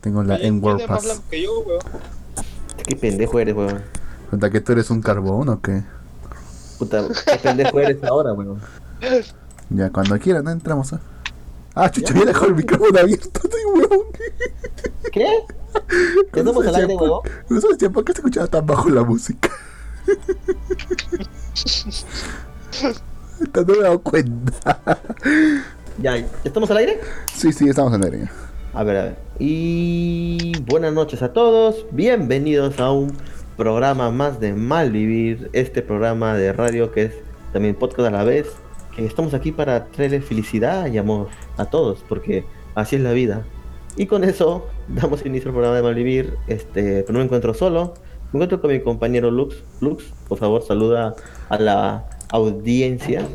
[0.00, 1.04] Tengo la N-Word ¿quién es más Pass.
[1.04, 1.80] blanco que yo, weón?
[2.86, 3.80] Qué pendejo eres, weón.
[4.28, 5.82] ¿Cuenta que tú eres un carbón o qué?
[6.78, 8.60] Puta, qué pendejo eres ahora, weón.
[9.70, 10.50] Ya, cuando quieran, ¿no?
[10.50, 10.92] entramos.
[10.92, 10.98] ¿eh?
[11.74, 14.06] Ah, chucho, ya dejó el micrófono abierto, estoy huevón.
[15.10, 15.26] ¿Qué?
[16.34, 17.20] ¿Ya estamos al aire, weón?
[17.48, 19.48] No sabes tiempo que se escuchaba tan bajo la música.
[23.54, 25.00] no me he dado cuenta.
[25.98, 26.98] Ya, ¿ya estamos al aire?
[27.32, 28.28] Sí, sí, estamos en el aire.
[28.72, 29.16] A ver, a ver.
[29.38, 31.86] Y buenas noches a todos.
[31.92, 33.12] Bienvenidos a un
[33.56, 35.50] programa más de Malvivir.
[35.52, 37.14] Este programa de radio que es
[37.52, 38.48] también podcast a la vez.
[38.96, 43.44] Que estamos aquí para traerles felicidad y amor a todos, porque así es la vida.
[43.96, 46.36] Y con eso damos inicio al programa de Malvivir.
[46.48, 47.94] Este, pero no me encuentro solo.
[48.32, 49.62] Me encuentro con mi compañero Lux.
[49.80, 51.14] Lux, por favor, saluda
[51.48, 53.28] a la audiencia.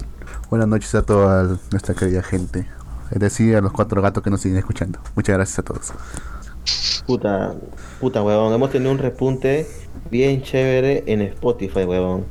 [0.50, 2.68] Buenas noches a toda nuestra querida gente.
[3.12, 5.00] Es decir, a los cuatro gatos que nos siguen escuchando.
[5.16, 5.94] Muchas gracias a todos.
[7.05, 7.55] Puta,
[7.99, 8.54] puta, huevón.
[8.54, 9.68] Hemos tenido un repunte
[10.12, 12.26] bien chévere en Spotify, huevón.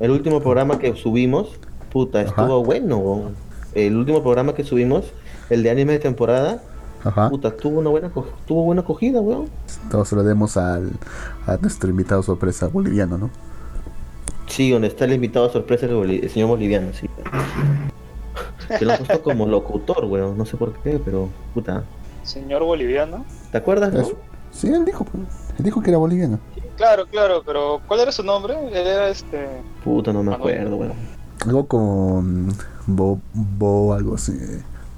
[0.00, 1.58] El último programa que subimos,
[1.92, 2.28] puta, Ajá.
[2.30, 3.34] estuvo bueno, huevón.
[3.74, 5.04] El último programa que subimos,
[5.48, 6.62] el de anime de temporada,
[7.04, 7.28] Ajá.
[7.30, 8.10] puta, tuvo una buena,
[8.46, 9.48] tuvo buena acogida, huevón.
[9.90, 10.90] Todos se lo demos al,
[11.46, 13.30] a nuestro invitado sorpresa boliviano, ¿no?
[14.46, 17.08] Sí, donde está el invitado sorpresa, el, el señor boliviano, sí.
[18.78, 20.36] Que lo han puesto como locutor, huevón.
[20.36, 21.84] No sé por qué, pero, puta.
[22.22, 23.24] Señor boliviano.
[23.52, 24.04] ¿Te acuerdas, no?
[24.50, 25.22] Sí, él dijo, pues.
[25.58, 26.38] él dijo que era boliviano.
[26.76, 28.54] Claro, claro, pero ¿cuál era su nombre?
[28.68, 29.48] Él era este.
[29.84, 30.96] Puta, no me acuerdo, huevón.
[31.44, 32.48] Algo con
[32.86, 34.32] Bo, Bo algo así.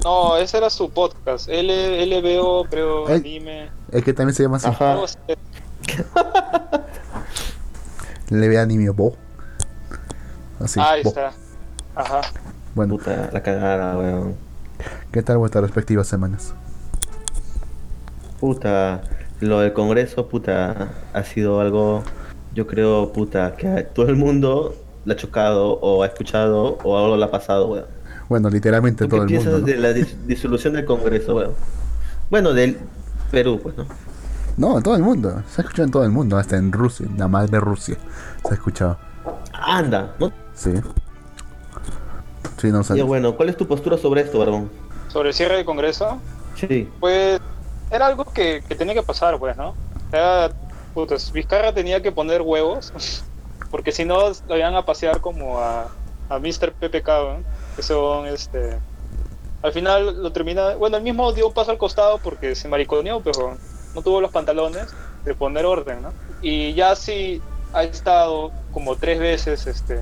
[0.04, 1.48] No, ese era su podcast.
[1.48, 3.16] L LBO, creo, Ey.
[3.16, 3.70] anime.
[3.90, 4.68] Es que también se llama así.
[4.68, 4.96] Ajá.
[8.30, 9.14] Ve anime Bo.
[10.60, 10.80] Así.
[10.80, 11.08] Ahí Bo.
[11.10, 11.32] está.
[11.94, 12.20] Ajá.
[12.74, 14.34] Bueno, Puta, la cagada, weón.
[15.12, 16.54] ¿qué tal vuestras respectivas semanas?
[18.40, 19.02] Puta,
[19.40, 22.02] lo del Congreso, puta, ha sido algo,
[22.54, 24.74] yo creo, puta, que a todo el mundo
[25.04, 27.86] le ha chocado o ha escuchado o algo le ha pasado, weón.
[28.28, 29.58] Bueno, literalmente ¿Tú qué todo el mundo.
[29.58, 29.64] ¿no?
[29.66, 31.52] de la dis- disolución del Congreso, weón?
[32.30, 32.78] Bueno, del
[33.30, 33.86] Perú, pues, ¿no?
[34.56, 35.42] No, en todo el mundo.
[35.48, 37.96] Se ha escuchado en todo el mundo, hasta en Rusia, en la madre Rusia.
[38.42, 38.98] Se ha escuchado.
[39.52, 40.30] Anda, ¿no?
[40.58, 40.72] Sí.
[42.60, 43.02] Sí, no Y sé.
[43.02, 44.70] bueno, ¿cuál es tu postura sobre esto, Barbón?
[45.06, 46.20] Sobre el cierre del Congreso,
[46.54, 47.40] Sí, pues
[47.90, 49.76] era algo que, que tenía que pasar, pues, ¿no?
[50.10, 50.50] Era,
[50.92, 52.92] putas, Vizcarra tenía que poner huevos,
[53.70, 55.88] porque si no lo iban a pasear como a,
[56.28, 56.72] a Mr.
[56.72, 57.44] PPK, ¿no?
[57.76, 58.80] que son, este...
[59.62, 60.74] Al final lo termina...
[60.74, 63.56] Bueno, él mismo dio un paso al costado porque se mariconeó, pero
[63.94, 64.88] no tuvo los pantalones
[65.24, 66.12] de poner orden, ¿no?
[66.42, 67.40] Y ya sí
[67.72, 70.00] ha estado como tres veces, este...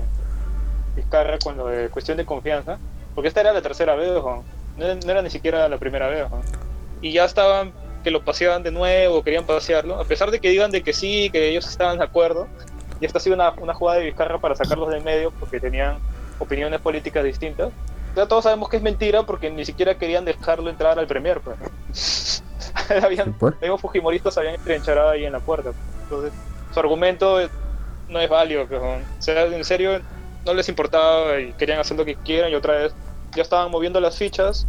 [0.97, 2.77] Vizcarra con lo de cuestión de confianza,
[3.15, 4.43] porque esta era la tercera vez, ¿no?
[4.77, 6.41] No era, no era ni siquiera la primera vez, ¿no?
[7.01, 10.71] y ya estaban que lo paseaban de nuevo, querían pasearlo, a pesar de que digan
[10.71, 12.47] de que sí, que ellos estaban de acuerdo,
[12.99, 15.97] y esta ha sido una, una jugada de Vizcarra para sacarlos del medio porque tenían
[16.39, 17.69] opiniones políticas distintas.
[18.15, 22.43] Ya todos sabemos que es mentira porque ni siquiera querían dejarlo entrar al Premier, pues.
[23.03, 23.61] habían, ¿Sí, pues?
[23.61, 25.71] mismos fujimoristas habían entrencharado ahí en la puerta.
[26.03, 26.33] Entonces,
[26.73, 27.37] su argumento
[28.09, 29.99] no es válido, pues, o sea, en serio
[30.47, 32.93] no les importaba y querían hacer lo que quieran y otra vez
[33.35, 34.65] ya estaban moviendo las fichas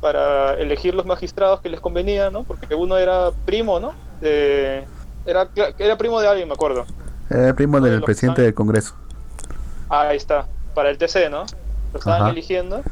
[0.00, 2.42] para elegir los magistrados que les convenía, ¿no?
[2.42, 3.92] Porque uno era primo, ¿no?
[4.20, 4.84] De-
[5.24, 6.84] era, era primo de alguien, me acuerdo.
[7.30, 8.94] Eh, primo de del presidente del Congreso.
[9.88, 11.44] Ah, ahí está, para el TC, ¿no?
[11.92, 12.30] Lo estaban Ajá.
[12.30, 12.82] eligiendo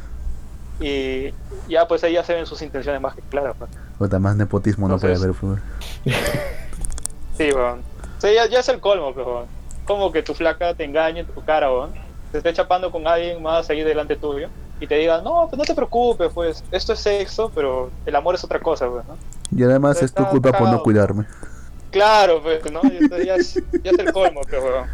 [0.78, 1.32] y
[1.68, 3.56] ya pues ahí ya se ven sus intenciones más que claras.
[3.98, 5.32] Puta, más nepotismo no puede haber.
[5.32, 5.60] pues.
[7.36, 7.80] Sí, weón.
[8.18, 9.46] Sí, ya, ya es el colmo, pero.
[9.86, 11.92] Como que tu flaca te engañe en tu cara, weón.
[12.32, 14.48] Te esté chapando con alguien más ahí delante tuyo
[14.80, 18.34] y te diga, no, pues no te preocupes, pues esto es sexo, pero el amor
[18.34, 19.16] es otra cosa, pues, ¿no?
[19.56, 21.24] Y además es tu culpa por no cuidarme.
[21.90, 22.80] Claro, pues, ¿no?
[23.24, 24.86] Ya, es, ya es el colmo, pero weón.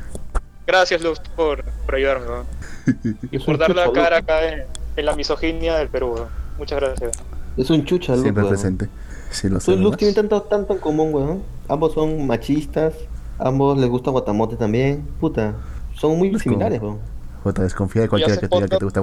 [0.67, 2.47] Gracias, Luz, por, por ayudarme, weón.
[3.31, 4.65] Y por dar la cara acá en,
[4.97, 6.29] en la misoginia del Perú, weón.
[6.59, 7.13] Muchas gracias.
[7.57, 8.89] Es un chucha, Luke, Siempre presente.
[9.31, 9.77] Sí, lo sé.
[9.77, 9.91] ¿no?
[9.93, 11.43] tienen tanto, tanto en común, weón.
[11.69, 12.95] Ambos son machistas,
[13.39, 15.07] ambos les gusta Guatamote también.
[15.21, 15.55] Puta,
[15.95, 16.99] son muy Es como- similares, weón.
[17.47, 19.01] Puta, desconfía de cualquiera que te diga que te gusta.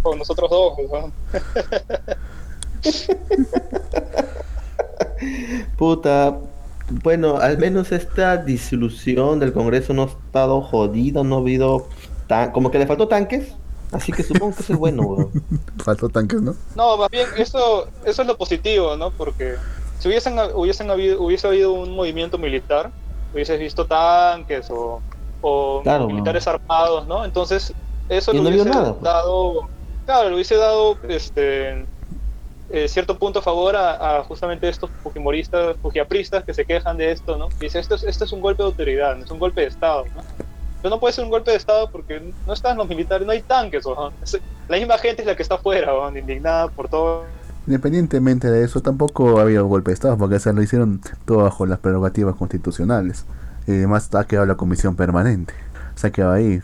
[0.00, 1.12] Con nosotros dos, weón.
[5.76, 6.38] Puta,
[7.02, 11.88] bueno, al menos esta disolución del Congreso no ha estado jodida, no ha habido
[12.28, 12.52] tan...
[12.52, 13.56] como que le faltó tanques,
[13.90, 15.32] así que supongo que eso es bueno, weón.
[15.84, 16.54] Faltó tanques, ¿no?
[16.76, 19.10] No, más bien, eso, eso es lo positivo, ¿no?
[19.10, 19.56] Porque
[19.98, 22.92] si hubiesen, hubiesen habido, hubiese habido un movimiento militar,
[23.34, 25.02] hubieses visto tanques o,
[25.40, 27.24] o Claro, militares armados, ¿no?
[27.24, 27.72] Entonces,
[28.08, 29.02] eso le no hubiese nada, pues.
[29.02, 29.68] dado,
[30.04, 31.86] claro, le hubiese dado, este,
[32.68, 37.10] eh, cierto punto a favor a, a justamente estos fujimoristas, fujiapristas que se quejan de
[37.12, 37.48] esto, ¿no?
[37.60, 39.66] Y dice, esto es, esto es un golpe de autoridad, no es un golpe de
[39.68, 40.22] Estado, ¿no?
[40.82, 43.42] Pero no puede ser un golpe de Estado porque no están los militares, no hay
[43.42, 44.12] tanques, ¿no?
[44.22, 46.16] Es- La misma gente es la que está afuera, ¿no?
[46.16, 47.24] indignada por todo.
[47.66, 51.66] Independientemente de eso, tampoco ha habido golpe de Estado, porque se lo hicieron todo bajo
[51.66, 53.26] las prerrogativas constitucionales.
[53.66, 55.54] Y además ha quedado la comisión permanente.
[55.94, 56.62] Se ha quedado ahí.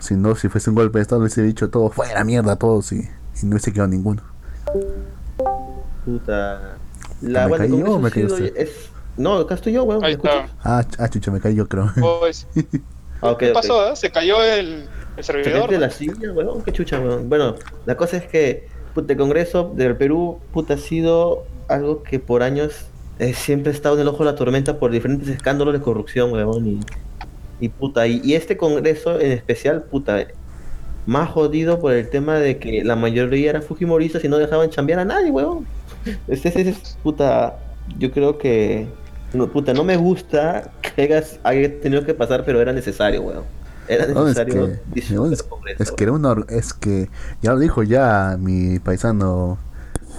[0.00, 2.96] Si no, si fuese un golpe de Estado, hubiese dicho todo fuera mierda, todos y,
[3.00, 4.22] y no hubiese quedado ninguno.
[6.04, 6.76] Puta.
[7.20, 8.52] ¿Me La, el caí yo o me cayó usted?
[8.56, 8.90] es...
[9.16, 10.00] No, acá estoy yo, weón.
[10.02, 10.48] ¿me Ahí está.
[10.62, 11.90] Ah, ah, chucha, me caí yo creo.
[12.20, 12.46] Pues,
[13.22, 13.90] Ah, ok, ¿Qué pasó?
[13.90, 13.96] eh?
[13.96, 14.86] Se cayó el, el
[15.16, 15.70] ¿Te servidor.
[15.70, 16.62] de la silla, weón?
[16.62, 17.30] Qué chucha, weón.
[17.30, 17.54] Bueno,
[17.86, 22.42] la cosa es que puta, el Congreso del Perú puta, ha sido algo que por
[22.42, 22.84] años
[23.18, 26.32] eh, siempre ha estado en el ojo de la tormenta por diferentes escándalos de corrupción,
[26.32, 26.66] weón.
[26.66, 26.80] Y,
[27.60, 30.26] y puta, y, y este Congreso en especial, puta,
[31.06, 34.98] más jodido por el tema de que la mayoría eran fujimoristas y no dejaban chambear
[35.00, 35.66] a nadie, weón.
[36.28, 37.58] Ese ese es, puta,
[37.98, 38.86] yo creo que,
[39.32, 43.44] no, puta, no me gusta que hayas, haya tenido que pasar, pero era necesario, weón.
[43.88, 44.54] Era No, es necesario
[44.94, 47.08] que, no, es, Congreso, es que era una es que
[47.40, 49.58] ya lo dijo ya mi paisano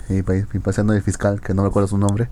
[0.08, 2.30] mi, pai- mi paisano del fiscal que no recuerdo su nombre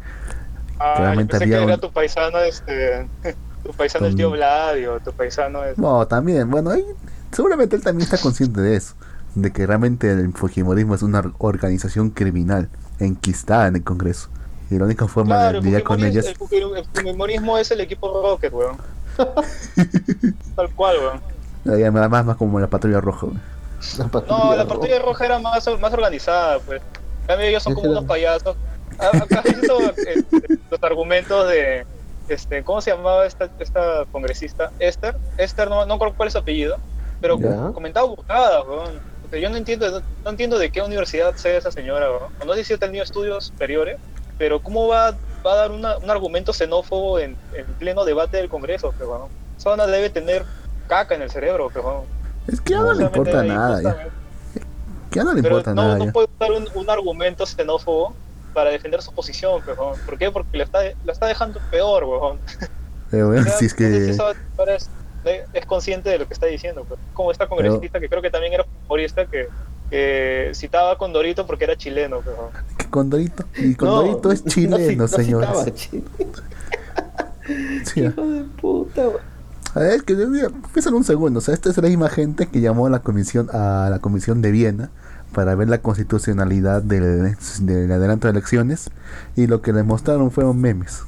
[0.79, 3.07] Ah, Realmente que había era un- tu paisano, este,
[3.63, 5.77] tu paisano el tío Con- Vladio, tu paisano es...
[5.77, 6.85] no también bueno ahí-
[7.31, 8.93] seguramente él también está consciente de eso
[9.35, 12.69] de que realmente el fujimorismo es una or- organización criminal
[12.99, 14.29] enquistada en el Congreso
[14.69, 17.69] y la única forma Claro, de el lidiar con ellas el fuji- el fujimorismo es
[17.71, 18.77] el equipo Rocket, weón.
[20.55, 20.95] Tal cual,
[21.65, 21.93] weón.
[21.93, 23.37] más, más, más como la patrulla roja güey.
[23.97, 24.75] La patrulla No, la roja.
[24.79, 26.81] partida roja era más, más organizada, pues.
[27.21, 28.55] En cambio, ellos son como unos payasos.
[28.99, 29.43] Acá
[30.71, 31.85] los argumentos de.
[32.27, 34.71] Este, ¿Cómo se llamaba esta, esta congresista?
[34.79, 35.15] Esther.
[35.37, 36.77] Esther, no, no recuerdo cuál es su apellido.
[37.21, 37.71] Pero Ya.
[37.73, 38.99] comentaba burradas, weón.
[39.25, 42.31] O sea, yo no entiendo, no, no entiendo de qué universidad sea esa señora, weón.
[42.45, 43.97] No sé si ha tenido estudios superiores,
[44.37, 45.11] pero ¿cómo va,
[45.45, 49.29] va a dar una- un argumento xenófobo en, en pleno debate del Congreso, weón?
[49.57, 50.43] Zona debe tener
[50.87, 52.03] caca en el cerebro, weón.
[52.47, 53.81] es que ya no le importa nada
[55.11, 56.11] ya, no le Pero importa no, nada no ya.
[56.11, 58.13] puede usar un, un argumento xenófobo
[58.55, 59.95] para defender su posición, weón.
[60.05, 60.31] ¿Por qué?
[60.31, 62.39] Porque la está, la está dejando peor, weón.
[63.11, 64.31] O sea, si es no que esa
[64.75, 64.89] es,
[65.53, 66.83] es consciente de lo que está diciendo.
[66.87, 66.99] pues.
[67.13, 69.47] Como esta congresista que creo que también era humorista que,
[69.91, 72.49] que citaba a Condorito porque era chileno, weón.
[72.89, 76.03] Condorito y No, Condorito es no chileno ci- no señores citaba, chi-
[77.85, 78.09] Sí, ah.
[78.09, 79.35] Hijo de puta, weón.
[79.75, 81.39] A ver, que mira, piensa en un segundo.
[81.39, 84.41] O sea, esta es la misma gente que llamó a la comisión a la comisión
[84.41, 84.89] de Viena
[85.35, 88.89] para ver la constitucionalidad del, del adelanto de elecciones
[89.35, 91.03] y lo que le mostraron fueron memes.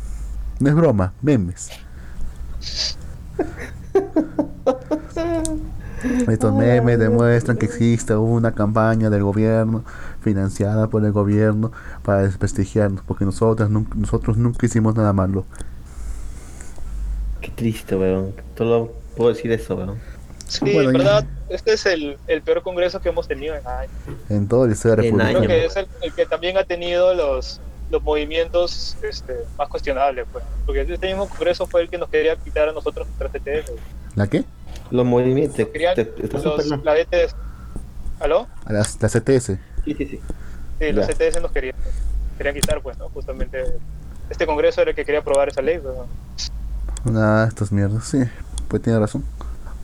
[0.60, 1.70] No es broma, memes.
[6.28, 9.86] Estos memes demuestran que existe una campaña del gobierno
[10.22, 11.72] financiada por el gobierno
[12.04, 15.46] para desprestigiarnos, porque nosotros nunca, nosotros nunca hicimos nada malo.
[17.40, 18.34] Qué triste, weón.
[18.58, 20.17] Solo puedo decir eso, weón.
[20.48, 20.98] Sí, Bueno, ya.
[20.98, 23.92] verdad, este es el, el peor congreso que hemos tenido en años.
[24.30, 25.46] En toda la historia En republicana.
[25.46, 27.60] Creo que es el, el que también ha tenido los,
[27.92, 30.44] los movimientos este, más cuestionables, pues.
[30.66, 33.72] Porque este mismo congreso fue el que nos quería quitar a nosotros nuestra TTS.
[34.16, 34.44] ¿La qué?
[34.90, 35.68] Los movimientos.
[35.68, 37.36] Querían te- los, la DTS.
[38.20, 38.48] ¿Aló?
[38.66, 39.46] A las, la CTS.
[39.86, 40.20] Sí, sí, sí.
[40.80, 41.08] Sí, los.
[41.08, 41.76] CTS nos querían,
[42.38, 43.10] querían quitar, pues, ¿no?
[43.10, 43.64] Justamente
[44.30, 45.95] este congreso era el que quería aprobar esa ley, pues.
[47.06, 48.19] Una de estas mierdas, sí,
[48.69, 49.24] pues tiene razón.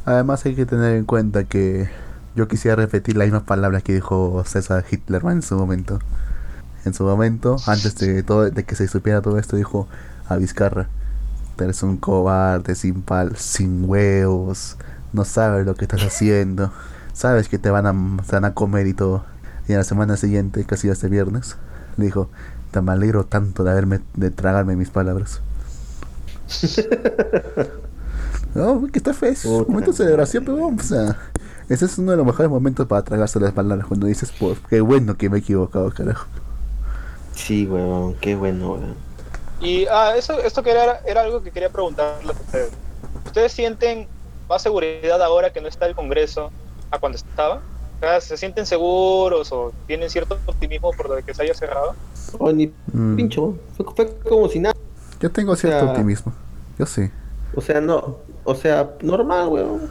[0.05, 1.89] Además hay que tener en cuenta que
[2.35, 5.99] yo quisiera repetir las mismas palabras que dijo César Hitlerman en su momento.
[6.85, 9.87] En su momento, antes de todo, de que se supiera todo esto, dijo
[10.27, 10.89] a Vizcarra,
[11.57, 14.77] eres un cobarde, sin pal, sin huevos,
[15.13, 16.71] no sabes lo que estás haciendo,
[17.13, 19.23] sabes que te van a, te van a comer y todo.
[19.67, 21.55] Y a la semana siguiente, casi este viernes,
[21.97, 22.29] le dijo,
[22.71, 25.41] te me alegro tanto de haberme, de tragarme mis palabras.
[28.55, 29.33] No, que está feo.
[29.67, 31.17] Momento de celebración, pero vamos, o sea,
[31.69, 34.81] ese es uno de los mejores momentos para tragarse las palabras cuando dices, pues, qué
[34.81, 36.27] bueno que me he equivocado, carajo.
[37.35, 38.13] Sí, weón.
[38.15, 38.95] Qué bueno, weón.
[39.59, 42.71] Y ah, eso, esto que era, era algo que quería preguntarles a ustedes.
[43.25, 44.07] ¿Ustedes sienten
[44.49, 46.51] más seguridad ahora que no está el Congreso
[46.91, 47.55] a cuando estaba?
[47.55, 51.53] O sea, ¿Se sienten seguros o tienen cierto optimismo por lo de que se haya
[51.55, 51.95] cerrado?
[52.37, 53.57] Oh, ni Mm, pincho.
[53.77, 54.75] Fue, fue como si nada.
[55.21, 56.33] Yo tengo cierto sea- optimismo.
[56.77, 57.09] Yo sí.
[57.55, 58.17] O sea, no.
[58.43, 59.81] O sea, normal, weón.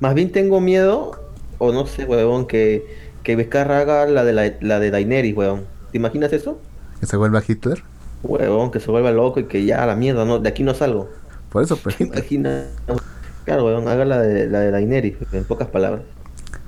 [0.00, 1.12] Más bien tengo miedo,
[1.58, 2.86] o no sé, weón, que,
[3.22, 5.64] que Vizcarra haga la de, la, la de Daenerys, weón.
[5.90, 6.58] ¿Te imaginas eso?
[7.00, 7.82] Que se vuelva Hitler.
[8.22, 10.74] Weón, que se vuelva loco y que ya a la mierda, no, de aquí no
[10.74, 11.08] salgo.
[11.50, 12.66] Por eso, pues ¿Te imaginas?
[13.44, 16.02] Claro, weón, haga la de, la de Daenerys, en pocas palabras.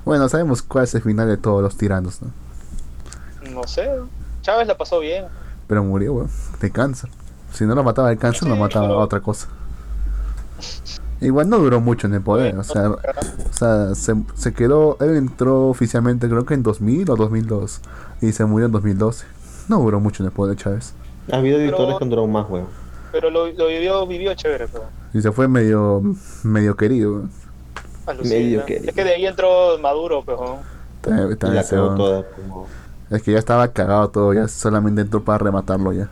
[0.05, 2.31] Bueno, sabemos cuál es el final de todos los tiranos, ¿no?
[3.51, 3.87] No sé.
[4.41, 5.25] Chávez la pasó bien.
[5.67, 6.29] Pero murió, weón,
[6.59, 7.09] de cáncer.
[7.53, 9.47] Si no lo mataba de cáncer, lo Sí, mataba pero- otra cosa.
[11.21, 12.99] Igual no duró mucho en el poder, o sea, o
[13.51, 17.79] sea se, se quedó, él entró oficialmente creo que en 2000 o 2002
[18.21, 19.25] y se murió en 2012.
[19.69, 20.93] No duró mucho en el poder Chávez.
[21.31, 22.67] Ha habido dictadores que han durado más, weón.
[23.13, 24.83] Pero lo, lo vivió, vivió chévere, pero.
[25.13, 26.01] Y se fue medio,
[26.43, 27.13] medio querido.
[27.13, 27.31] weón.
[28.23, 30.25] Medio que- Es que de ahí entró Maduro,
[31.31, 31.97] está Y la cagó weón.
[31.97, 32.67] toda, como...
[33.09, 36.09] Es que ya estaba cagado todo, ya solamente entró para rematarlo ya.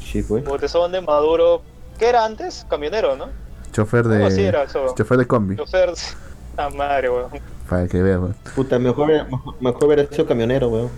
[0.00, 0.44] Sí, pues.
[0.44, 1.62] Botezón de Maduro.
[1.98, 2.66] ¿Qué era antes?
[2.68, 3.26] Camionero, ¿no?
[3.74, 4.94] Chofer así de, era eso.
[4.96, 5.92] chofer de combi, Chofer.
[6.56, 7.30] Ah, madre, weón.
[7.68, 8.20] para que veas.
[8.20, 8.36] weón.
[8.54, 10.88] Puta, mejor, mejor, mejor hubiera sido camionero, weón.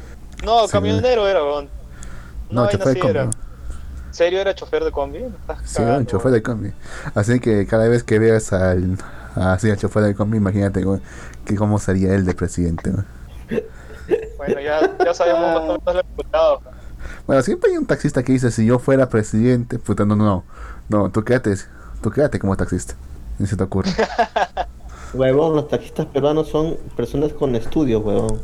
[0.45, 1.71] No, Sí, camionero era, weón.
[2.51, 3.11] No, vaina chofer de así combi.
[3.11, 3.23] era.
[3.23, 3.35] weón.
[4.11, 5.19] ¿Serio era chofer de combi?
[5.19, 6.73] Estás Sí, cagando, un chofer de combi.
[7.15, 8.99] Así que cada vez que veas al,
[9.35, 11.01] así al chofer de combi, imagínate weón,
[11.47, 12.91] que cómo sería él de presidente.
[12.91, 13.07] weón.
[14.37, 16.61] Bueno, ya, ya sabemos más o menos los resultados.
[17.27, 20.45] Bueno, siempre hay un taxista que dice, si yo fuera presidente, puta, no, no, no,
[20.89, 21.55] no, tú quédate,
[22.03, 22.95] tú quédate como taxista.
[23.39, 23.91] Ni se te ocurre.
[25.15, 28.41] Huevón, los taxistas peruanos son personas con estudios, huevón.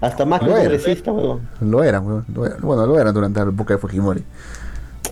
[0.00, 1.48] Hasta más que congresista, huevón.
[1.60, 2.24] Lo eran.
[2.32, 2.60] Lo eran.
[2.60, 4.24] Bueno, lo eran durante la época de Fujimori.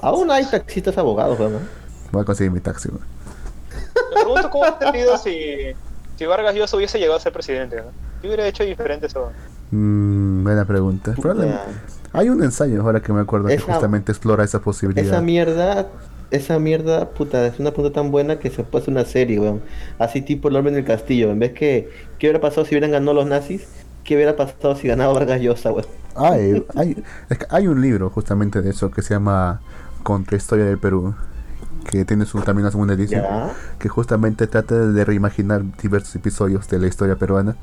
[0.03, 1.63] Aún hay taxistas abogados, huevón.
[2.13, 3.03] Voy a conseguir mi taxi, weón.
[4.15, 5.75] Me pregunto cómo hubiera sido si,
[6.17, 7.77] si Vargas Llosa hubiese llegado a ser presidente.
[7.77, 7.85] ¿no?
[8.21, 9.31] ¿Qué hubiera hecho diferente eso?
[9.71, 11.15] Mm, buena pregunta.
[11.21, 11.61] Probablemente-
[12.13, 15.07] Hay un ensayo ahora que me acuerdo que justamente explora esa posibilidad.
[15.07, 15.87] Esa mierda,
[16.31, 19.61] esa mierda, puta, es una pregunta tan buena que se puede hacer una serie, weón.
[19.99, 21.31] Así tipo el orden del castillo.
[21.31, 23.67] En vez que, ¿qué hubiera pasado si hubieran ganado los nazis?
[24.05, 25.87] ¿Qué hubiera pasado si ganaba Vargas Llosa, weón?
[26.17, 29.61] Hay, hay, es que hay un libro justamente de eso que se llama
[30.03, 31.15] Contrahistoria del Perú,
[31.91, 33.53] que tiene su, también una segunda edición, Ya.
[33.79, 37.57] que justamente trata de reimaginar diversos episodios de la historia peruana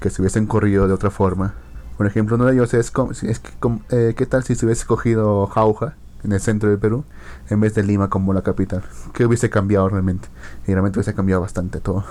[0.00, 1.54] que se hubiesen corrido de otra forma.
[1.96, 4.84] Por ejemplo, uno de ellos es, como- es como- eh, ¿qué tal si se hubiese
[4.86, 7.04] cogido Jauja en el centro del Perú
[7.50, 8.82] en vez de Lima como la capital?
[9.12, 10.28] ¿Qué hubiese cambiado realmente?
[10.66, 12.04] Y realmente hubiese cambiado bastante todo.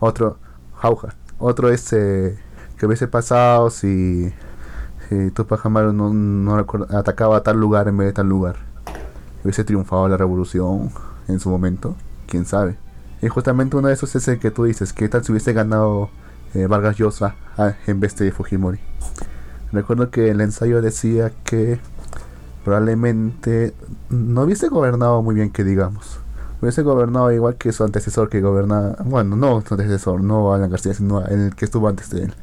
[0.00, 0.38] Otro,
[0.76, 1.14] Jauja.
[1.38, 2.38] Otro es eh,
[2.78, 4.32] que hubiese pasado si,
[5.08, 8.56] si Tupac Amaru no, atacaba a tal lugar en vez de tal lugar.
[9.42, 10.90] Hubiese triunfado la revolución
[11.28, 11.96] en su momento.
[12.26, 12.76] Quién sabe.
[13.22, 14.92] Y justamente uno de esos es el que tú dices.
[14.92, 16.10] ¿Qué tal si hubiese ganado
[16.54, 18.80] eh, Vargas Llosa ah, en vez de Fujimori?
[19.72, 21.80] Recuerdo que el ensayo decía que
[22.64, 23.74] probablemente
[24.08, 26.18] no hubiese gobernado muy bien que digamos.
[26.60, 30.94] Hubiese gobernado igual que su antecesor que gobernaba, bueno, no su antecesor, no Alan García,
[30.94, 32.34] sino el que estuvo antes de él,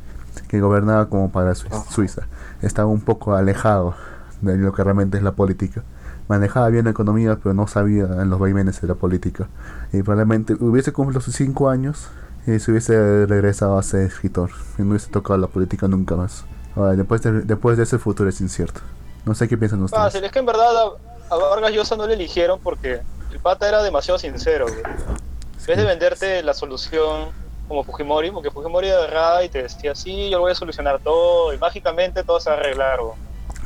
[0.48, 1.84] que gobernaba como para Suiza.
[1.90, 2.22] Suiza.
[2.62, 3.96] Estaba un poco alejado
[4.42, 5.84] de lo que realmente es la política.
[6.28, 9.48] Manejaba bien la economía, pero no sabía en los vaivenes de la política.
[9.92, 12.10] Y probablemente hubiese cumplido sus cinco años
[12.46, 14.51] y se hubiese regresado a ser escritor.
[14.78, 16.46] Y no hubiese tocado la política nunca más.
[16.75, 18.82] Ahora, después de, después de ese futuro es incierto.
[19.25, 20.04] No sé qué piensan ustedes.
[20.04, 23.01] Fácil, es que en verdad a, a Vargas Llosa no le eligieron porque
[23.32, 24.66] el pata era demasiado sincero.
[24.68, 24.80] güey.
[24.84, 27.30] En vez de venderte la solución
[27.68, 31.54] como Fujimori, porque Fujimori agarraba y te decía, sí, yo lo voy a solucionar todo
[31.54, 33.00] y mágicamente todo se va a arreglar.
[33.00, 33.13] güey.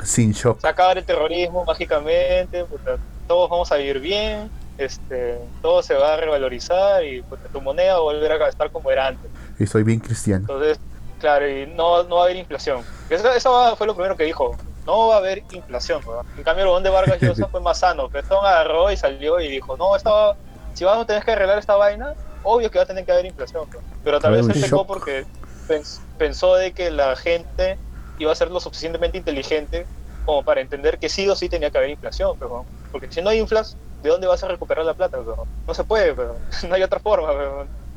[0.04, 0.64] Sin shock.
[0.64, 6.16] Acabar el terrorismo mágicamente, puta, todos vamos a vivir bien, este, todo se va a
[6.18, 9.30] revalorizar y puta, tu moneda va a volver a estar como era antes.
[9.58, 10.40] Y soy bien cristiano.
[10.42, 10.78] Entonces,
[11.18, 12.82] claro, y no, no va a haber inflación.
[13.08, 14.54] Eso, eso fue lo primero que dijo.
[14.86, 16.00] No va a haber inflación.
[16.06, 16.20] ¿no?
[16.36, 18.08] En cambio, el huevón de Vargas Llosa fue más sano.
[18.08, 20.36] Petón agarró y salió y dijo, no, esto,
[20.74, 23.26] si vamos a tener que arreglar esta vaina, obvio que va a tener que haber
[23.26, 23.64] inflación.
[24.04, 25.24] Pero tal vez un pecó porque
[25.68, 27.78] pens- pensó de que la gente
[28.18, 29.86] iba a ser lo suficientemente inteligente
[30.24, 32.36] como para entender que sí o sí tenía que haber inflación.
[32.38, 35.18] Pero, porque si no hay inflas, ¿de dónde vas a recuperar la plata?
[35.66, 36.14] No se puede,
[36.68, 37.28] no hay otra forma.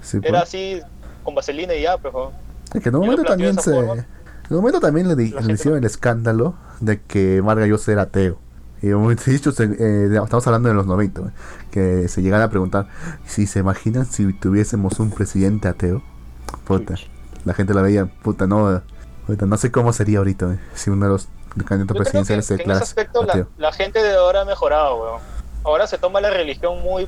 [0.01, 0.43] Sí, Era pues.
[0.43, 0.81] así
[1.23, 2.31] con vaselina y ya, pero...
[2.73, 3.71] Es que en un momento también se.
[3.73, 3.93] forma.
[3.93, 4.05] En
[4.55, 8.37] un momento también le, di- le hicieron el escándalo de que Vargas Llosa era ateo.
[8.81, 8.87] Y
[9.31, 11.33] dicho, se- eh, estamos hablando de los 90, güey,
[11.71, 12.87] que se llegan a preguntar
[13.25, 16.01] si se imaginan si tuviésemos un presidente ateo.
[16.65, 16.95] Puta,
[17.45, 18.81] la gente la veía, puta, no,
[19.27, 21.27] puta, no sé cómo sería ahorita, si uno de los
[21.65, 23.47] candidatos presidenciales se que en ese declara aspecto la, ateo.
[23.57, 25.21] la gente de ahora ha mejorado, weón.
[25.63, 27.07] Ahora se toma la religión muy,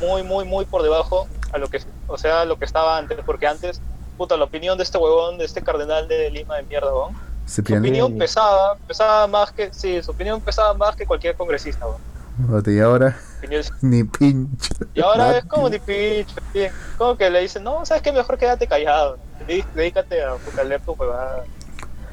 [0.00, 3.46] muy, muy, muy por debajo a lo que, o sea, lo que estaba antes, porque
[3.46, 3.80] antes,
[4.16, 7.12] puta, la opinión de este huevón, de este cardenal de Lima de mierda, weón.
[7.50, 12.62] Su opinión pesaba, pesaba más que, sí, su opinión pesaba más que cualquier congresista, weón.
[12.66, 14.74] Y ahora, Opinión- ni pinche.
[14.94, 16.72] Y ahora es como ni pinche, bien.
[16.96, 20.80] como que le dicen, no, sabes que mejor quédate callado, Dí- dedícate a puta, leer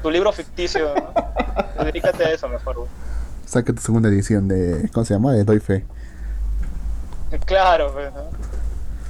[0.02, 1.84] tu libro ficticio, ¿no?
[1.84, 2.88] dedícate a eso mejor, weón.
[3.46, 4.90] Saca tu segunda edición de.
[4.92, 5.32] ¿Cómo se llama?
[5.32, 5.86] De Doy Fe.
[7.46, 8.20] Claro, pues, ¿no?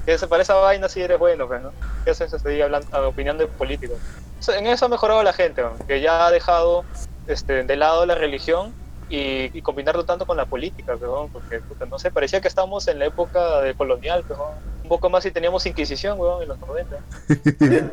[0.08, 1.70] Que se parece a vaina si eres bueno, pues, ¿no?
[2.02, 3.98] Que eso se hablando a opinión de políticos.
[4.56, 5.76] En eso ha mejorado la gente, ¿no?
[5.86, 6.86] que ya ha dejado
[7.26, 8.72] este, de lado la religión
[9.10, 13.00] y, combinarlo tanto con la política, weón, porque puta, no sé, parecía que estábamos en
[13.00, 14.54] la época de colonial, weón.
[14.82, 16.96] un poco más y teníamos Inquisición, weón, en los 90.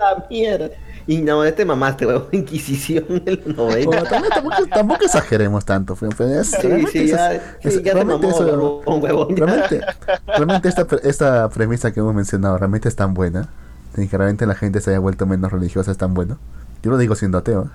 [0.00, 0.70] La mierda.
[1.06, 2.26] Y no, este mamaste, weón.
[2.32, 3.86] Inquisición en los 90.
[3.86, 5.94] Bueno, también- tampoco, tampoco exageremos tanto.
[5.96, 9.02] fue- fue- es- Sí, realmente sí, es- ya, es- sí, ya realmente mamó, eso- huevón,
[9.02, 9.44] huevón, ya.
[9.46, 9.80] realmente,
[10.26, 13.48] realmente esta, pre- esta premisa que hemos mencionado realmente es tan buena.
[13.96, 16.38] Y que realmente la gente se haya vuelto menos religiosa es tan bueno.
[16.82, 17.70] Yo lo digo siendo ateo.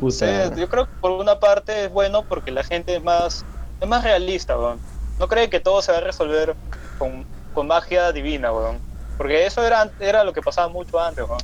[0.00, 0.14] Puta.
[0.54, 3.44] Sí, yo creo que por una parte es bueno porque la gente es más,
[3.80, 4.78] es más realista, weón.
[5.18, 6.54] No cree que todo se va a resolver
[6.98, 8.78] con, con magia divina, weón.
[9.18, 11.38] Porque eso era, era lo que pasaba mucho antes, weón.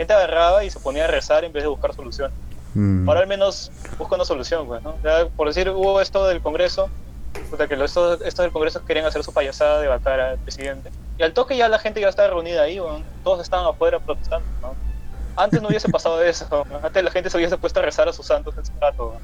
[0.00, 2.30] Gente agarraba y se ponía a rezar en vez de buscar solución.
[2.72, 4.94] Mm, Ahora al menos busca una solución, pues, ¿no?
[5.04, 6.88] Ya, por decir, hubo esto del Congreso,
[7.50, 10.90] puta, que los- estos, estos del Congreso querían hacer su payasada de matar al presidente.
[11.18, 13.04] Y al toque ya la gente ya estaba reunida ahí, weón.
[13.22, 14.72] todos estaban afuera protestando, ¿no?
[15.36, 16.82] Antes no hubiese pasado eso, weón.
[16.82, 19.22] antes la gente se hubiese puesto a rezar a sus santos en su rato, weón.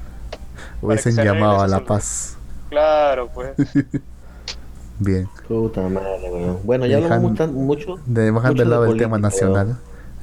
[0.83, 1.85] hubiesen llamado a la solución.
[1.87, 2.37] paz.
[2.69, 3.49] Claro, pues.
[4.99, 5.27] Bien.
[5.47, 6.19] Puta madre.
[6.63, 7.95] Bueno, ya Dejan- hablamos mucho.
[8.05, 9.77] De, bajando mucho del lado de del tema nacional.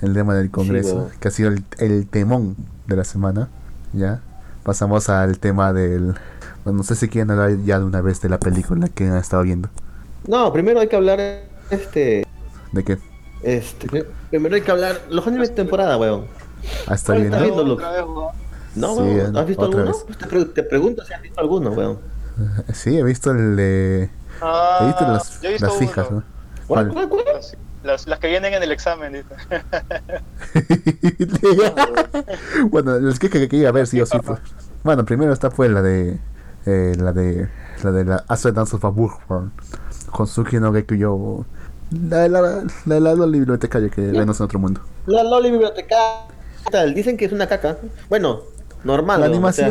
[0.04, 2.56] El tema del Congreso, que ha sido el, el temón
[2.86, 3.48] de la semana.
[3.92, 4.20] Ya.
[4.62, 6.14] Pasamos al tema del.
[6.64, 9.16] Bueno, no sé si quieren hablar ya de una vez de la película que han
[9.16, 9.68] estado viendo.
[10.26, 11.20] No, primero hay que hablar,
[11.70, 12.26] este,
[12.72, 12.98] ¿De qué?
[13.42, 16.24] este, pri- primero hay que hablar los animes de temporada, weón.
[16.86, 17.36] Hasta ¿Cuál viendo.
[17.74, 18.28] está vez, weón.
[18.74, 19.84] No, Sí, weón, ¿has visto alguno?
[19.84, 20.06] vez.
[20.18, 21.98] Te, pre- te pregunto si has visto alguno, weón.
[22.72, 24.10] Sí, he visto el de.
[24.40, 25.80] Ah, he visto las, visto las uno.
[25.86, 26.22] fijas, ¿no?
[26.66, 27.08] ¿Cuál, ¿Cuál?
[27.10, 27.36] cuál, cuál?
[27.84, 29.34] Las, las, las que vienen en el examen, dice.
[32.70, 34.18] bueno, los que, que, que iba a ver, sí o sí.
[34.24, 34.40] pues.
[34.82, 36.18] Bueno, primero está pues la de.
[36.66, 37.48] Eh, la de.
[37.82, 39.52] La de la Astro Dance of a Bullhorn.
[40.10, 41.44] Con Suki no Gekuyo.
[42.08, 44.80] La de la, la, de la, la bibliotecaria que venos en otro mundo.
[45.06, 45.96] La Loli Biblioteca.
[46.70, 47.76] Tal, Dicen que es una caca.
[48.08, 48.40] Bueno,
[48.84, 49.20] normal.
[49.20, 49.68] La weón, o sea,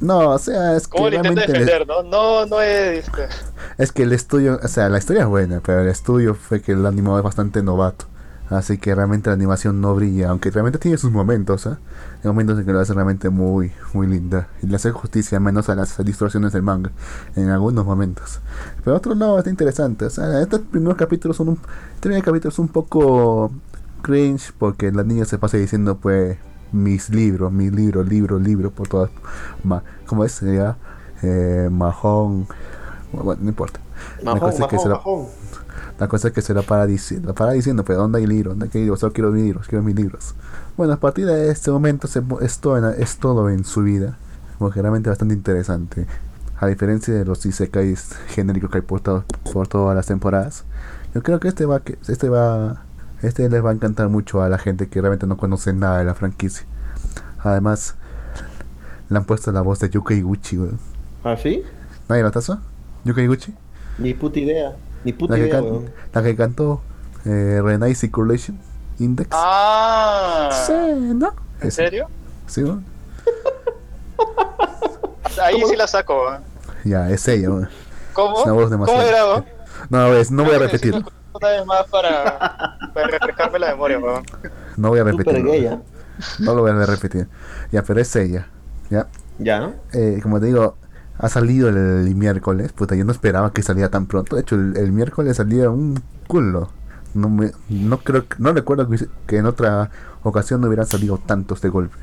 [0.00, 1.72] No, o sea, es que ¿Cómo lo intenta realmente.
[1.72, 2.02] defender, no?
[2.02, 3.06] No, no es.
[3.06, 3.28] Este,
[3.78, 6.72] Es que el estudio, o sea, la historia es buena, pero el estudio fue que
[6.72, 8.06] el animador es bastante novato.
[8.50, 11.78] Así que realmente la animación no brilla, aunque realmente tiene sus momentos, ¿ah?
[12.24, 14.48] Hay momentos en que lo hace realmente muy, muy linda.
[14.62, 16.90] Y le hace justicia menos a las distorsiones del manga,
[17.36, 18.40] en algunos momentos.
[18.82, 20.06] Pero otros no, está interesante.
[20.06, 21.60] O sea, estos primeros capítulos son un,
[21.94, 23.52] este primer capítulo es un poco
[24.00, 26.38] cringe porque la niña se pasa diciendo pues
[26.72, 29.10] mis libros, mis libros, libros, libros por todas.
[29.64, 30.32] Ma, ¿Cómo es?
[30.32, 30.76] Sería
[31.22, 32.46] eh, Mahón.
[33.12, 33.80] Bueno, no importa.
[34.22, 34.94] La Majón, cosa es que majón, se la-
[35.98, 38.56] la cosa es que se la para, la para diciendo, pero ¿dónde hay libros?
[38.56, 39.00] ¿Dónde hay libros?
[39.00, 40.34] Solo quiero mis libros, quiero mis libros.
[40.76, 44.16] Bueno, a partir de este momento se, es, todo en, es todo en su vida.
[44.58, 46.06] Porque realmente bastante interesante.
[46.60, 50.64] A diferencia de los isekais genéricos que hay por, to- por todas las temporadas.
[51.14, 52.82] Yo creo que este va que este va
[53.22, 56.04] este les va a encantar mucho a la gente que realmente no conoce nada de
[56.04, 56.66] la franquicia.
[57.40, 57.94] Además,
[59.08, 60.78] le han puesto la voz de Yuka Iguchi, weón.
[61.24, 61.62] ¿Ah, sí?
[62.08, 62.60] ¿Nadie la taza?
[63.04, 63.54] ¿Yuka Iguchi?
[63.98, 64.76] Ni puta idea.
[65.04, 65.90] Ni puta La que, idea, can- weón.
[66.12, 66.80] la que cantó
[67.24, 68.58] eh, Renai Circulation
[68.98, 69.28] Index.
[69.32, 70.72] Ah, Sí,
[71.14, 71.32] ¿no?
[71.60, 72.08] ¿en serio?
[72.46, 72.82] Sí, ¿no?
[75.42, 76.42] Ahí sí la saco, weón.
[76.84, 77.68] Ya, es ella, weón.
[78.12, 78.38] ¿Cómo?
[78.38, 79.08] Es una voz ¿Cómo demasiado.
[79.08, 79.44] era, weón?
[79.90, 81.04] No, ves, no voy a repetirlo.
[81.40, 84.24] Una vez más para, para refrescarme la memoria, weón.
[84.76, 85.80] No voy a gay, ¿ah?
[86.40, 87.28] No lo voy a repetir.
[87.70, 88.48] Ya, pero es ella.
[88.90, 89.06] Ya.
[89.38, 89.74] Ya, ¿no?
[89.92, 90.76] Eh, como te digo,
[91.16, 92.72] ha salido el, miércoles.
[92.72, 94.34] Puta, yo no esperaba que saliera tan pronto.
[94.34, 96.70] De hecho, el, el miércoles salía un culo.
[97.14, 98.88] No, me, no creo que- no recuerdo
[99.26, 99.90] que, en otra
[100.22, 101.96] ocasión no hubieran salido tantos de golpe.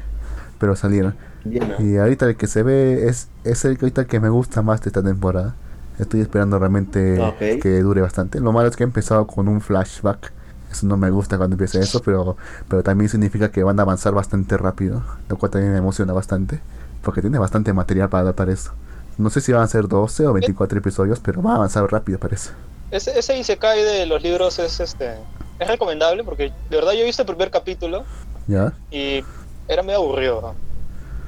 [0.59, 1.15] Pero salieron.
[1.43, 4.81] Y ahorita el que se ve es, es el que ahorita que me gusta más
[4.81, 5.55] de esta temporada.
[5.99, 7.19] Estoy esperando realmente
[7.62, 8.39] que dure bastante.
[8.39, 10.34] Lo malo es que he empezado con un flashback.
[10.71, 12.36] Eso no me gusta cuando empieza eso, pero,
[12.67, 15.03] pero también significa que van a avanzar bastante rápido.
[15.29, 16.60] Lo cual también me emociona bastante.
[17.01, 18.71] Porque tiene bastante material para adaptar esto.
[19.17, 22.19] No sé si van a ser 12 o 24 episodios, pero va a avanzar rápido
[22.19, 22.49] parece.
[22.91, 25.15] Ese, ese Isekai de los libros es este
[25.60, 28.03] es recomendable porque de verdad yo he visto el primer capítulo
[28.47, 28.73] ¿Ya?
[28.91, 29.23] y
[29.67, 30.41] era medio aburrido.
[30.41, 30.55] ¿no?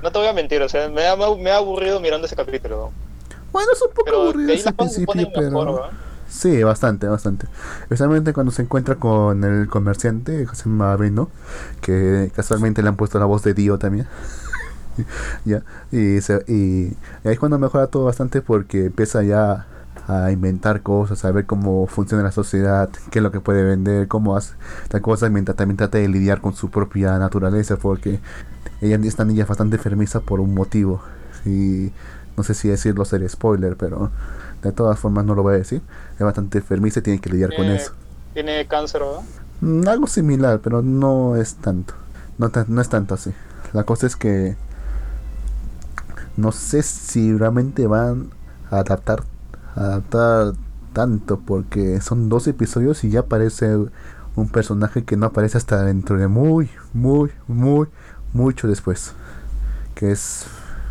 [0.03, 2.91] No te voy a mentir, o sea, me ha, me ha aburrido mirando ese capítulo.
[3.57, 3.65] ¿No?
[3.65, 5.89] Bueno, es un poco Pero aburrido ese principio, mejor, pero...
[6.27, 7.47] Sí, bastante, bastante.
[7.83, 11.29] Especialmente cuando se encuentra con el comerciante, llama Beno,
[11.81, 14.07] que casualmente le han puesto la voz de Dio también.
[15.45, 16.87] ya, y, se- y,
[17.23, 19.67] y ahí es cuando mejora todo bastante porque empieza ya
[20.07, 24.07] a inventar cosas, a ver cómo funciona la sociedad, qué es lo que puede vender,
[24.07, 24.55] cómo hace
[24.89, 28.19] tal cosa, mientras también trata de lidiar con su propia naturaleza, porque
[28.81, 31.01] ella, esta niña es bastante enfermiza por un motivo.
[31.45, 31.91] Y
[32.37, 34.11] no sé si decirlo ser spoiler, pero
[34.61, 35.81] de todas formas no lo voy a decir.
[36.13, 37.93] Es bastante enfermiza y tiene que lidiar con eso.
[38.33, 39.21] Tiene cáncer, ¿verdad?
[39.61, 41.95] Mm, algo similar, pero no es tanto.
[42.37, 43.33] No, no es tanto así.
[43.73, 44.55] la cosa es que
[46.37, 48.29] no sé si realmente van
[48.69, 49.23] a adaptar
[49.75, 50.53] a adaptar
[50.93, 53.75] tanto porque son dos episodios y ya aparece
[54.35, 57.87] un personaje que no aparece hasta dentro de muy muy muy
[58.33, 59.13] mucho después
[59.95, 60.45] que es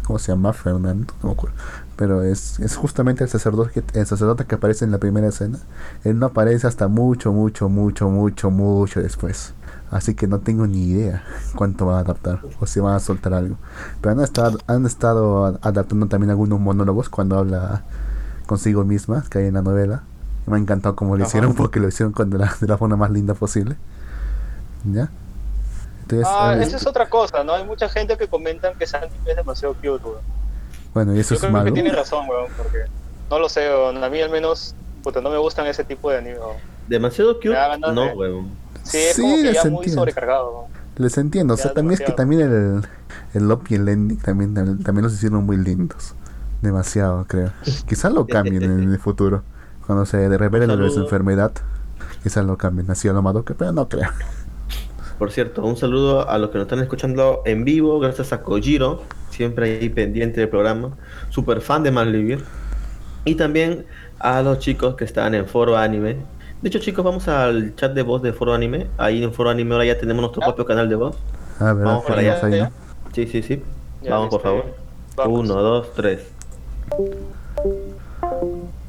[0.06, 1.56] cómo se llama Fernando no me acuerdo
[1.96, 5.58] pero es, es justamente el sacerdote que, el sacerdote que aparece en la primera escena
[6.04, 9.54] él no aparece hasta mucho mucho mucho mucho mucho después
[9.90, 11.22] Así que no tengo ni idea
[11.54, 13.56] cuánto van a adaptar o si van a soltar algo.
[14.00, 17.82] Pero han estado, han estado adaptando también algunos monólogos cuando habla
[18.46, 20.02] consigo misma, que hay en la novela.
[20.46, 21.28] Me ha encantado como lo Ajá.
[21.28, 23.76] hicieron porque lo hicieron con de, la, de la forma más linda posible.
[24.84, 25.10] ¿Ya?
[26.08, 27.52] Entonces, Ah, eh, esa es otra cosa, ¿no?
[27.54, 30.20] Hay mucha gente que comentan que anime es demasiado cute, weón.
[30.94, 31.64] bueno, y eso Yo es creo malo.
[31.66, 32.78] que tiene razón, weón, porque
[33.30, 34.02] no lo sé, weón.
[34.02, 36.56] A mí al menos, puta, no me gustan ese tipo de anime, weón.
[36.88, 37.56] Demasiado cute.
[37.80, 38.50] No, de- weón.
[38.84, 40.00] Sí, es Sí, como que les ya muy entiendo.
[40.00, 40.66] sobrecargado, weón.
[40.98, 42.82] Les entiendo, o sea, Ya también es que también el,
[43.34, 46.14] el Lop y el ending también, también los hicieron muy lindos.
[46.62, 47.50] Demasiado, creo.
[47.86, 49.42] Quizás lo cambien en el futuro.
[49.86, 51.02] Cuando se revele saludo.
[51.02, 51.52] enfermedad,
[52.22, 52.90] quizás lo cambien.
[52.90, 54.08] Así a lo Madoka, pero no creo.
[55.18, 59.02] Por cierto, un saludo a los que nos están escuchando en vivo, gracias a Kojiro,
[59.30, 60.90] siempre ahí pendiente del programa,
[61.30, 62.44] super fan de Malvivir.
[63.24, 63.86] Y también
[64.18, 66.16] a los chicos que están en Foro Anime.
[66.62, 68.86] De hecho, chicos, vamos al chat de voz de Foro Anime.
[68.98, 70.46] Ahí en Foro Anime ahora ya tenemos nuestro Ah.
[70.46, 71.16] propio canal de voz.
[71.60, 72.70] A ver, Vamos para allá, ahí, ¿no?
[73.14, 73.62] Sí, sí, sí.
[74.02, 74.64] Ya, vamos, por favor.
[75.16, 75.40] Vamos.
[75.40, 76.20] Uno, dos, tres.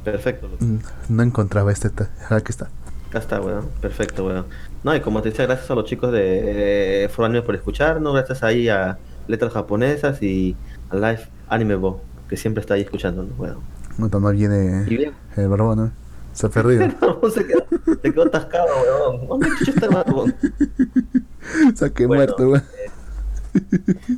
[0.04, 0.50] Perfecto.
[0.60, 0.78] Mm,
[1.10, 1.90] No encontraba este.
[2.30, 2.70] Aquí está.
[3.10, 3.70] Acá está, weón.
[3.82, 4.46] Perfecto, weón.
[4.84, 8.14] No, y como te decía, gracias a los chicos de eh, Foro Anime por escucharnos,
[8.14, 10.56] gracias ahí a Letras Japonesas y
[10.90, 13.58] a Live Anime Bo, que siempre está ahí escuchándonos, weón.
[13.98, 15.92] No, no viene Y bien, el barbón, ¿no?
[16.34, 16.84] Se ha perdido.
[17.34, 17.66] se quedó,
[18.02, 18.68] se quedó atascado,
[19.12, 19.28] weón.
[19.28, 20.36] ¿Dónde está el barbón?
[21.76, 22.24] Se ha que Bueno.
[22.26, 22.64] muerto, weón.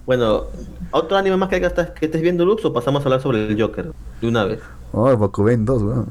[0.06, 0.44] Bueno,
[0.92, 3.22] otro anime más que, hay que estés- que estés viendo, Lux, o pasamos a hablar
[3.22, 4.60] sobre el Joker de una vez.
[4.92, 6.08] Oh, Bokuben 2, weón.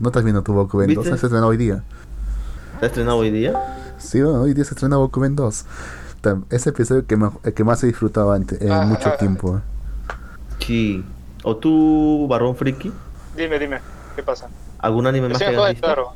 [0.00, 1.04] ¿No estás viendo tu Bokuben 2?
[1.04, 1.18] ¿Viste?
[1.18, 1.84] Se estrena hoy día.
[2.82, 3.94] ¿Está estrenado hoy día?
[3.96, 5.64] Sí, hoy día se estrena Bokuben 2.
[6.20, 9.50] Tam- Ese episodio que, el que más he disfrutado ante, en Ah, mucho ah, tiempo.
[9.50, 9.62] weón.
[10.58, 11.04] Sí.
[11.44, 12.90] ¿O tú, Barón Friki?
[13.36, 13.78] Dime, dime,
[14.16, 14.48] ¿qué pasa?
[14.80, 15.86] ¿Algún anime más Sí, que hayas visto?
[15.86, 16.08] claro.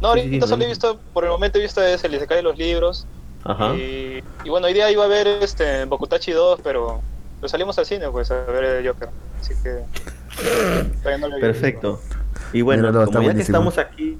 [0.00, 2.38] No, Sí, ahorita sí, solo he visto, por el momento he visto ese, el Isekai
[2.38, 3.06] de los libros.
[3.44, 3.74] Ajá.
[3.74, 7.02] Y, y bueno, hoy día iba a ver este Bokutachi 2, pero
[7.42, 9.10] lo salimos al cine, pues, a ver el Joker.
[9.38, 9.84] Así que.
[11.18, 11.40] no lo he visto.
[11.40, 12.00] Perfecto.
[12.54, 13.58] Y bueno, está como ya que buenísimo.
[13.58, 14.18] estamos aquí,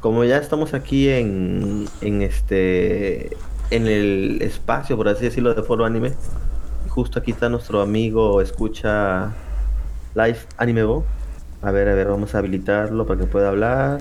[0.00, 3.36] como ya estamos aquí en, en este
[3.70, 6.12] en el espacio, por así decirlo, de Foro Anime,
[6.88, 9.32] justo aquí está nuestro amigo escucha
[10.14, 11.04] Live Anime Bo.
[11.62, 14.00] A ver, a ver, vamos a habilitarlo para que pueda hablar.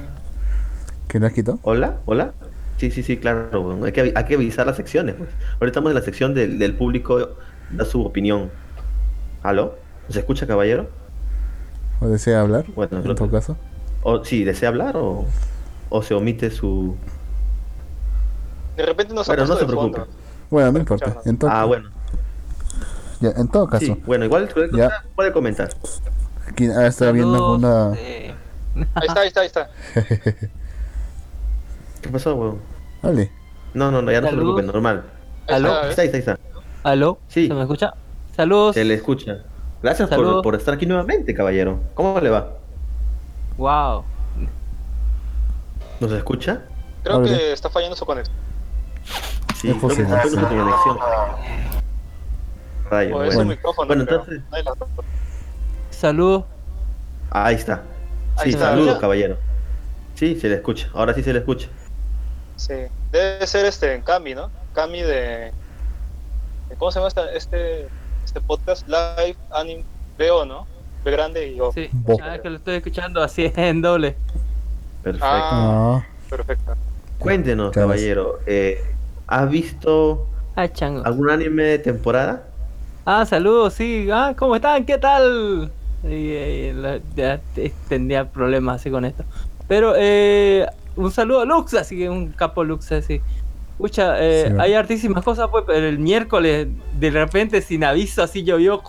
[1.08, 1.60] ¿Quién has quitado?
[1.64, 2.34] Hola, hola.
[2.78, 3.62] Sí, sí, sí, claro.
[3.62, 5.16] bueno, hay, que, hay que avisar las secciones.
[5.16, 5.30] Pues.
[5.60, 7.32] Ahorita estamos en la sección del, del público
[7.72, 8.50] da su opinión.
[9.44, 9.76] ¿Aló?
[10.08, 10.88] ¿Se escucha, caballero?
[12.00, 12.66] ¿O desea hablar?
[12.76, 13.58] Bueno, en todo que- caso.
[14.02, 15.26] O si desea hablar o,
[15.90, 16.96] o se omite su...
[18.76, 20.02] De repente nos Bueno, no se preocupe.
[20.50, 21.18] Bueno, no importa.
[21.26, 21.90] En todo, Ah, bueno.
[23.20, 24.86] ya, en todo caso, Sí, bueno, igual Ya.
[24.90, 25.70] cosa puede comentar.
[26.48, 28.34] aquí ah, está viendo eh,
[28.96, 29.70] Ahí está, ahí está, ahí está.
[32.02, 32.60] ¿Qué pasó, weón?
[33.04, 33.32] Vale.
[33.74, 34.56] No, no, no, ya no se Saludos.
[34.56, 35.04] preocupe, normal.
[35.48, 35.70] ¿Aló?
[35.90, 36.40] está, Ahí está, ahí está, ahí está.
[36.84, 37.20] ¿Aló?
[37.28, 37.48] Sí.
[37.48, 37.94] ¿Se me escucha?
[38.36, 38.76] Saludos.
[38.76, 39.40] Se le escucha.
[39.84, 41.80] Gracias por, por estar aquí nuevamente, caballero.
[41.94, 42.54] ¿Cómo le va?
[43.58, 44.04] Wow.
[46.00, 46.62] ¿Nos escucha?
[47.04, 47.30] Creo Abre.
[47.38, 48.36] que está fallando su conexión.
[49.56, 50.56] Sí, Es creo que está fallando sí.
[50.56, 50.98] su conexión.
[52.90, 53.50] Rayos, O es bueno.
[53.52, 53.88] micrófono.
[53.88, 54.42] Bueno, entonces-.
[55.92, 56.44] Saludos.
[57.32, 57.84] Ahí está.
[58.38, 58.70] Ahí Sí, está.
[58.72, 59.38] saludos, caballero.
[60.16, 60.90] Sí, se le escucha.
[60.94, 61.68] Ahora sí se le escucha.
[62.56, 62.74] Sí.
[63.12, 64.50] Debe ser este en Cami, ¿no?
[64.74, 65.52] Cami de.
[66.78, 67.88] ¿Cómo se llama esta- este,
[68.26, 68.88] este podcast?
[68.88, 69.84] Live Anime
[70.18, 70.68] Veo, ¿no?
[71.04, 71.72] B grande y O.
[71.72, 71.90] Sí.
[71.92, 72.18] Bo.
[72.22, 74.16] Ah, que lo estoy escuchando así en doble.
[75.14, 75.48] Perfecto.
[75.52, 76.06] Ah.
[76.30, 76.74] Perfecto.
[77.18, 78.40] Cuéntenos, caballero.
[78.46, 78.82] Eh,
[79.28, 80.68] ¿Has visto Ah,
[81.06, 82.44] algún anime de temporada?
[83.06, 84.10] Ah, saludos, sí.
[84.12, 84.86] Ah, ¿cómo están?
[84.86, 85.72] ¿Qué tal?
[86.04, 89.24] Y, eh, la- ya te- tendría problemas así con esto.
[89.68, 93.22] Pero eh, un saludo a Lux, así que un capo Lux así.
[93.74, 96.68] Escucha, eh, Sí, hay hartísimas cosas, pues, pero el miércoles
[97.00, 98.82] de repente sin aviso así llovió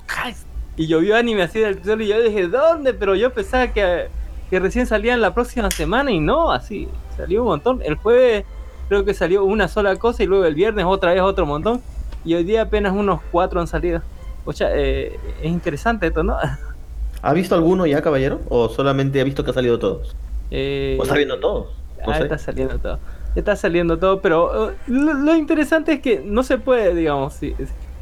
[0.77, 2.95] y llovió anime así del cielo y yo dije, ¿dónde?
[2.95, 4.09] Pero yo pensaba que,
[4.51, 7.81] que recién salían la próxima semana y no, así, salió un montón.
[7.85, 8.45] El jueves
[8.89, 11.81] creo que salió una sola cosa y luego el viernes otra vez otro montón
[12.25, 14.03] y hoy día apenas unos cuatro han salido.
[14.45, 16.37] O sea, eh, es interesante esto, ¿no?
[17.23, 18.41] ¿Ha visto alguno ya, caballero?
[18.49, 20.17] ¿O solamente ha visto que ha salido todos?
[20.51, 21.69] Eh, ¿O está viendo todos?
[22.05, 22.23] No ah, sé.
[22.25, 22.99] está saliendo todo.
[23.37, 27.55] Está saliendo todo, pero eh, lo, lo interesante es que no se puede, digamos, si,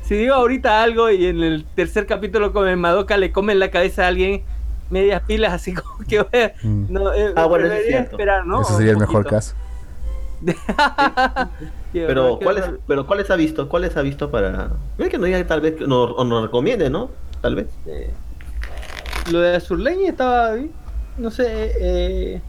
[0.02, 3.70] si digo ahorita algo y en el tercer capítulo con el Madoka le comen la
[3.70, 4.42] cabeza a alguien,
[4.90, 6.86] medias pilas, así como que voy Mm.
[6.92, 8.62] no, eh, Ah, bueno, eso es esperar, ¿no?
[8.62, 9.54] Ese sería el mejor caso.
[11.92, 13.68] Pero ¿cuáles, pero ¿cuáles ha visto?
[13.68, 14.70] ¿Cuáles ha visto para...?
[14.98, 17.10] Es que no diga tal vez, que no- o nos recomiende, ¿no?
[17.40, 17.66] Tal vez.
[17.86, 18.10] Eh,
[19.32, 20.70] lo de Azurleña estaba bien.
[21.16, 22.40] No sé eh,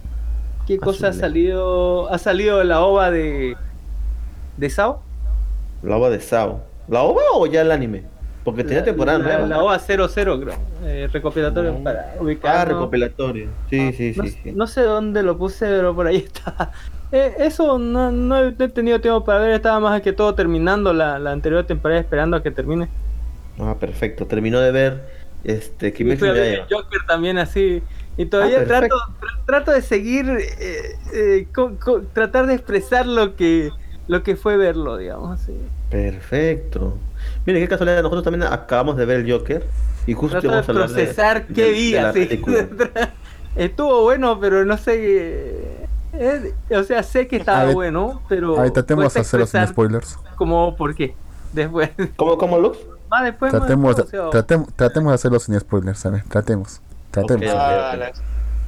[0.68, 2.12] qué cosa ha salido.
[2.14, 3.56] Ha salido la ova de.
[4.58, 5.02] de Sao.
[5.84, 6.62] La ova de Sao.
[6.88, 8.04] ¿La ova o ya el anime?
[8.52, 9.48] Porque tenía La- temporada la, nueva.
[9.48, 10.56] la ova 00, creo.
[10.84, 11.84] Eh, recopilatorio No.
[11.84, 12.68] para Ah, ubicar.
[12.68, 13.48] recopilatorio.
[13.70, 14.40] Sí, sí, no, sí.
[14.44, 14.52] sí.
[14.54, 16.72] no sé dónde lo puse, pero por ahí está.
[17.12, 19.52] Eh, eso no, no he tenido tiempo para ver.
[19.52, 22.88] Estaba más que todo terminando la, la anterior temporada, esperando a que termine.
[23.60, 24.26] Ah, perfecto.
[24.26, 26.34] Terminó de ver este Kimetsu no
[26.70, 27.82] Joker también así.
[28.18, 33.06] Y todavía Ah, trato, tra- trato de seguir, eh, eh, co- co- tratar de expresar
[33.08, 33.70] lo que,
[34.08, 35.40] lo que fue verlo, digamos.
[35.42, 35.54] así.
[35.90, 36.98] Perfecto.
[37.50, 39.66] Mire, qué casualidad, nosotros también acabamos de ver el Joker
[40.06, 42.26] y justo íbamos a hablar procesar de- qué de así.
[42.26, 42.68] película.
[43.56, 45.88] Estuvo bueno, pero no sé.
[46.14, 48.58] eh, o sea, sé que estaba ver, bueno, pero.
[48.60, 50.18] A ver, tratemos de hacerlo sin spoilers.
[50.36, 51.16] Como, ¿por qué?
[51.54, 51.90] Después.
[52.16, 52.78] ¿Cómo, cómo, Lux?
[53.10, 53.52] Más después.
[53.52, 56.24] más Tratemos, de- después, o sea, tratemos, tratemos de hacerlo sin spoilers, ¿sabes?
[56.30, 56.82] Tratemos.
[57.10, 57.48] Tratemos.
[57.48, 57.52] Ok.
[57.60, 58.12] Ah, la-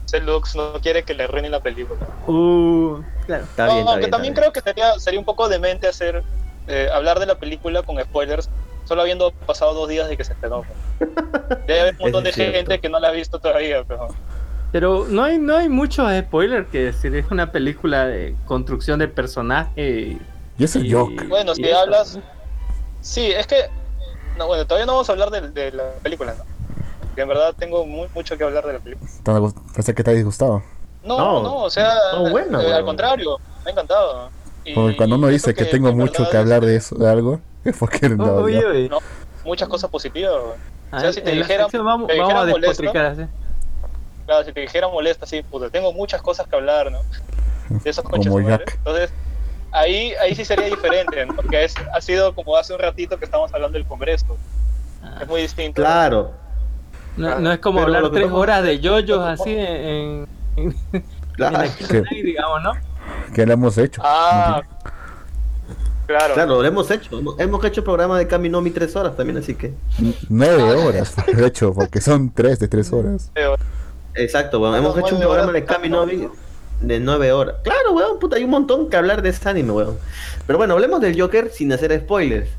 [0.08, 2.00] ese Lux no quiere que le arruinen la película.
[2.28, 3.44] Uh, claro.
[3.44, 5.88] Está No, bien, está aunque bien, también está creo que sería, sería un poco demente
[5.88, 6.24] hacer
[6.68, 8.50] eh, hablar de la película con spoilers,
[8.92, 10.66] solo habiendo pasado dos días de que se estrenó.
[11.66, 12.58] Debe haber un montón de Eso cierto.
[12.58, 14.10] gente que no la ha visto todavía, pero
[14.74, 17.16] Pero no hay, no hay muchos spoilers que decir.
[17.16, 20.18] Es una película de construcción de personaje.
[20.58, 21.26] Y es el Joker.
[21.30, 21.80] Bueno, si eso.
[21.80, 22.20] hablas-
[23.00, 23.56] sí, es que
[24.38, 26.44] no, bueno, todavía no vamos a hablar de, de la película, ¿no?
[27.16, 29.10] Que en verdad tengo mu- mucho que hablar de la película.
[29.72, 30.62] Parece que está disgustado.
[31.06, 32.74] No, No, no, o sea, no, buena, eh, weón.
[32.76, 34.30] al contrario, me ha encantado.
[34.66, 37.40] Y- Porque cuando uno dice que tengo en mucho que hablar de eso, de algo,
[37.64, 38.48] es porque no.
[38.48, 39.00] No,
[39.44, 40.34] muchas cosas positivas.
[40.92, 43.22] Ah, sea, si te dijera- sección vamos, te vamos a dijera molesto, despotricar así.
[44.26, 47.00] Claro, si te dijera molesta, sí, puta, tengo muchas cosas que hablar, ¿no?
[47.70, 48.28] De esos coches.
[48.28, 49.14] Entonces,
[49.72, 51.36] ahí, ahí sí sería diferente, ¿no?
[51.36, 54.38] Porque es, ha sido como hace un ratito que estamos hablando del Congreso.
[55.20, 55.82] Es muy distinto.
[55.82, 56.32] Claro,
[57.18, 61.70] No, no es como Pero hablar tres horas de yoyos así en, en, en claro.
[62.12, 62.74] Digamos, ¿no?
[63.34, 64.02] Que lo hemos hecho.
[64.04, 64.62] Ah,
[66.06, 66.34] claro.
[66.34, 67.18] Claro, lo hemos hecho.
[67.18, 69.74] Hemos, hemos hecho programa de Kaminomi tres horas también, así que.
[70.30, 73.32] Nueve horas, de hecho, porque son tres de tres horas.
[74.16, 74.76] Exacto, weón.
[74.76, 76.28] Hemos hecho un programa de Kaminomi
[76.82, 77.56] de nueve horas.
[77.64, 79.98] Claro, weón, puta, hay un montón que hablar de ese anime, weón.
[80.46, 82.50] Pero bueno, hablemos del Joker sin hacer spoilers.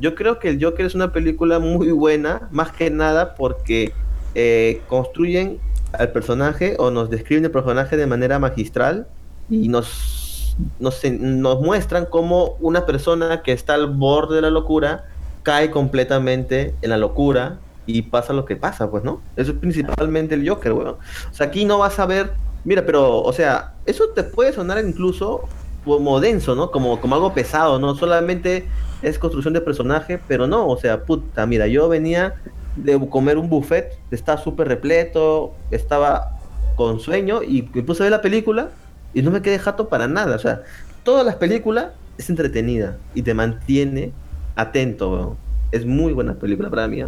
[0.00, 3.92] Yo creo que el Joker es una película muy buena, más que nada porque
[4.34, 5.60] eh, construyen
[5.92, 9.06] al personaje o nos describen el personaje de manera magistral
[9.50, 15.04] y nos, nos, nos muestran cómo una persona que está al borde de la locura
[15.42, 19.22] cae completamente en la locura y pasa lo que pasa, pues, ¿no?
[19.36, 20.88] Eso es principalmente el Joker, weón.
[21.30, 22.32] O sea, aquí no vas a ver,
[22.64, 25.48] mira, pero, o sea, eso te puede sonar incluso
[25.84, 26.70] como denso, ¿no?
[26.70, 27.94] Como, como algo pesado, ¿no?
[27.94, 28.66] Solamente
[29.00, 32.34] es construcción de personaje, pero no, o sea, puta, mira, yo venía
[32.76, 36.38] de comer un buffet, estaba súper repleto, estaba
[36.76, 38.68] con sueño y me puse a ver la película
[39.14, 40.62] y no me quedé jato para nada, o sea,
[41.02, 44.12] todas las películas es entretenida y te mantiene
[44.56, 45.36] atento, weón.
[45.70, 47.00] Es muy buena película para mí.
[47.02, 47.06] ¿eh?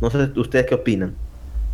[0.00, 1.14] No sé ustedes qué opinan.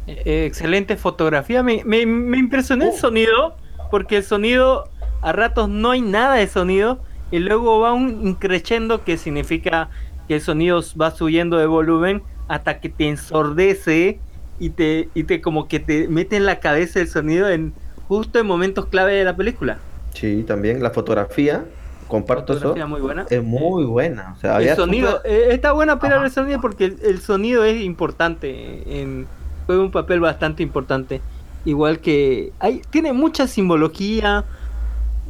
[0.07, 1.63] Eh, excelente fotografía.
[1.63, 2.97] Me, me, me impresionó el Oh.
[2.97, 3.57] sonido,
[3.91, 9.05] porque el sonido, a ratos no hay nada de sonido, y luego va un increciendo
[9.05, 9.91] que significa
[10.27, 14.21] que el sonido va subiendo de volumen hasta que te ensordece
[14.59, 17.75] y te, y te como que te mete en la cabeza el sonido en
[18.09, 19.79] justo en momentos clave de la película.
[20.15, 21.65] Sí, también la fotografía,
[22.09, 23.27] comparto eso, Fotografía muy buena.
[23.29, 24.33] es muy buena.
[24.37, 26.27] O sea, El había sonido, súper- eh, está buena Ajá.
[26.27, 29.27] el sonido porque el, el sonido es importante, en,
[29.67, 31.21] juega un papel bastante importante.
[31.65, 34.45] Igual que hay, tiene mucha simbología,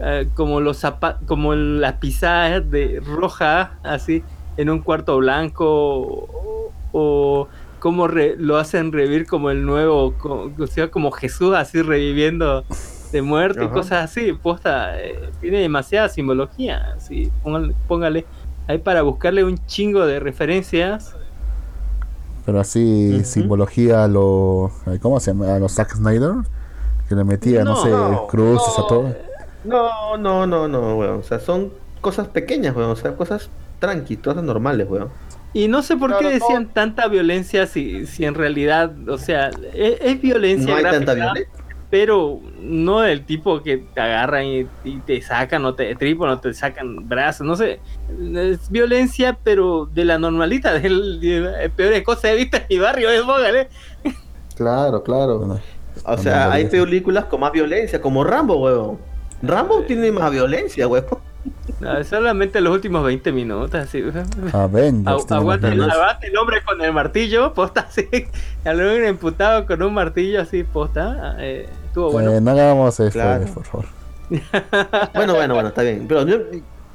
[0.00, 0.82] eh, como los
[1.26, 4.22] como las pisadas de roja, así,
[4.56, 10.50] en un cuarto blanco, o, o cómo re- lo hacen revivir como el nuevo, co-
[10.58, 12.64] o sea, como Jesús así reviviendo
[13.12, 14.32] de muerte y cosas así.
[14.32, 18.26] Posta, eh, tiene demasiada simbología, así, póngale, póngale
[18.66, 21.14] ahí para buscarle un chingo de referencias.
[22.44, 24.70] Pero así, simbología a lo.
[25.02, 25.54] ¿Cómo se llama?
[25.54, 26.32] A los Zack Snyder.
[27.08, 28.84] Que le metía, no, No, sé, no, cruces no.
[28.84, 29.16] a todo.
[29.64, 31.20] No, no, no, no, weón.
[31.20, 32.90] O sea, son cosas pequeñas, weón.
[32.90, 35.08] O sea, cosas tranqui, cosas normales, weón.
[35.58, 36.30] Y no sé por qué no.
[36.30, 41.06] decían tanta violencia si, si en realidad, o sea, es, es violencia No hay gráfica,
[41.06, 41.52] tanta violencia.
[41.90, 46.40] pero no del tipo que te agarran y, y te sacan o te tripan o
[46.40, 47.80] te sacan brazos, no sé.
[48.36, 53.10] Es violencia, pero de la normalita, de las peores cosas de vista en mi barrio,
[53.10, 53.68] es póngale.
[54.54, 55.38] Claro, claro.
[55.38, 55.60] Bueno,
[56.04, 58.98] O sea, hay películas con más violencia, como Rambo, huevón.
[59.42, 61.20] Rambo tiene más violencia, huevón.
[61.80, 64.02] No, solamente los últimos 20 minutos, así.
[64.52, 65.30] Avengers.
[65.30, 65.80] Aguanta, el,
[66.22, 68.08] el hombre con el martillo, posta así.
[68.64, 71.36] Al hombre imputado con un martillo así, posta.
[71.38, 72.32] Eh, estuvo bueno.
[72.32, 73.46] Eh, no hagamos spoilers, Claro.
[73.54, 73.86] por favor.
[75.14, 76.06] Bueno, bueno, bueno, está bien.
[76.08, 76.38] Pero yo,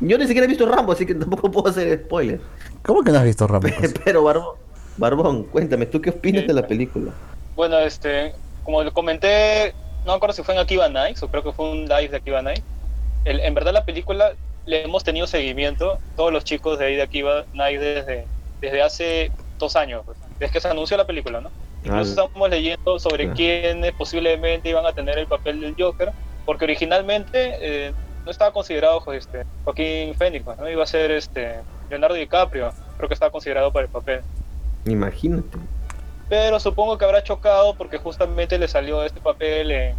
[0.02, 2.42] yo ni siquiera he visto Rambo, así que tampoco puedo hacer spoiler.
[2.84, 3.68] ¿Cómo que no has visto Rambo?
[4.06, 4.56] Pero Barbón,
[4.98, 7.12] Barbón, cuéntame, ¿tú qué opinas de la película?
[7.56, 9.74] Bueno, este, como lo comenté,
[10.06, 12.18] no me acuerdo si fue en Akiba Nights o creo que fue un live de
[12.18, 12.64] Akiba Nights.
[13.26, 14.34] El- en verdad la película
[14.66, 18.30] le hemos tenido seguimiento, todos los chicos de ahí de Akiba Nights desde,
[18.62, 21.54] desde hace dos años, pues, desde que se anunció la película, ¿no?
[21.84, 23.36] Incluso Ah, estamos leyendo sobre Claro.
[23.36, 26.14] quiénes posiblemente iban a tener el papel del Joker,
[26.46, 27.56] porque originalmente
[27.90, 27.94] eh,
[28.26, 30.70] no estaba considerado pues, este, Joaquín Phoenix, ¿no?
[30.70, 34.24] Iba a ser este, Leonardo DiCaprio, creo que estaba considerado para el papel
[34.86, 35.58] Imagínate.
[36.28, 39.98] pero supongo que habrá chocado porque justamente le salió este papel en,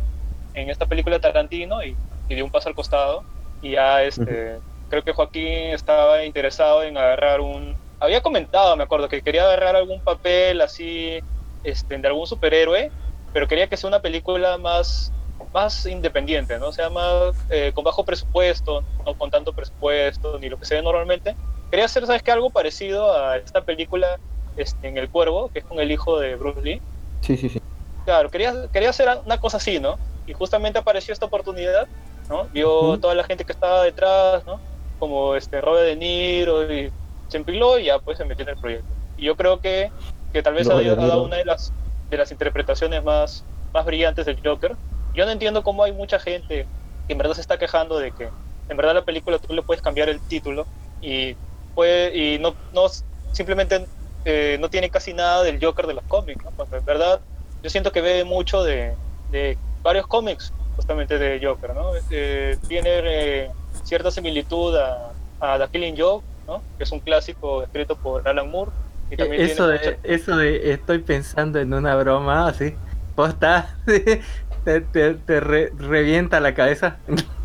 [0.55, 1.99] en esta película de Tarantino y,
[2.29, 3.27] y dio un paso al costado
[3.65, 9.09] y ya este creo que Joaquín estaba interesado en agarrar un había comentado me acuerdo
[9.09, 11.19] que quería agarrar algún papel así
[11.65, 12.91] este de algún superhéroe
[13.33, 15.13] pero quería que sea una película más
[15.53, 20.49] más independiente no o sea más eh, con bajo presupuesto no con tanto presupuesto ni
[20.49, 21.35] lo que se ve normalmente
[21.71, 24.19] quería hacer sabes qué algo parecido a esta película
[24.57, 26.81] este, en El Cuervo, que es con el hijo de Bruce Lee.
[27.21, 27.61] Sí, sí, sí.
[28.05, 29.97] Claro, quería, quería hacer una cosa así, ¿no?
[30.27, 31.89] Y justamente apareció esta oportunidad,
[32.29, 32.49] ¿no?
[32.51, 33.01] Vio Ujú.
[33.01, 34.63] toda la gente que estaba detrás, ¿no?
[34.99, 36.93] Como este Robert De Niro y
[37.29, 38.97] se empiló y ya pues se metió en el proyecto.
[39.17, 39.95] Y yo creo que,
[40.33, 41.75] que tal vez ha, Robert De ha dado una de las,
[42.11, 44.79] de las interpretaciones más, más brillantes del Joker.
[45.13, 46.71] Yo no entiendo cómo hay mucha gente
[47.07, 48.33] que en verdad se está quejando de que
[48.69, 51.37] en verdad la película tú le puedes cambiar el título y,
[51.75, 52.87] puede, y no, no
[53.33, 53.89] simplemente
[54.25, 56.53] eh, no tiene casi nada del Joker de los cómics, ¿no?
[56.53, 57.23] Porque en verdad
[57.63, 61.91] yo siento que ve mucho de, de varios cómics justamente de Joker, ¿no?
[62.11, 63.51] Eh, tiene eh,
[63.85, 66.63] cierta similitud a, a The Killing Joke, ¿no?
[66.79, 68.71] Que es un clásico escrito por Alan Moore.
[69.11, 72.75] Y también Eso tiene de, mucha- eso de estoy pensando en una broma así.
[73.15, 76.97] Posta, te, te, te re- revienta la cabeza.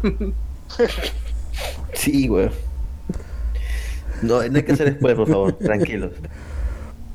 [1.94, 2.50] Sí, güey.
[4.22, 6.12] No, no hay que hacer spoiler, por favor, tranquilos.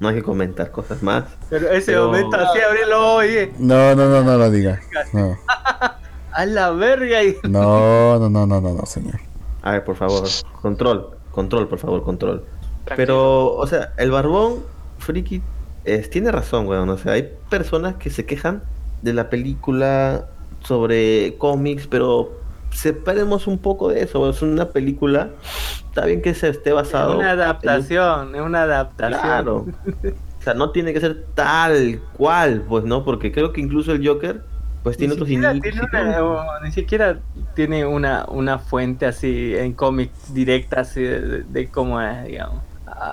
[0.00, 1.24] No hay que comentar cosas más.
[1.48, 4.80] Pero ese Pero- momento así, abrilo, oye, No, no, no, no lo diga.
[5.12, 5.38] No,
[6.34, 7.22] a la verga.
[7.22, 7.36] Y...
[7.44, 9.20] no, no, no, no, no, no, señor.
[9.62, 10.24] A ver, por favor,
[10.60, 12.44] control, control, por favor, control.
[12.84, 12.96] tranquilo.
[12.96, 14.56] Pero, o sea, el barbón
[14.98, 15.40] friki
[15.84, 16.88] es, tiene razón, weón.
[16.90, 18.62] O sea, hay personas que se quejan
[19.02, 20.26] de la película
[20.62, 22.32] sobre cómics, pero
[22.70, 24.28] separemos un poco de eso.
[24.28, 25.30] Es una película,
[25.88, 27.16] está bien que se esté Es basado.
[27.18, 29.20] una en un- adaptación, es una adaptación.
[29.20, 29.66] Claro.
[30.36, 33.02] O sea, no tiene que ser tal cual, pues, ¿no?
[33.02, 34.42] Porque creo que incluso el Joker,
[34.84, 35.60] pues tiene otros inicios.
[35.60, 37.18] tiene una, o ni siquiera
[37.54, 42.62] tiene una, una fuente así en cómic directa así de, de- de cómo es, digamos.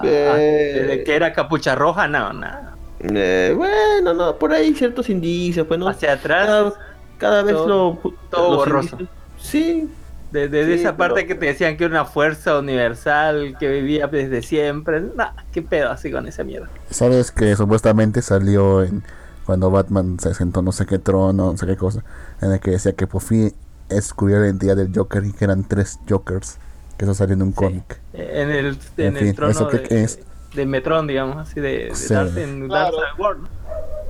[0.03, 0.85] Eh.
[0.87, 2.75] de que era capucha roja, no, nada.
[2.99, 5.87] Eh, bueno, no, por ahí ciertos indicios, pues, ¿no?
[5.87, 6.73] Hacia atrás, cada,
[7.17, 7.67] cada vez todo-
[8.03, 8.97] lo todo borroso.
[8.99, 9.89] indicios- Sí,
[10.31, 13.55] de, de- de sí, esa parte pero- que te decían que era una fuerza universal
[13.59, 15.01] que vivía desde siempre.
[15.15, 16.69] Nah, qué pedo así con esa mierda.
[16.91, 19.03] ¿Sabes que supuestamente salió en
[19.51, 22.05] cuando Batman se sentó en no sé qué trono, no sé qué cosa,
[22.41, 23.53] en el que decía que por fin
[23.89, 26.57] descubrió la identidad del Joker y que eran tres Jokers,
[26.97, 27.99] que eso salió en un cómic.
[28.13, 30.19] En el, en En el fin, trono ¿eso qué de, es?
[30.55, 32.13] de Metrón, digamos, así de, de Sí.
[32.13, 32.95] Dark- en Claro.
[32.95, 33.47] Dark Side World.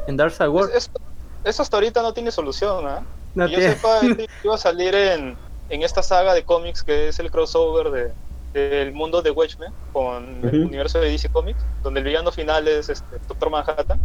[0.06, 0.72] En Dark Side World.
[0.76, 0.92] Es- es-
[1.44, 3.04] eso hasta ahorita no tiene solución, ¿ah?
[3.34, 5.36] No Que yo sepa, este iba a salir en,
[5.70, 8.14] en esta saga de cómics que es el crossover de
[8.54, 10.68] del mundo de Watchmen con el Ujú.
[10.68, 14.00] universo de DC Comics, donde el villano final es este, Doctor Manhattan.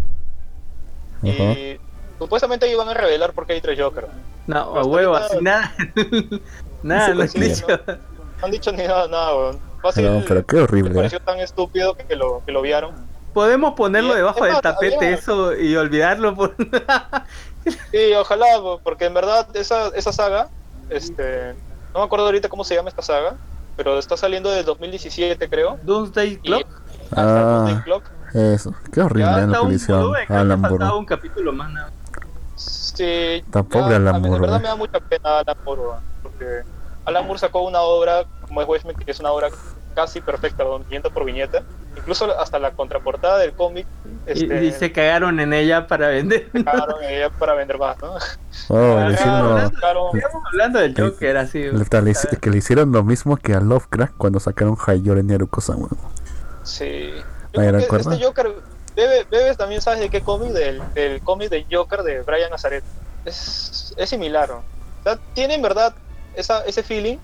[1.22, 1.52] Ajá.
[1.52, 1.78] Y
[2.18, 4.06] supuestamente iban a revelar por qué hay tres Joker.
[4.46, 5.74] No, a huevo, así nada.
[6.82, 7.66] nada, no han Sí, dicho.
[7.68, 9.60] No han dicho ni nada, nada, weón.
[9.82, 10.90] Fácil, No, pero qué me horrible.
[10.90, 10.94] ¿eh?
[10.94, 12.92] pareció tan estúpido que lo, que lo vieron.
[13.34, 16.54] Podemos ponerlo Y- debajo del tapete había- eso y olvidarlo por...
[17.90, 18.46] Sí, ojalá,
[18.84, 20.48] porque en verdad esa, esa saga,
[20.88, 21.52] este,
[21.92, 23.34] no me acuerdo ahorita cómo se llama esta saga,
[23.76, 25.76] pero está saliendo desde 2017 creo.
[25.82, 26.66] Doomsday Clock.
[27.10, 27.42] hasta Ah.
[27.56, 28.04] Doomsday Clock.
[28.36, 29.60] Eso, qué horrible en la
[30.26, 30.84] que Alan Moore.
[30.98, 31.72] un capítulo más.
[31.72, 31.90] nada.
[32.56, 33.02] Sí,
[33.44, 34.62] Está pobre ya, Alan a mí, Moore, En verdad ¿eh?
[34.62, 35.82] me da mucha pena Alan Moore,
[36.22, 36.62] porque
[37.06, 39.48] Alan Moore sacó una obra como es Watchmen, que es una obra
[39.94, 41.62] casi perfecta, viñeta por viñeta.
[41.96, 43.86] Incluso hasta la contraportada del cómic.
[44.26, 46.50] Y, Este, y se cagaron en ella para vender.
[46.52, 48.12] sacaron ella para vender más, ¿no?
[48.68, 49.58] Oh, le hicieron,
[50.14, 51.60] Estamos hablando del Joker, así.
[51.62, 51.72] le-
[52.02, 55.88] le que le hicieron lo mismo que a Lovecraft cuando sacaron Hayore Neruko-sama.
[56.64, 57.12] Sí.
[57.56, 58.54] ¿Nadie Yo creo que este Joker,
[58.94, 62.84] Bebe, Bebes también sabes de qué cómic, del, del cómic de Joker de Brian Nazaret.
[63.24, 64.56] Es, es similar, ¿no?
[64.56, 65.94] O sea, tiene en verdad
[66.34, 67.18] esa, ese feeling,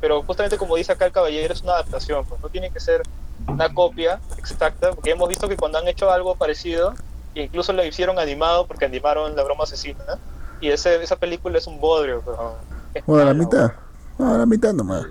[0.00, 3.02] pero justamente como dice acá el caballero, es una adaptación, pues no tiene que ser
[3.46, 6.94] una copia exacta, porque hemos visto que cuando han hecho algo parecido,
[7.34, 10.18] e incluso lo hicieron animado, porque animaron La Broma Asesina,
[10.60, 12.56] y ese, esa película es un bodrio, pero
[12.94, 13.44] es Bueno, la malo.
[13.44, 13.72] mitad.
[14.18, 15.06] No, la mitad nomás.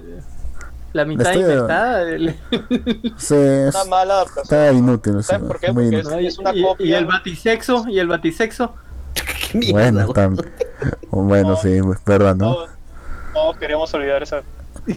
[0.98, 1.98] La mitad estoy- inventada.
[2.06, 2.36] del-
[3.18, 4.44] Sí, es- Una mala adaptación.
[4.44, 5.24] está inútil.
[5.24, 5.74] ¿Sabes por qué?
[5.74, 6.86] Porque es una y, copia.
[6.86, 8.74] y el batisexo, y el batisexo.
[9.52, 10.30] ¿Qué mierda, Bueno, está...
[11.12, 11.56] Bueno, No.
[11.58, 12.54] sí, es verdad, ¿no?
[12.54, 12.70] Todos,
[13.34, 14.42] todos queremos olvidar esa.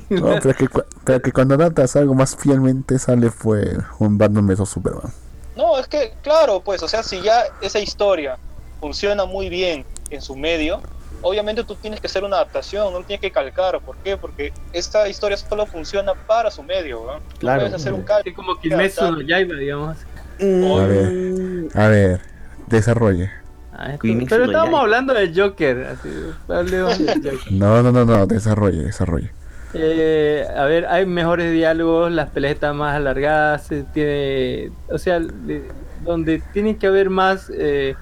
[0.09, 0.69] No, pero que,
[1.05, 5.13] pero que cuando adaptas algo más fielmente sale fue un Batman vs Superman.
[5.57, 8.39] No, es que, claro, pues, o sea, si ya esa historia
[8.81, 10.81] funciona muy bien en su medio,
[11.23, 13.81] obviamente tú tienes que hacer una adaptación, no tienes que calcar.
[13.81, 14.17] ¿Por qué?
[14.17, 17.21] Porque esta historia solo funciona para su medio, ¿no?
[17.39, 17.61] Claro.
[17.63, 18.31] puedes hacer un calco.
[18.35, 19.97] como Kimetsu no Yaiba, digamos.
[20.39, 21.69] Mm, A ver.
[21.75, 22.21] A ver,
[22.67, 23.31] desarrolle.
[23.73, 25.87] Ah, pero estábamos hablando del Joker.
[25.87, 26.09] Así,
[26.47, 27.53] Joker.
[27.53, 29.31] No, no, no, no, desarrolle, desarrolle.
[29.73, 35.21] Eh, a ver, hay mejores diálogos, las peleas están más alargadas, se tiene, o sea,
[35.21, 35.69] de-
[36.03, 37.95] donde tiene que haber más, eh,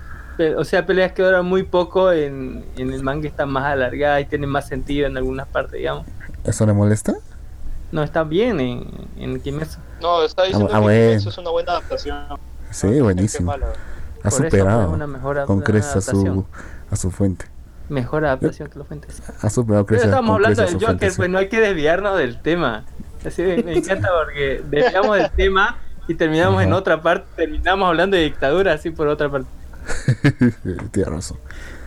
[0.57, 4.25] o sea, peleas que duran muy poco, en, en el manga están más alargadas y
[4.27, 6.07] tienen más sentido en algunas partes, digamos.
[6.45, 7.15] ¿Eso le molesta?
[7.91, 8.87] No está bien en,
[9.17, 9.79] en Kimetsu.
[10.01, 11.11] No, está diciendo Ah, que bueno.
[11.13, 12.19] eso es una buena adaptación.
[12.71, 13.53] Sí, No, buenísimo.
[13.53, 13.69] Ha Por
[14.25, 16.45] eso, superado pues, una mejor con una creces a su,
[16.91, 17.47] a su fuente.
[17.89, 19.23] Mejor adaptación que los fuentes.
[19.41, 20.87] Ha superado Pero creces estamos con hablando del fuente.
[20.93, 21.17] Joker, sí.
[21.17, 22.85] pues no hay que desviarnos del tema.
[23.27, 28.17] Así me, me encanta porque desviamos del tema y terminamos en otra parte, terminamos hablando
[28.17, 29.49] de dictadura así por otra parte.
[30.93, 31.39] Tienes razón.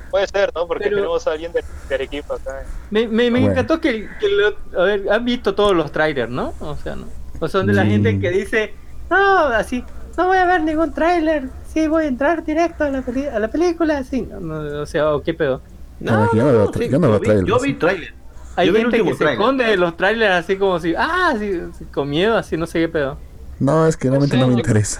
[0.09, 0.67] Puede ser, ¿no?
[0.67, 2.63] Porque Pero- tenemos a alguien de, de Arequipa acá.
[2.89, 3.51] Me, me, me Bueno.
[3.51, 6.53] encantó que, que lo- a ver, han visto todos los trailers, ¿no?
[6.59, 7.05] O sea, ¿no?
[7.39, 7.89] O son de la Mm.
[7.89, 8.73] gente que dice,
[9.09, 9.83] no, así,
[10.17, 13.39] no voy a ver ningún trailer, sí voy a entrar directo a la, peli- a
[13.39, 15.61] la película, así, no, no, o sea, ¿o ¿qué pedo?
[16.01, 17.47] No, yo no veo tra- yo no vi- trailers.
[17.47, 18.13] Yo vi trailer.
[18.57, 19.39] Hay Yo gente que último se tráiler.
[19.39, 22.79] esconde de los trailers así como si, ah, sí, sí, con miedo, así, no sé
[22.81, 23.17] qué pedo.
[23.59, 24.99] No, es que realmente Sí, no me yo- interesa.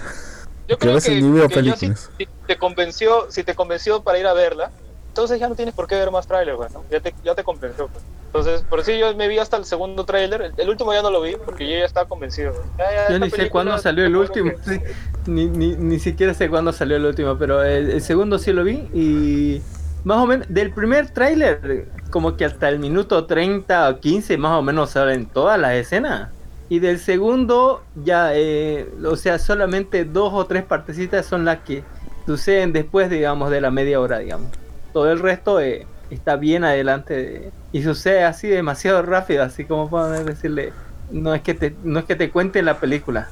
[0.72, 4.02] Yo Que creo que, ni veo que ya si, si te convenció, si te convenció
[4.02, 4.70] para ir a verla,
[5.08, 6.84] entonces ya no tienes por qué ver más trailers, ¿no?
[6.90, 7.88] Ya te, ya te convenció.
[7.88, 8.02] pues.
[8.26, 10.40] Entonces, por eso yo me vi hasta el segundo trailer.
[10.40, 12.54] El, el último ya no lo vi porque yo ya estaba convencido.
[12.78, 14.80] Ya- ya Yo ni sé cuándo salió el yo último, que- sí,
[15.26, 18.64] ni, ni, ni siquiera sé cuándo salió el último, pero el, el segundo sí lo
[18.64, 19.60] vi y
[20.04, 24.58] más o menos del primer tráiler, como que hasta el minuto 30 o 15 más
[24.58, 26.30] o menos salen todas las escenas.
[26.68, 31.82] Y del segundo ya, eh, o sea, solamente dos o tres partecitas son las que
[32.26, 34.48] suceden después, digamos, de la media hora, digamos.
[34.92, 39.90] Todo el resto eh, está bien adelante de- y sucede así demasiado rápido, así como
[39.90, 40.72] pueden decirle,
[41.10, 43.28] no es que te, no es que te cuente la película,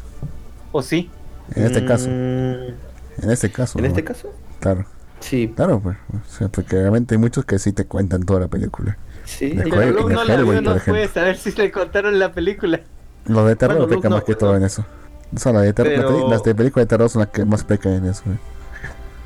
[0.72, 1.10] o sí.
[1.54, 3.78] En este caso, Mm, en este caso.
[3.78, 3.88] ¿En ¿no?
[3.88, 4.32] este caso?
[4.60, 4.84] Claro,
[5.20, 5.52] Sí.
[5.54, 5.96] claro, pues.
[6.12, 8.96] O sea, porque realmente hay muchos que sí te cuentan toda la película.
[9.24, 9.52] Sí.
[9.52, 12.80] El no la vio, puede saber si le contaron la película.
[13.26, 14.56] Los de terror Bueno, pecan no, más que pues, todo no.
[14.58, 14.84] en eso.
[15.34, 17.92] O sea, las de, Pero- las de película de terror son las que más pecan
[17.94, 18.22] en eso.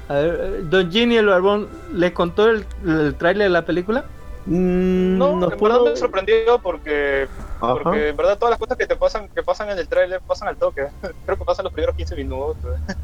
[0.08, 4.04] A ver, eh, Don Ginny el Barbón, ¿les contó el, el tráiler de la película?
[4.46, 7.26] Mm, No, nos en puedo- verdad me sorprendió porque,
[7.60, 7.74] Ajá.
[7.82, 10.48] porque en verdad todas las cosas que te pasan, que pasan en el trailer pasan
[10.48, 10.86] al toque.
[11.24, 12.56] Creo que pasan los primeros 15 minutos.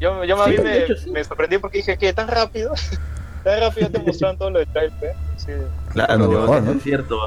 [0.00, 1.10] Yo, yo más Sí, bien de me, hecho, sí.
[1.10, 2.12] me sorprendí porque dije, ¿qué?
[2.12, 2.74] ¿Tan rápido?
[3.44, 4.92] ¿Tan rápido te mostraron todo lo del trailer?
[5.02, 5.14] eh?
[5.36, 5.52] Sí.
[5.92, 6.72] Claro, Lo mejor, eso ¿no?
[6.72, 7.18] es cierto.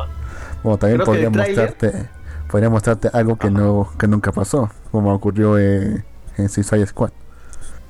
[0.64, 1.38] Bueno, también que podría tráiler-
[1.72, 2.10] mostrarte,
[2.50, 6.04] podría mostrarte algo que no que nunca pasó, como ocurrió eh,
[6.38, 7.12] en Suicide Squad.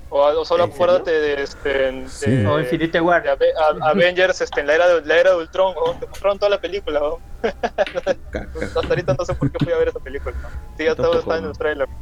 [0.09, 2.45] O, o solo ¿En acuérdate de, este, Sí.
[2.45, 3.23] O Infinite War.
[3.23, 3.47] de
[3.81, 5.75] Avengers este, en la era de, la era de Ultron.
[5.75, 5.93] ¿no?
[5.99, 7.01] Te mostraron toda la película.
[7.43, 10.35] Hasta ahorita no sé por qué fui a ver esa película.
[10.41, 10.49] ¿no?
[10.77, 11.87] Sí, ya todo está en el trailer.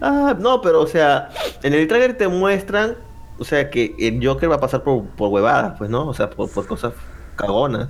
[0.00, 1.30] Ah, no, pero o sea,
[1.62, 2.96] en el trailer te muestran,
[3.38, 6.06] o sea, que el Joker va a pasar por, por huevadas, pues, ¿no?
[6.06, 6.92] O sea, por, por cosas
[7.36, 7.88] cagonas.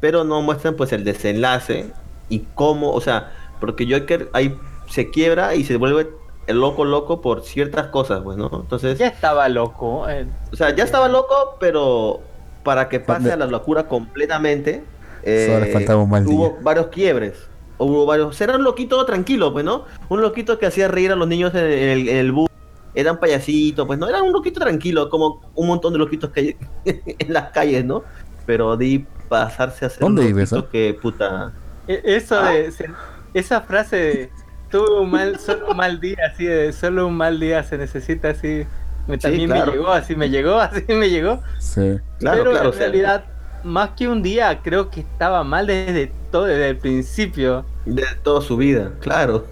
[0.00, 1.90] Pero no muestran, pues, el desenlace
[2.28, 4.54] y cómo, o sea, porque Joker ahí
[4.88, 6.08] se quiebra y se vuelve
[6.46, 8.50] el loco loco por ciertas cosas, pues, ¿no?
[8.52, 10.08] Entonces, Ya estaba loco.
[10.08, 12.20] eh, o sea, ya estaba loco, pero
[12.62, 14.82] para que pase a la locura completamente,
[15.24, 16.56] Solo le faltaba un mal hubo día.
[16.62, 17.34] varios quiebres.
[17.76, 18.40] Hubo varios.
[18.40, 19.84] Era un loquito tranquilo, pues, ¿no?
[20.08, 22.48] Un loquito que hacía reír a los niños en el, en el bus.
[22.94, 24.08] Eran payasitos, pues, ¿no?
[24.08, 26.56] Era un loquito tranquilo, como un montón de loquitos que hay
[27.18, 28.04] en las calles, ¿no?
[28.46, 30.66] Pero de ahí pasarse a ser ¿Dónde un vives, ah?
[30.70, 31.52] que, puta...
[31.86, 32.70] E- Eso de.
[32.72, 32.90] se-
[33.34, 34.32] esa frase de.
[34.70, 36.72] Tuve un mal, solo un mal día, así de.
[36.72, 38.66] Solo un mal día se necesita, así.
[39.06, 39.72] Me, Sí, también claro.
[39.72, 41.42] me llegó, así me llegó, así me llegó.
[41.58, 41.98] Sí.
[42.18, 42.72] Claro, Pero claro.
[42.72, 43.24] en realidad,
[43.64, 47.64] más que un día, creo que estaba mal desde todo, desde el principio.
[47.84, 49.46] de toda su vida, claro.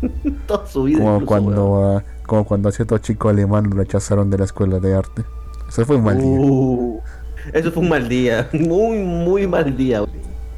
[0.46, 0.98] toda su vida.
[0.98, 4.78] Como incluso, cuando, ah, como cuando a cierto chico alemán lo rechazaron de la escuela
[4.78, 5.24] de arte.
[5.68, 6.44] Eso fue un mal día.
[7.52, 8.48] Eso fue un mal día.
[8.52, 10.02] Muy, muy mal día.
[10.02, 10.12] weón.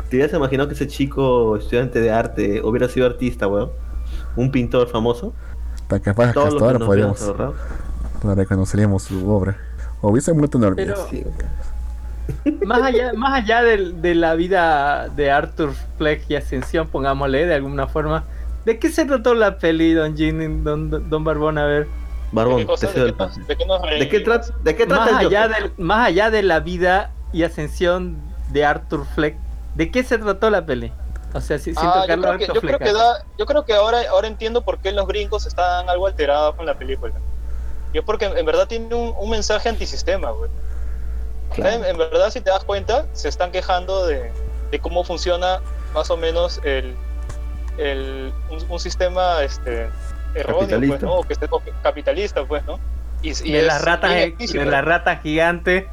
[0.08, 3.70] ¿Te hubieras imaginado que ese chico estudiante de arte hubiera sido artista, weón?
[4.36, 5.32] Un pintor famoso.
[5.74, 7.34] Hasta capaz que Todo hasta que ahora podríamos,
[8.22, 9.56] no reconoceríamos su obra.
[10.00, 10.74] O hubiese muerto en.
[10.74, 11.24] Pero- Sí.
[12.64, 17.54] Más allá, más allá del- de, la vida de Arthur Fleck y Ascensión, pongámosle de
[17.54, 18.24] alguna forma.
[18.64, 20.14] ¿De qué se trató la peli, Don
[20.62, 21.58] Don, Don, Don Barbón?
[21.58, 21.88] A ver.
[22.32, 23.40] ¿De Barbón, qué, te el pase.
[23.42, 24.24] de qué nos ¿De qué, reímos?
[24.24, 25.62] trata ¿De qué trata Más el allá, Joker?
[25.62, 28.16] del, más allá de la vida y ascensión
[28.50, 29.36] de Arthur Fleck,
[29.74, 30.92] ¿de qué se trató la peli?
[31.34, 32.82] O sea, si, sin Ah, yo tocarlo creo, que, yo, creo Fleck.
[32.82, 36.54] que da- yo creo que ahora, ahora entiendo por qué los gringos están algo alterados
[36.56, 37.14] con la película.
[37.94, 40.50] Y es porque en verdad tiene un, un mensaje antisistema, güey.
[41.54, 41.76] Claro.
[41.76, 44.30] En, en verdad, si te das cuenta, se están quejando de,
[44.70, 45.60] de cómo funciona
[45.94, 46.94] más o menos el,
[47.78, 49.88] el, un, un sistema este,
[50.34, 51.06] erróneo, pues, Capitalista.
[51.06, 51.12] ¿no?
[51.14, 52.78] O que que- capitalista, pues, ¿no?
[53.22, 54.64] Y, y de es las ratas, bien de explícito.
[54.64, 55.88] la rata gigante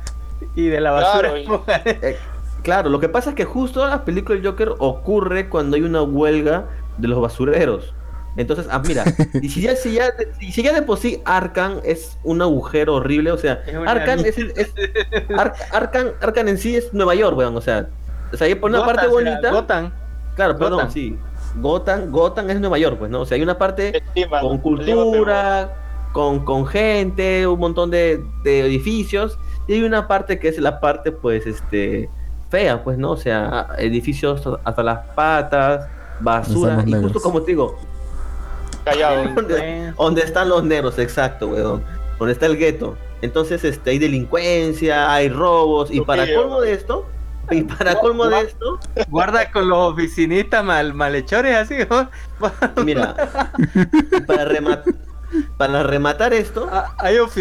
[0.56, 1.30] y de la basura.
[1.32, 2.18] Claro, Eh,
[2.64, 6.02] claro, lo que pasa es que justo la película del Joker ocurre cuando hay una
[6.02, 6.66] huelga
[6.98, 7.94] de los basureros.
[8.38, 9.04] Entonces, ah, mira,
[9.42, 10.06] y si ya, si ya,
[10.40, 14.20] si ya de por sí Arkham es un agujero horrible, o sea, Es una Arkham
[14.20, 14.74] es, es-
[15.38, 17.88] Ar- Arkham, Arkham en sí es Nueva York, weón, o sea,
[18.32, 19.92] o sea, por una Gotham parte bonita, Gotham.
[20.36, 21.18] claro, perdón, sí,
[21.62, 23.22] Gotham, Gotham es Nueva York, pues, ¿no?
[23.22, 24.04] O sea, hay una parte
[24.42, 25.76] con cultura,
[26.12, 29.38] con, con gente, un montón de, de edificios,
[29.68, 32.10] y hay una parte que es la parte, pues, este,
[32.50, 33.12] fea, pues, ¿no?
[33.12, 35.88] O sea, edificios hasta las patas,
[36.20, 37.78] basura, y justo como te digo,
[38.84, 39.24] Callado.
[39.36, 41.84] donde, donde están los negros, exacto, weón,
[42.18, 42.98] donde está el gueto.
[43.22, 47.06] Entonces, este, hay delincuencia, hay robos, y para colmo de esto,
[47.52, 51.76] y para colmo de esto, Guarda con los oficinistas mal, malhechores así.
[51.90, 52.10] ¿no?
[52.84, 53.16] mira,
[54.28, 54.94] para rematar,
[55.58, 56.94] para rematar esto, Ah,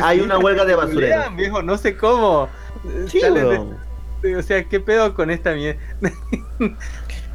[0.02, 2.48] Hay, una huelga de culean, viejo, no sé cómo.
[3.06, 5.80] sí, de- o sea, ¿qué pedo con esta mierda?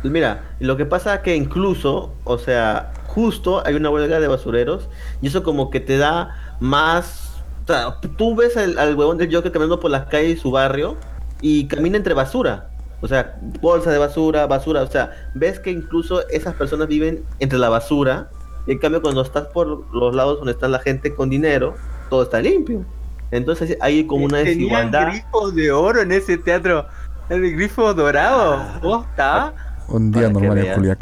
[0.03, 4.89] Mira, lo que pasa que incluso, o sea, justo hay una huelga de basureros
[5.21, 7.41] y eso como que te da más...
[7.63, 10.51] O sea, tú ves al, al huevón del Joker caminando por las calles de su
[10.51, 10.97] barrio
[11.43, 12.69] y camina entre basura.
[13.01, 14.81] O sea, bolsa de basura, basura.
[14.81, 18.29] O sea, ves que incluso esas personas viven entre la basura.
[18.65, 21.75] Y en cambio, cuando estás por los lados donde está la gente con dinero,
[22.09, 22.85] todo está limpio.
[23.31, 25.07] Entonces hay como una Tenían desigualdad.
[25.11, 26.85] grifos de oro en ese teatro.
[27.29, 28.53] El grifo dorado.
[28.53, 28.79] Ah.
[28.81, 29.53] ¿Posta?
[29.89, 30.97] Un día normal en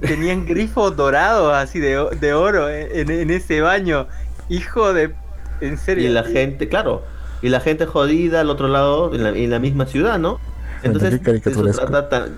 [0.00, 4.06] Tenían grifos dorados así de, o- de oro en, en ese baño.
[4.48, 5.14] Hijo de...
[5.60, 6.08] En serio.
[6.08, 7.02] Y la gente, claro,
[7.42, 10.38] y la gente jodida al otro lado, en la, en la misma ciudad, ¿no?
[10.82, 12.28] Entonces, trata,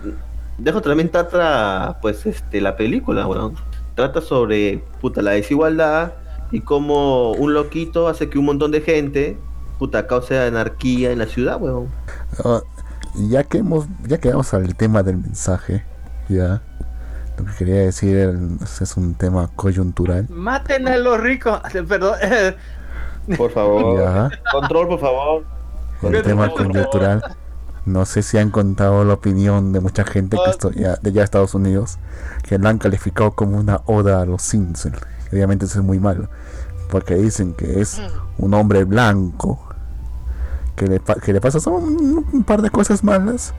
[0.59, 3.55] dejo también trata, pues, este, la película, weón.
[3.95, 6.15] Trata sobre, puta, la desigualdad
[6.53, 9.39] y cómo un loquito hace que un montón de gente,
[9.79, 11.89] puta, cause anarquía en la ciudad, weón.
[12.45, 12.61] Ah,
[13.15, 15.85] ya que hemos, ya que vamos al tema del mensaje,
[16.29, 16.63] ya.
[17.39, 20.27] Lo que quería decir es, es un tema coyuntural.
[20.29, 21.59] Maten a los ricos.
[21.89, 22.17] Perdón.
[23.37, 23.99] Por favor.
[23.99, 24.31] Ya.
[24.53, 25.45] Control, por favor.
[26.03, 27.22] El tema coyuntural.
[27.87, 30.51] No sé si han contado la opinión de mucha gente que Ah.
[30.51, 31.99] esto, ya, de ya Estados Unidos,
[32.47, 34.99] que la han calificado como una oda a los Simpsons.
[35.33, 36.28] Obviamente eso es muy malo,
[36.91, 38.01] porque dicen que es
[38.39, 39.66] un hombre blanco,
[40.76, 43.55] que le, pa- que le pasa solo un, un par de cosas malas,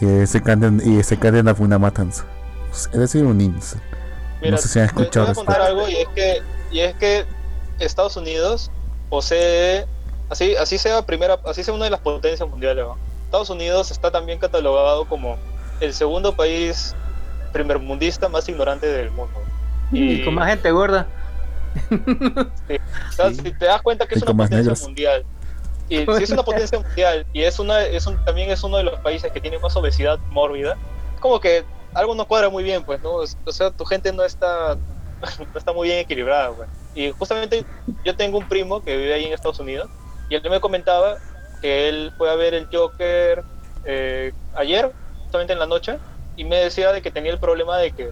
[0.00, 2.24] y se cadena, y se cadena por una matanza.
[2.72, 3.80] Es decir, un incel.
[4.50, 5.44] No sé si han te- te escuchado voy a esto.
[5.44, 6.42] contar algo y es que
[6.72, 7.24] y es que
[7.78, 8.70] Estados Unidos
[9.08, 9.86] posee
[10.30, 12.96] así así sea primera así sea una de las potencias mundiales ¿no?
[13.26, 15.36] Estados Unidos está también catalogado como
[15.80, 16.94] el segundo país
[17.52, 19.34] primermundista más ignorante del mundo
[19.92, 21.06] Y con más gente gorda.
[21.90, 23.34] o sea, Sí.
[23.34, 24.82] si te das cuenta que Y es una potencia negros.
[24.82, 25.24] mundial
[25.88, 28.84] y si es una potencia mundial y es una es un, también es uno de
[28.84, 30.76] los países que tiene más obesidad mórbida
[31.20, 34.76] como que algo no cuadra muy bien pues no o sea tu gente no está
[35.52, 36.68] no está muy bien equilibrada pues.
[36.94, 37.64] Y justamente
[38.04, 39.88] yo tengo un primo que vive ahí en Estados Unidos
[40.28, 41.18] y él me comentaba
[41.60, 43.42] que él fue a ver el Joker
[43.84, 44.92] eh, ayer
[45.24, 45.98] justamente en la noche
[46.36, 48.10] y me decía de que tenía el problema de que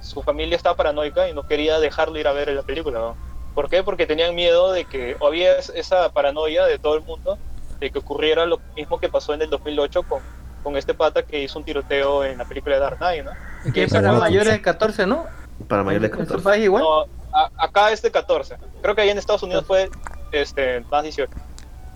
[0.00, 3.16] su familia estaba paranoica y no quería dejarlo ir a ver la película ¿no?
[3.54, 3.82] ¿Por qué?
[3.82, 7.38] Porque tenían miedo de que, o había es- esa paranoia de todo el mundo,
[7.80, 10.20] de que ocurriera lo mismo que pasó en el 2008 con,
[10.62, 13.30] con este pata que hizo un tiroteo en la película de Dark Knight, ¿no?
[13.72, 14.62] Que es para mayores de noticia.
[14.62, 15.24] 14, ¿no?
[15.68, 16.44] Para mayores de ¿En su 14.
[16.44, 16.82] país igual?
[16.82, 17.00] No,
[17.32, 18.56] a- acá es de 14.
[18.82, 19.88] Creo que ahí en Estados Unidos fue
[20.32, 21.32] este, más 18.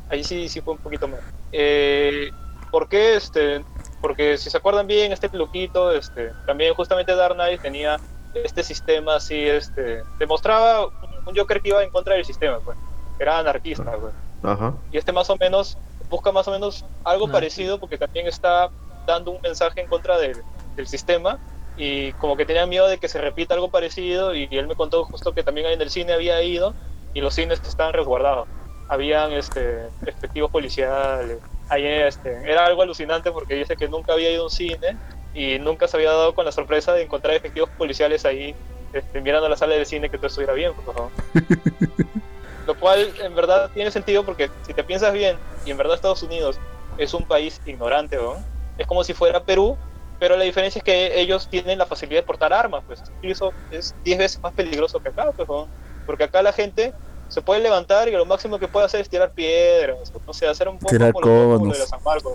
[0.09, 1.21] Ahí sí, sí fue un poquito más.
[1.53, 2.31] Eh,
[2.71, 3.17] ¿Por qué?
[3.17, 3.65] Este,
[4.01, 7.99] porque si se acuerdan bien, este loquito, este, también justamente Dark Knight tenía
[8.35, 10.93] este sistema así, este, demostraba un-
[11.27, 12.77] un Joker que iba en contra del sistema, pues.
[13.19, 14.15] Era anarquista, pues.
[14.43, 14.73] Ajá.
[14.91, 15.77] Y este más o menos
[16.09, 17.33] busca más o menos algo Ah.
[17.33, 18.71] parecido porque también está
[19.07, 20.43] dando un mensaje en contra del,
[20.77, 21.39] del sistema
[21.83, 25.03] y como que tenía miedo de que se repita algo parecido y, él me contó
[25.07, 26.75] justo que también en el cine había ido
[27.15, 28.49] y los cines estaban resguardados.
[28.87, 31.39] Habían este, efectivos policiales.
[31.71, 34.99] Ahí, este, era algo alucinante porque dice que nunca había ido a un cine
[35.33, 38.55] y nunca se había dado con la sorpresa de encontrar efectivos policiales ahí
[38.93, 41.11] este, mirando la sala del cine que todo estuviera bien, por favor.
[42.67, 46.23] Lo cual en verdad tiene sentido porque si te piensas bien, y en verdad Estados
[46.23, 46.61] Unidos
[46.99, 48.37] es un país ignorante, ¿no?
[48.81, 49.77] es como si fuera Perú,
[50.21, 53.53] pero la diferencia es que ellos tienen la facilidad de portar armas, pues y eso
[53.73, 55.67] es 10 veces más peligroso que acá, pues, ¿no?
[56.07, 56.93] porque acá la gente
[57.29, 60.47] se puede levantar y lo máximo que puede hacer es tirar piedras, o no sé,
[60.47, 61.73] hacer un poco Tirar como conos.
[61.73, 62.35] de la San Marcos.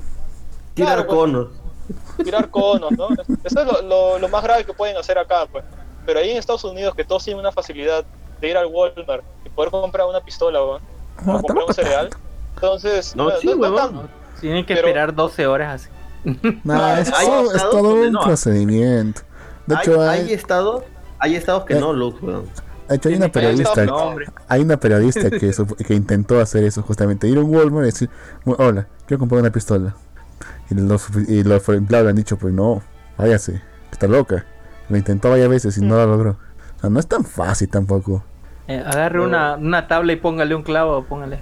[0.73, 1.47] Tirar Claro, pues, conos.
[2.23, 3.09] tirar conos, ¿no?
[3.43, 5.63] Eso es lo, lo- lo más grave que pueden hacer acá, pues.
[6.05, 8.05] Pero ahí en Estados Unidos, que todos tienen una facilidad
[8.39, 10.79] de ir al Walmart y poder comprar una pistola, ¿no?
[11.25, 12.09] No, o comprar un cereal,
[12.55, 13.15] entonces...
[13.15, 13.75] No, sí, huevón.
[13.75, 14.09] tanto.
[14.39, 15.89] Tienen que Pero- esperar 12 horas así.
[16.63, 18.21] Nah, es, Hay todo- es todo un no.
[18.21, 19.21] procedimiento.
[19.67, 20.83] De Hay, hecho, hay hay, estados,
[21.19, 21.79] hay estados que Eh.
[21.79, 22.45] no, Lux, weón.
[22.87, 24.15] de hecho, hay una Hay periodista, No,
[24.47, 25.51] hay una periodista que,
[25.87, 28.09] que intentó hacer eso justamente, ir a un Walmart y decir,
[28.43, 29.95] "Mu- hola, quiero comprar una pistola.
[30.69, 32.81] Y los, y los empleados le han dicho, pues no,
[33.17, 33.61] váyase,
[33.91, 34.45] está loca.
[34.89, 36.31] Lo intentó varias veces y no lo logró.
[36.77, 38.23] O sea, no es tan fácil tampoco.
[38.67, 41.39] Eh, agarre una, una tabla y póngale un clavo, póngale.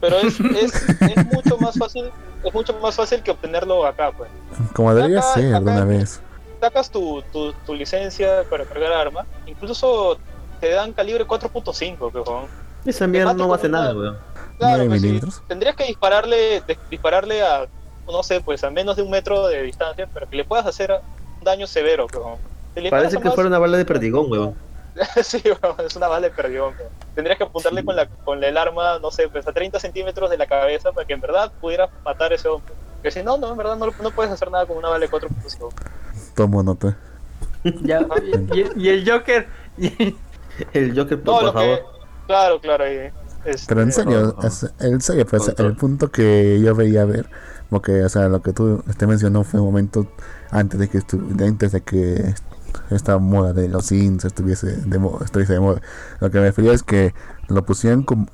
[0.00, 2.10] Pero es, es, es mucho más fácil
[2.44, 4.30] es mucho más fácil que obtenerlo acá, pues.
[4.72, 6.20] Como debería Acá- ser acá- alguna vez.
[6.60, 10.16] Sacas tu, tu, tu licencia para cargar arma, incluso
[10.60, 12.46] te dan calibre 4.5, weón.
[12.84, 14.16] Esa mierda no va a hacer nada, weón.
[14.58, 15.42] Claro, Nueve pues sí, milímetros.
[15.48, 17.66] tendrías que dispararle, de- dispararle a,
[18.06, 20.92] no sé, pues a menos de un metro de distancia, para que le puedas hacer
[21.38, 22.38] un daño severo, weón.
[22.90, 24.54] Parece que más- fuera una bala de perdigón, weón.
[25.22, 26.74] sí, weón, es una bala de perdión.
[27.14, 30.38] Tendrías que apuntarle con, la, con el arma, no sé, pues a 30 centímetros de
[30.38, 32.74] la cabeza para que en verdad pudiera matar a ese hombre.
[33.02, 35.10] Que si no, no, en verdad no, no puedes hacer nada con una bala de
[35.10, 35.70] 4.5.
[36.34, 36.96] Tomo nota.
[37.82, 38.06] Ya,
[38.52, 39.48] y, y- y el Joker.
[39.76, 40.14] y-
[40.72, 41.76] El Joker, No, por, lo por que.
[41.76, 41.92] favor.
[42.26, 43.10] Claro, claro, ahí.
[43.44, 47.28] este, Pero en serio, es- en serio, pues, el punto que yo veía ver,
[47.68, 50.06] porque, o sea, lo que tú te mencionó fue un momento
[50.50, 52.34] antes de que estu- antes de que
[52.90, 55.80] esta moda de los sims estuviese de moda, estuviese de moda.
[56.20, 57.14] Lo que me refería es que
[57.48, 58.26] lo pusieron como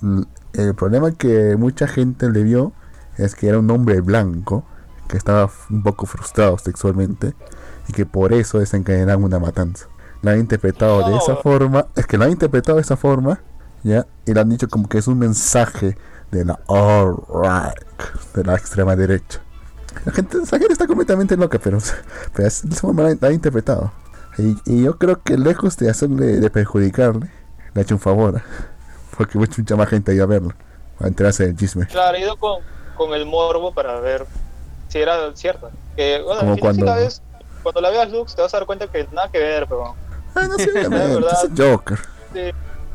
[0.53, 2.73] el problema que mucha gente le vio
[3.17, 4.65] es que era un hombre blanco
[5.09, 7.35] que estaba un poco frustrado sexualmente
[7.89, 9.87] y que por eso desencadenaron una matanza.
[10.23, 13.41] Lo han interpretado de esa forma, es que lo han interpretado de esa forma,
[13.83, 14.07] ¿ya?
[14.25, 15.97] Y lo han dicho como que es un mensaje
[16.31, 19.41] de la alt-right, de la extrema derecha.
[20.05, 21.79] La gente, la gente está completamente loca, pero,
[22.35, 23.93] pero es de esa forma la, la han interpretado.
[24.39, 27.31] Y, y yo creo que lejos de hacerle, de perjudicarle,
[27.75, 28.41] le ha hecho un favor.
[29.17, 30.53] Porque mucha, mucha más gente ha ido a verlo,
[31.01, 31.87] a enterarse del chisme.
[31.87, 32.61] Claro, he ido con,
[32.97, 34.25] con el morbo para ver
[34.89, 35.71] si era cierto.
[35.97, 37.23] Que, bueno, Como si cuando- la ves,
[37.63, 39.95] cuando la veas Lux, te vas a dar cuenta que nada que ver, pero.
[40.35, 41.33] Ah, no sé, verdad.
[41.33, 41.99] es el Joker.
[42.33, 42.41] Sí,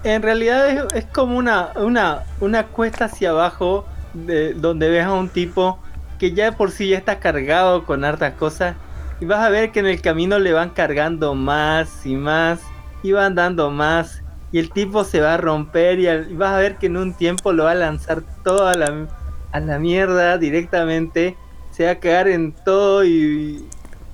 [0.03, 5.13] En realidad es, es como una, una, una cuesta hacia abajo de, donde ves a
[5.13, 5.77] un tipo
[6.17, 8.75] que ya de por sí ya está cargado con hartas cosas
[9.20, 12.61] y vas a ver que en el camino le van cargando más y más
[13.03, 16.57] y van dando más y el tipo se va a romper y, al- vas a
[16.59, 19.07] ver que en un tiempo lo va a lanzar todo a la,
[19.51, 21.36] a la mierda directamente
[21.72, 23.63] se va a cagar en todo y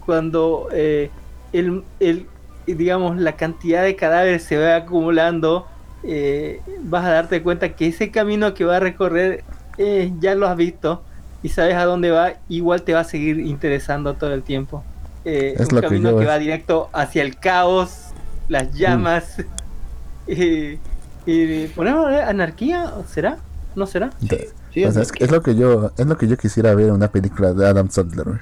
[0.05, 1.11] cuando eh,
[1.51, 2.27] el, el-
[2.65, 5.67] digamos la cantidad de cadáveres se va acumulando
[6.03, 9.43] eh, vas a darte cuenta que ese camino que va a recorrer
[9.77, 11.03] eh, ya lo has visto
[11.41, 14.83] y sabes a dónde va igual te va a seguir interesando todo el tiempo
[15.25, 18.07] Eh, Es un lo que camino yo que va directo hacia el caos
[18.49, 19.37] las llamas
[20.27, 20.77] y,
[21.25, 23.37] y ponemos anarquía será
[23.75, 26.35] no será De- Sí, o sea, es, es lo que yo es lo que yo
[26.35, 28.25] quisiera ver en una película de Adam Sandler.
[28.25, 28.39] güey.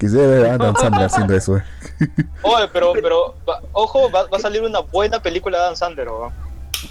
[0.00, 1.52] Quisiera ver a Adam Sandler haciendo eso.
[1.52, 1.62] güey.
[2.42, 6.06] Oye, pero, pero va- ojo, va, va a salir una buena película de Adam Sandler.
[6.08, 6.32] ¿no?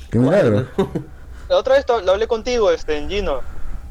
[0.09, 0.65] Qué milagro.
[1.49, 3.41] La otra vez lo hablé contigo, este, en Gino.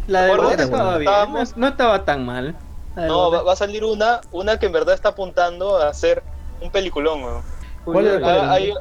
[0.06, 2.56] la de estaba bien no, Estábamos- no estaba tan mal
[2.96, 6.22] La No, va, va a salir una, una que en verdad está apuntando a hacer
[6.60, 7.20] un peliculón.
[7.22, 7.42] ¿no?
[7.84, 8.20] ¿Cuál era?
[8.20, 8.50] ¿Cuál era?
[8.50, 8.74] Ah, hay-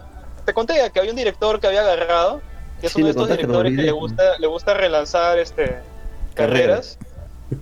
[0.45, 2.41] te conté que había un director que había agarrado,
[2.79, 5.79] que es Sí, uno de estos directores que le gusta, le gusta relanzar este
[6.33, 6.97] carreras.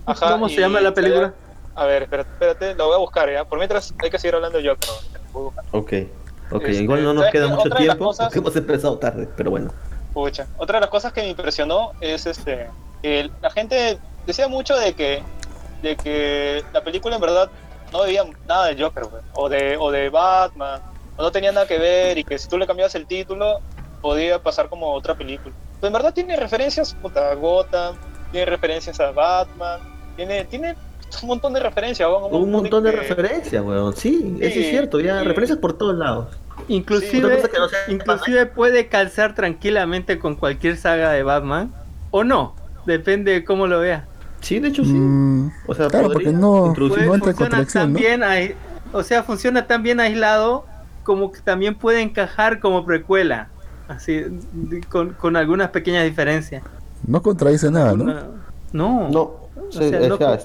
[0.06, 1.34] Ajá, ¿Cómo se llama la película?
[1.74, 3.44] A ver, espérate, espérate, lo voy a buscar ya.
[3.44, 4.62] Por mientras hay que seguir hablando a
[5.32, 5.64] buscar.
[5.72, 5.92] Ok.
[6.52, 9.50] Ok, Este, igual no nos ¿sabes queda mucho tiempo cosas- porque hemos empezado tarde, pero
[9.50, 9.72] bueno.
[10.12, 10.46] Pucha.
[10.58, 12.68] Otra de las cosas que me impresionó es este
[13.02, 15.22] que la gente decía mucho de que
[15.82, 17.50] de que la película en verdad
[17.92, 20.80] no veía nada de Joker, güey, o de o de Batman,
[21.16, 23.60] o no tenía nada que ver y que si tú le cambiabas el título
[24.00, 25.54] podía pasar como otra película.
[25.80, 27.96] Pero en verdad tiene referencias puta, a Gotham,
[28.30, 29.80] tiene referencias a Batman,
[30.16, 30.74] tiene tiene
[31.22, 33.96] un montón de referencias, weón, Un montón de que- referencias, weón.
[33.96, 35.26] Sí, eso es cierto, ya sí.
[35.26, 36.28] referencias por todos lados.
[36.68, 41.72] Inclusive, no inclusive puede calzar tranquilamente con cualquier saga de Batman
[42.10, 42.54] o no,
[42.86, 44.06] depende de cómo lo vea.
[44.40, 44.92] Sí, de hecho sí.
[44.92, 47.98] Mm, O sea, claro, podría porque no, no entra en funciona contradicción, tan ¿no?
[47.98, 48.54] bien ahí-
[48.92, 50.64] o sea, funciona tan bien aislado
[51.04, 53.48] como que también puede encajar como precuela,
[53.88, 56.62] así de- con, con algunas pequeñas diferencias.
[57.06, 58.04] No contradice nada, ¿no?
[58.72, 60.38] No, No, o sea, no- sea,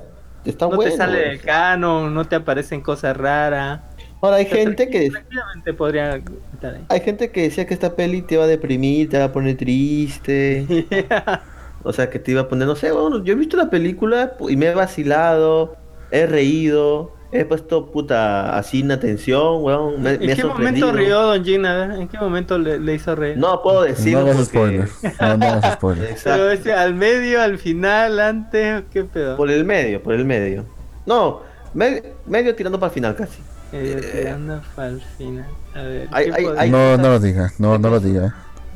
[0.45, 0.91] está no bueno.
[0.91, 3.81] te sale del canon, no te aparecen cosas raras.
[4.21, 6.85] Ahora hay gente que Tranquilamente podría estar ahí.
[6.89, 9.55] hay gente que decía que esta peli te va a deprimir, te va a poner
[9.57, 10.65] triste.
[11.87, 14.33] O sea, que te iba a poner, no sé, bueno, yo he visto la película
[14.49, 15.75] y me he vacilado,
[16.11, 21.21] he reído, he puesto puta así en atención, weón, me, ¿En me qué momento rió
[21.21, 21.65] Don Gin?
[21.65, 23.37] A ver, ¿en qué momento le, le hizo reír?
[23.37, 24.87] No puedo No decirlo hagas porque...
[24.87, 24.91] spoilers.
[25.21, 26.11] No, no spoilers.
[26.11, 26.29] Exacto.
[26.41, 29.37] Pero ese, al medio, al final, antes, ¿qué pedo?
[29.37, 30.65] Por el medio, por el medio.
[31.05, 31.41] No,
[31.75, 33.41] me- medio tirando para el final casi.
[33.73, 35.45] Eh, tirando pa'l final.
[35.75, 38.33] A ver, Hay- ¿qué hay- podría- hay- No, no lo digas, no, no lo digas.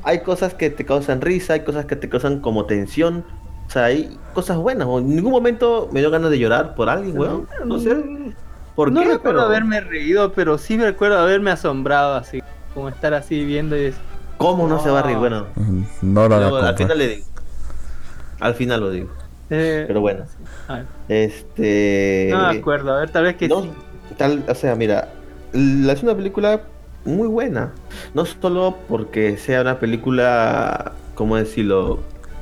[0.09, 3.23] Hay cosas que te causan risa, hay cosas que te causan como tensión.
[3.67, 4.87] O sea, hay cosas buenas.
[4.87, 5.03] weón.
[5.05, 7.47] En ningún momento me dio ganas de llorar por alguien, weón.
[7.65, 7.95] No sé.
[8.75, 9.07] ¿Por no qué?
[9.07, 9.41] recuerdo Pero...
[9.47, 12.41] haberme reído, pero sí me recuerdo haberme asombrado así.
[12.73, 14.01] Como estar así viendo y decir,
[14.37, 15.15] ¿Cómo no, se va a reír?
[15.17, 15.19] No.
[15.21, 17.25] Bueno, Mm, No lo luego, al final le digo.
[18.39, 19.09] Al final lo digo.
[19.49, 20.23] eh, Pero bueno.
[21.09, 22.29] Este.
[22.31, 23.71] no me acuerdo, a ver, tal vez que no, sí.
[24.17, 25.09] tal, o sea, mira,
[25.53, 26.61] la- es una película
[27.09, 27.71] muy buena.
[28.13, 31.99] No solo porque sea una película, ¿cómo decirlo?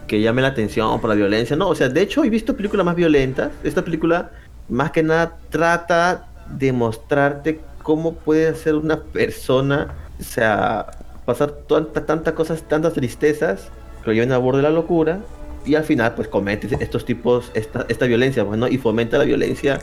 [0.08, 1.56] Que llame la atención por la violencia.
[1.56, 3.52] No, o sea, de hecho he visto películas más violentas.
[3.64, 4.32] Esta película,
[4.70, 10.88] más que nada, trata de mostrarte cómo puede ser una persona, o sea,
[11.26, 13.70] pasar tanta, tantas cosas, tantas tristezas,
[14.04, 15.20] que lo lleven a borde de la locura.
[15.66, 18.70] Y al final, pues comete estos tipos, esta, esta violencia, pues, ¿no?
[18.70, 19.80] Y fomenta la violencia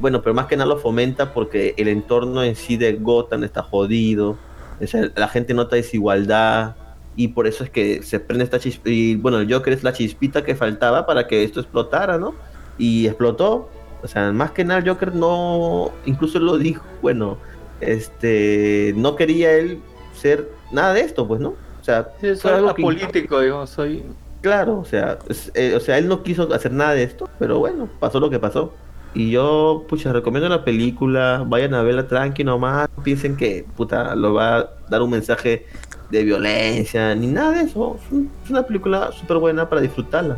[0.00, 3.62] bueno, pero más que nada lo fomenta porque el entorno en sí de Gotham está
[3.62, 4.36] jodido.
[4.80, 6.76] O sea, la gente nota desigualdad
[7.16, 8.90] y por eso es que se prende esta chispita.
[8.90, 12.34] Y bueno, el Joker es la chispita que faltaba para que esto explotara, ¿no?
[12.78, 13.70] Y explotó.
[14.02, 17.38] O sea, más que nada el Joker no, incluso lo dijo, bueno,
[17.80, 19.80] este, no quería él
[20.14, 21.50] ser nada de esto, pues, ¿no?
[21.80, 24.02] O sea, Sí, soy algo político, digo, soy...
[24.42, 27.58] Claro, o sea, es- eh, o sea, él no quiso hacer nada de esto, pero
[27.58, 28.72] bueno, pasó lo que pasó.
[29.18, 34.14] Y yo, pucha, recomiendo la película, vayan a verla tranqui nomás, no piensen que, puta,
[34.14, 35.64] lo va a dar un mensaje
[36.10, 37.96] de violencia, ni nada de eso.
[38.04, 40.36] Es un- es una película súper buena para disfrutarla.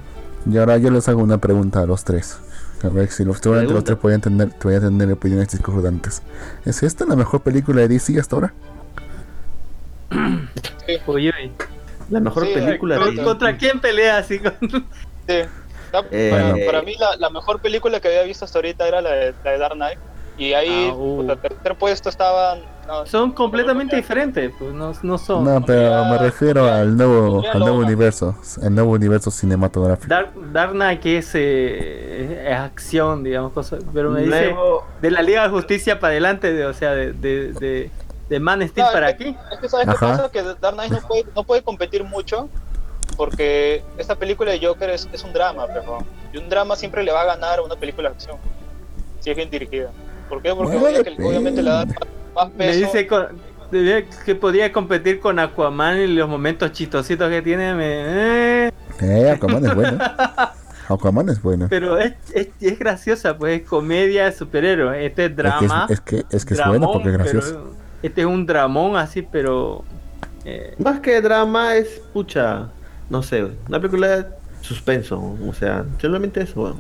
[0.49, 2.39] Y ahora yo les hago una pregunta a los tres.
[2.85, 6.22] A ver si los, seguramente los tres pueden tener, pueden tener opiniones discordantes.
[6.64, 8.55] ¿Es esta la mejor película de DC hasta ahora?
[11.07, 11.53] Oye, oye.
[12.11, 13.22] La mejor Sí, película ¿con- de...
[13.24, 14.39] ¿Contra quién pelea así?
[14.39, 14.55] Con...
[15.29, 15.35] Sí.
[16.11, 16.66] Eh, para, eh.
[16.66, 19.51] para mí la, la mejor película que había visto hasta ahorita era la de, la
[19.53, 19.99] de Dark Knight.
[20.36, 21.16] Y ahí, Ah, uh.
[21.16, 22.61] puta, tercer puesto estaban...
[22.86, 25.43] no, Son completamente diferentes, pues no, no son.
[25.45, 30.07] No, pero me refiero al nuevo, al nuevo universo, al nuevo universo cinematográfico.
[30.09, 35.11] Dark, Dark Knight que es, eh, es acción, digamos, cosas, pero me dice Nuevo- de
[35.11, 37.91] la Liga de Justicia para adelante, de, o sea, de, de, de,
[38.28, 39.36] de Man Steel No, para es que- aquí.
[39.53, 40.07] Es que sabes qué Ajá.
[40.09, 42.49] pasa, que Dark Knight no puede, no puede competir mucho
[43.17, 45.99] porque esta película de Joker es, es un drama, pero
[46.33, 48.37] y un drama siempre le va a ganar a una película de acción,
[49.21, 49.91] si es bien dirigida.
[50.29, 50.55] ¿Por qué?
[50.55, 51.97] Porque Bueno, obvia- que- obviamente le da más,
[52.35, 52.79] más Me peso.
[52.81, 53.29] dice con-
[53.71, 57.87] de- que podía competir con Aquaman y los momentos chistositos que tiene, me,
[58.67, 59.99] eh, Eh, Aquaman es bueno.
[60.89, 61.67] Aquaman es bueno.
[61.69, 65.05] pero es, es, es graciosa, pues es comedia, superhéroe.
[65.05, 65.87] Este es Es que drama.
[65.89, 67.71] es, es que, es, que es dramón, bueno porque es pero gracioso.
[68.03, 69.85] Este es un dramón así, pero...
[70.45, 72.69] eh, Más que drama es, pucha,
[73.11, 74.27] no sé, una película de
[74.61, 76.63] suspenso, o sea, solamente eso.
[76.63, 76.77] weón.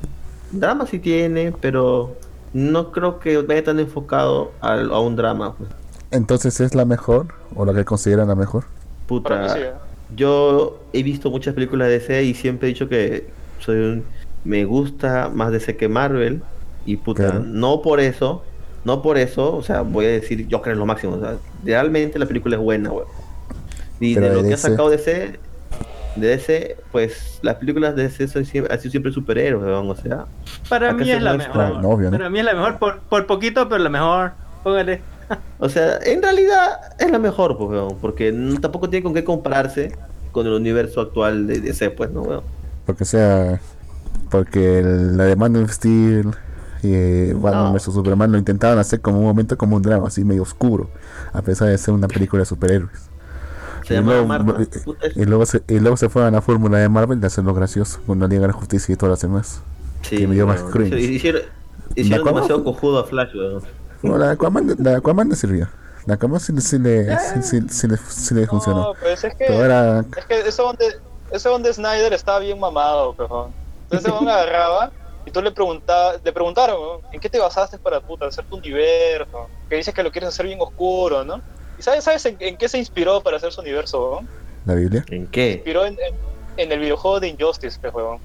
[0.50, 2.16] Drama sí tiene, pero
[2.52, 5.54] no creo que vaya tan enfocado al- a, un drama.
[5.56, 5.70] Pues.
[6.10, 8.64] Entonces, ¿es la mejor o la que consideran la mejor?
[9.06, 9.72] Puta, sí, ¿eh?
[10.16, 13.26] yo he visto muchas películas de DC y siempre he dicho que
[13.58, 14.04] soy un,
[14.44, 16.42] me gusta más DC que Marvel
[16.86, 17.40] y puta, Claro.
[17.44, 18.42] no por eso,
[18.84, 22.18] no por eso, o sea, voy a decir Joker es lo máximo, o sea, realmente
[22.18, 23.08] la película es buena, weón.
[24.00, 25.38] Y Pero de lo que ha sacado DC,
[26.20, 29.94] de DC, pues las películas de DC son siempre, han sido siempre superhéroes, weón, o
[29.96, 30.26] sea,
[30.68, 31.82] Para mí se es la muestra- mejor.
[31.82, 32.16] No, obvio, ¿no?
[32.18, 34.32] Para mí es la mejor por, por poquito, pero la mejor.
[34.64, 35.00] Póngale.
[35.58, 39.92] O sea, en realidad es la mejor, pues, porque tampoco tiene con qué compararse
[40.32, 42.42] con el universo actual de DC, pues, ¿no, weón?
[42.86, 43.60] Porque sea.
[44.30, 46.30] Porque el- la de Man of Steel
[46.82, 47.72] y eh, Batman No.
[47.74, 50.90] vs Superman lo intentaban hacer como un momento como un drama, así medio oscuro,
[51.32, 53.07] a pesar de ser una película de superhéroes.
[53.88, 54.62] Se Y llama luego- Marta.
[54.62, 57.20] y- Puta, es- Y luego, se, y luego se fueron a la fórmula de Marvel
[57.20, 59.62] de hacerlo gracioso, con la Liga de la Justicia y todas las demás.
[60.02, 60.94] Sí, que me dio más cringe.
[60.98, 61.42] Hicieron,
[61.96, 63.62] hicieron demasiado cojudo a Flash, weón.
[64.02, 65.68] Bueno, la de Aquaman, la de Aquaman le sirvió.
[66.06, 68.80] La de Aquaman sí, le- sí le, sí, sí- sí le, sí le funcionó.
[68.88, 70.00] No, pues es que, Pero era.
[70.16, 70.84] es que ese donde,
[71.30, 73.50] ese donde Snyder estaba bien mamado, pejón.
[73.90, 74.92] Entonces se agarraba
[75.26, 77.00] y tú le preguntabas, le preguntaron, ¿no?
[77.12, 79.48] ¿en qué te basaste para puta hacer tu universo?
[79.68, 81.40] Que dices que lo quieres hacer bien oscuro, ¿no?
[81.78, 84.28] ¿Y sabes, sabes en, en qué se inspiró para hacer su universo, ¿no?
[84.66, 85.04] La Biblia.
[85.10, 85.52] ¿En Se qué?
[85.52, 86.14] inspiró en, en,
[86.56, 88.18] en el videojuego de Injustice, pe, huevón.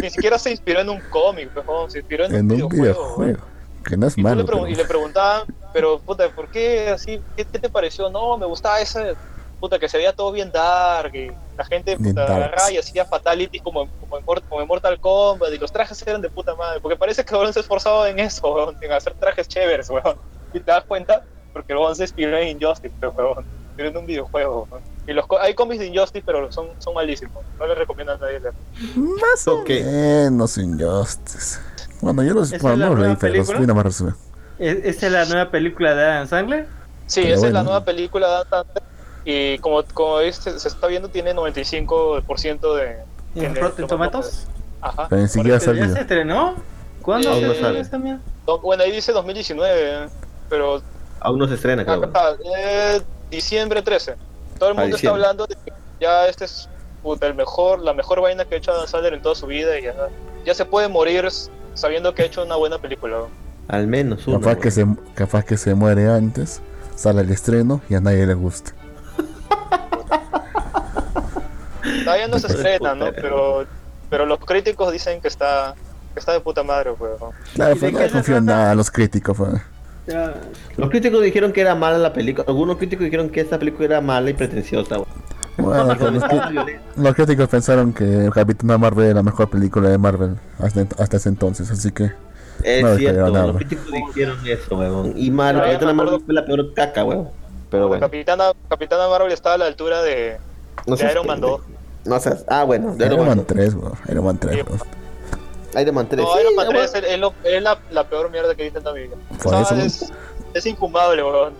[0.00, 1.90] Ni siquiera se inspiró en un cómic, pe, huevón.
[1.90, 3.16] Se inspiró en, En un un videojuego.
[3.16, 3.38] videojuego.
[3.84, 4.44] Que no es Y, le malo.
[4.44, 5.42] pregun- pero- y le preguntaban,
[5.72, 7.20] pero puta, ¿por qué así?
[7.36, 8.08] ¿Qué, qué te pareció?
[8.08, 9.14] No, me gustaba ese,
[9.60, 13.62] puta, que se veía todo bien dark, y la gente puta, agarraba y hacía fatalities
[13.62, 16.96] como, como, en, como en Mortal Kombat, y los trajes eran de puta madre, porque
[16.96, 20.16] parece que Gon se esforzaba en eso, weón, en hacer trajes chéveres, weón.
[20.54, 24.06] Y te das cuenta, porque Gon se inspiró en Injustice, pero, weón, inspiró en un
[24.06, 24.82] videojuego, weón.
[25.06, 28.16] Y los, co- hay cómics de Injustice, pero son, son malísimos, no les recomiendo a
[28.16, 28.54] nadie leer.
[28.96, 29.68] Más o Ok.
[29.68, 31.58] menos Injustice.
[32.00, 34.14] Bueno, yo los, ¿Esa bueno, es no los leí, pero los vi nomás resumen.
[34.58, 36.66] ¿Es- ¿Esa es la nueva película de Adam Sandler?
[37.06, 37.70] Sí, Pero esa es la bueno.
[37.72, 38.82] nueva película de Adam Sandler,
[39.26, 42.96] y como, como este- se está viendo, tiene 95% de...
[43.34, 44.46] ¿En Rotten Tomatoes?
[44.80, 45.08] Ajá.
[45.08, 46.54] Pero ni siquiera ¿Pero ya se estrenó?
[47.02, 47.80] ¿Cuándo Eh, se no estrenó sale.
[47.80, 48.20] esta mierda?
[48.46, 50.08] no, bueno, ahí dice 2019,
[50.48, 50.82] pero
[51.20, 52.04] Aún no se estrena, creo.
[52.04, 54.16] acá eh, diciembre 13.
[54.58, 56.68] Todo el Ah, mundo está hablando de que ya este es
[57.02, 59.78] puta, el mejor, la mejor vaina que ha hecho Adam Sandler en toda su vida
[59.78, 59.94] y ya,
[60.44, 61.26] ya se puede morir
[61.74, 63.18] sabiendo que ha hecho una buena película.
[63.18, 63.28] ¿no?
[63.68, 64.40] Al menos uno.
[64.40, 64.96] Capaz que, weón.
[65.06, 66.60] se, capaz que se muere antes,
[66.94, 68.72] sale el estreno y a nadie le gusta.
[72.04, 73.12] Todavía no se estrena, ¿no?
[73.12, 73.64] Pero,
[74.10, 75.74] pero los críticos dicen que está,
[76.12, 77.18] que está de puta madre, weón.
[77.54, 79.36] Claro, ¿Y de pues no le se confío en nada a los críticos.
[79.36, 79.50] pues.
[80.06, 80.34] Ya.
[80.76, 82.44] Los críticos dijeron que era mala la película.
[82.48, 84.98] Algunos críticos dijeron que esta película era mala y pretenciosa.
[85.56, 85.84] Bueno,
[86.96, 91.28] los, críticos pensaron que Capitán Marvel era la mejor película de Marvel hasta, hasta ese
[91.28, 92.10] entonces, así que
[92.64, 93.46] Es No, cierto, nada.
[93.46, 95.12] los críticos dijeron eso, weón.
[95.16, 97.28] Y mal, Ah, Capitana Marvel fue la peor caca, weón.
[97.70, 98.00] Pero bueno.
[98.00, 100.38] Capitana, Capitana Marvel estaba a la altura de,
[100.86, 101.58] No de Iron Man pendejo.
[101.58, 101.66] 2.
[102.06, 102.44] No seas.
[102.48, 104.80] Ah, bueno, de Iron Iron Man Man 3, weón, Iron Man 3, Sí, weón.
[105.74, 105.82] 2.
[105.82, 106.24] Iron Man 3.
[106.24, 106.76] No, sí, Iron Man weón.
[106.90, 109.16] 3 es, es lo- es la, la peor mierda que he visto en la vida.
[109.42, 110.12] Por Esa eso, es,
[110.54, 111.54] es infumable, weón.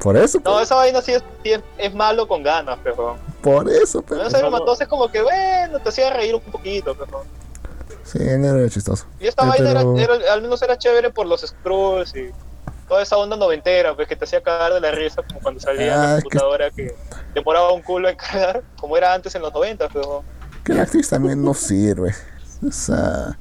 [0.00, 3.16] Por eso, No, pues, esa vaina sí es, sí es, es malo con ganas, pero.
[3.42, 6.40] por eso, Pero ese Iron Man 2 es como que, bueno, te hacía reír un
[6.42, 7.24] poquito, pero.
[8.04, 9.06] Sí, no era chistoso.
[9.18, 12.30] Y esta Eh, vaina era, pero- era- al menos era chévere por los scrolls y
[12.88, 15.92] toda esa onda noventera, pues que te hacía cagar de la risa, como cuando salía
[15.94, 16.94] Ah, la es que- computadora que
[17.34, 20.22] demoraba un culo en cargar, como era antes en los 90, pero.
[20.64, 22.14] Que la actriz también no sirve.
[22.68, 23.36] Esa,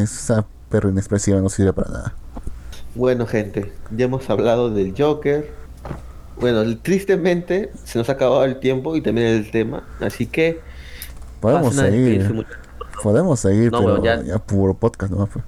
[0.00, 2.14] esa perro inexpresiva no sirve para nada.
[2.94, 5.52] Bueno, gente, ya hemos hablado del Joker.
[6.40, 9.84] Bueno, tristemente se nos ha acabado el tiempo y también el tema.
[10.00, 10.60] Así que.
[11.40, 12.46] Podemos seguir.
[13.02, 14.38] Podemos seguir, No, pero bueno, ya- ya...
[14.38, 15.26] puro podcast, ¿no?
[15.26, 15.44] Pues.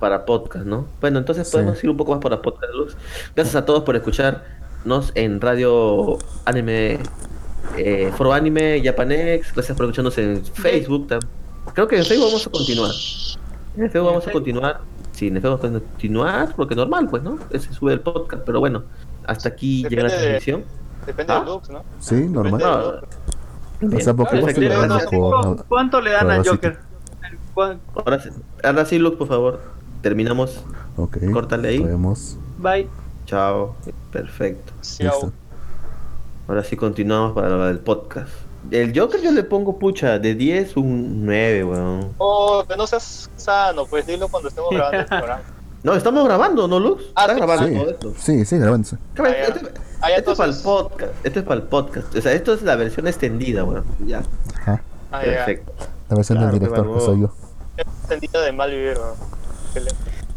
[0.00, 0.86] Para podcast, ¿no?
[1.00, 1.52] Bueno, entonces Sí.
[1.52, 2.96] podemos ir un poco más para podcast, Luz.
[3.34, 6.98] Gracias a todos por escucharnos en Radio Anime,
[7.78, 9.54] eh, Foro Anime, Japanex.
[9.54, 11.08] Gracias por escucharnos en Facebook.
[11.72, 12.90] Creo que en Facebook vamos a continuar.
[13.76, 14.80] En Facebook vamos a continuar.
[15.12, 17.38] Sí, en vamos a continuar, porque normal, pues, ¿no?
[17.52, 18.82] Se sube el podcast, pero bueno,
[19.26, 20.64] hasta aquí llega la de- transmisión.
[21.06, 21.36] Depende Ah.
[21.40, 21.84] del looks, ¿no?
[22.00, 22.54] Sí, normal.
[22.54, 23.00] O sea, Claro,
[25.10, 25.64] por...
[25.66, 26.46] ¿Cuánto le dan al.
[26.46, 26.78] Joker?
[27.52, 28.30] ¿Cuán- Ahora, sí-
[28.62, 29.60] ahora sí, Lux, por favor.
[30.02, 30.64] Terminamos.
[30.96, 31.18] Ok.
[31.32, 31.80] Córtale ahí.
[31.80, 32.38] Podemos.
[32.58, 32.88] Bye.
[33.26, 33.74] Chao.
[34.10, 34.72] Perfecto.
[35.10, 35.32] Au.
[36.48, 38.30] Ahora sí continuamos para del podcast.
[38.70, 42.12] El Joker yo le pongo pucha, de 10 un 9, weón.
[42.18, 45.42] Oh, que no seas sano, pues dilo cuando estemos grabando el programa.
[45.82, 47.04] No, estamos grabando, ¿no, Lux?
[47.14, 47.40] Ah, Está sí.
[47.40, 48.14] grabando Sí, esto.
[48.18, 48.58] sí, sí.
[48.58, 48.84] Cabrón,
[49.18, 49.44] Ah, ya.
[49.54, 49.68] Esto,
[50.00, 51.12] Ah, esto es para el podcast.
[51.26, 52.14] Esto es para el podcast.
[52.16, 53.84] O sea, esto es la versión extendida, weón.
[54.06, 54.22] Ya.
[54.60, 54.82] Ajá.
[55.12, 55.32] Ah, ya.
[55.32, 55.72] Perfecto.
[56.08, 57.06] La versión Claro, del director, que barbón.
[57.06, 57.32] soy yo.
[58.08, 59.84] Sentida de mal vivir, weón.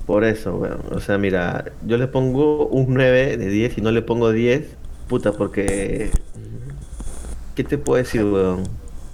[0.06, 0.80] Por eso, weón.
[0.94, 4.66] O sea, mira, yo le pongo un 9 de 10 y no le pongo 10.
[5.08, 6.12] Puta, porque.
[7.58, 8.64] ¿Qué te puedo decir, weón?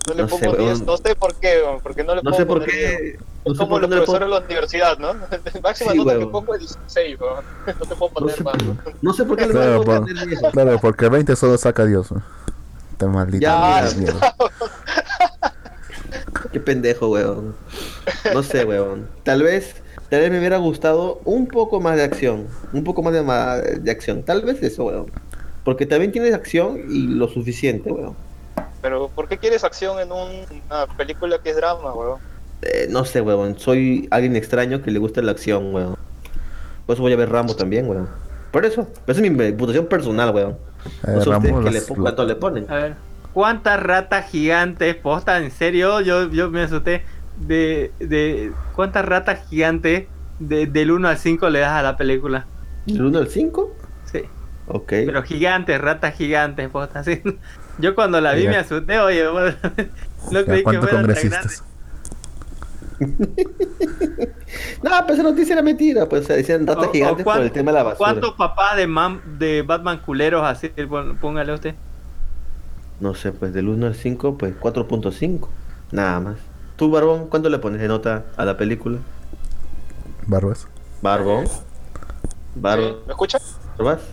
[0.05, 0.85] No le No sé, pongo 10, weón.
[0.85, 3.17] no sé por qué, weón, porque no le No sé por qué.
[3.45, 5.13] No Es sé como por qué los no profesores de la universidad, ¿no?
[5.63, 7.43] Máxima Sí, nota que pongo es 16, weón.
[7.79, 8.53] No te puedo No poner sé, más.
[8.61, 8.79] weón.
[9.01, 10.41] no sé por qué le Claro, pongo por- 10.
[10.51, 12.11] Claro, porque 20 solo saca Dios.
[12.11, 12.21] ¿no?
[12.91, 14.35] Está maldita Ya, mierda.
[16.51, 17.55] ¿Qué pendejo, weón.
[18.33, 19.07] No sé, weón.
[19.23, 19.75] Tal vez,
[20.09, 22.47] tal vez me hubiera gustado un poco más de acción.
[22.73, 24.23] Un poco más de, de acción.
[24.23, 25.07] Tal vez eso, weón.
[25.63, 28.15] Porque también tienes acción y lo suficiente, weón.
[28.83, 32.19] Pero, ¿por qué quieres acción en un- una película que es drama, weón?
[32.61, 33.57] Eh, no sé, weón.
[33.57, 35.95] Soy alguien extraño que le gusta la acción, weón.
[36.85, 38.07] Por eso voy a ver Rambo también, weón.
[38.51, 38.87] Por eso.
[39.07, 40.51] Esa es mi reputación personal, weón.
[41.07, 42.69] Eh, No sé Rambo, ustedes qué le las- pon- cuánto le ponen.
[42.69, 42.95] A ver,
[43.33, 46.01] ¿cuántas ratas gigantes, posta, en serio?
[46.01, 47.03] Yo, yo me asusté
[47.37, 50.07] de, de cuántas ratas gigantes
[50.39, 52.45] de- del 1 al 5 le das a la película.
[52.85, 53.73] ¿El 1 al 5?
[54.11, 54.23] Sí,
[54.67, 54.89] Ok.
[54.89, 57.21] pero gigantes, ratas gigantes, posta, así.
[57.79, 58.49] Yo cuando la vi Ya.
[58.51, 59.55] me asusté, oye, bueno,
[60.31, 61.63] no creí que ¿Cuántos fuera tan congresistas?
[64.83, 66.07] No, pero esa noticia era mentira.
[66.07, 66.73] Pues o sea, decían grande.
[66.75, 67.97] ratas O- o gigantes por el tema de la basura.
[67.97, 68.87] ¿Cuántos papás de,
[69.39, 70.69] de Batman culeros así?
[71.19, 71.75] Póngale usted.
[72.99, 75.47] No sé, pues del 1 al 5, pues 4.5.
[75.91, 76.35] Nada más.
[76.75, 78.99] ¿Tú, Barbón, cuánto le pones de nota a la película?
[80.27, 80.67] Barbas.
[81.01, 81.43] Barbón.
[82.55, 82.93] ¿Me Barbas.
[83.09, 83.57] escuchas?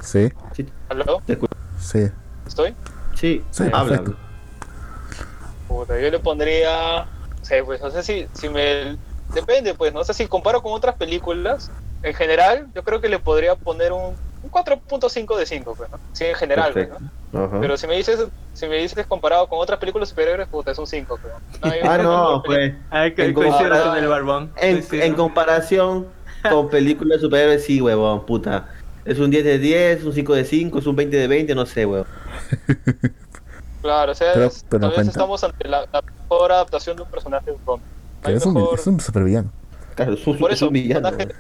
[0.01, 1.21] Sí, Sí, ¿Aló?
[1.27, 1.53] te escucho.
[1.79, 2.09] sí.
[2.47, 2.75] ¿Estoy?
[3.21, 4.03] Sí, Sí, habla.
[5.69, 7.05] yo le pondría.
[7.39, 8.97] No sé, pues no sé si, si me.
[9.35, 11.71] Depende, pues, no sé si comparo con otras películas.
[12.03, 15.99] En general, yo creo que le podría poner un, un 4.5 de 5, pues, ¿no?
[16.13, 16.89] Sí, en general, pues.
[17.33, 17.45] ¿no?
[17.45, 17.59] Ajá.
[17.61, 20.87] Pero si me dices si me dices comparado con otras películas superiores, puta, es un
[20.87, 21.35] 5, pues.
[21.63, 22.75] No, yo Ah, no, pues.
[22.91, 24.53] Ay, que En compara- con el barbón.
[24.57, 26.07] En, comparación
[26.51, 28.67] con películas de superhéroes, sí, huevón, puta.
[29.05, 31.67] Es un 10 de 10, un 5 de 5, es un 20 de 20, no
[31.67, 32.07] sé, huevón.
[33.83, 35.11] Claro, o sea, Pero- es- pero tal vez cuenta.
[35.13, 37.81] estamos ante la, la mejor adaptación de un personaje de un
[38.23, 39.51] Que hay es un, mejor- es un supervillano.
[39.95, 41.11] Claro, es un, Por es eso, un villano.
[41.11, 41.35] personaje-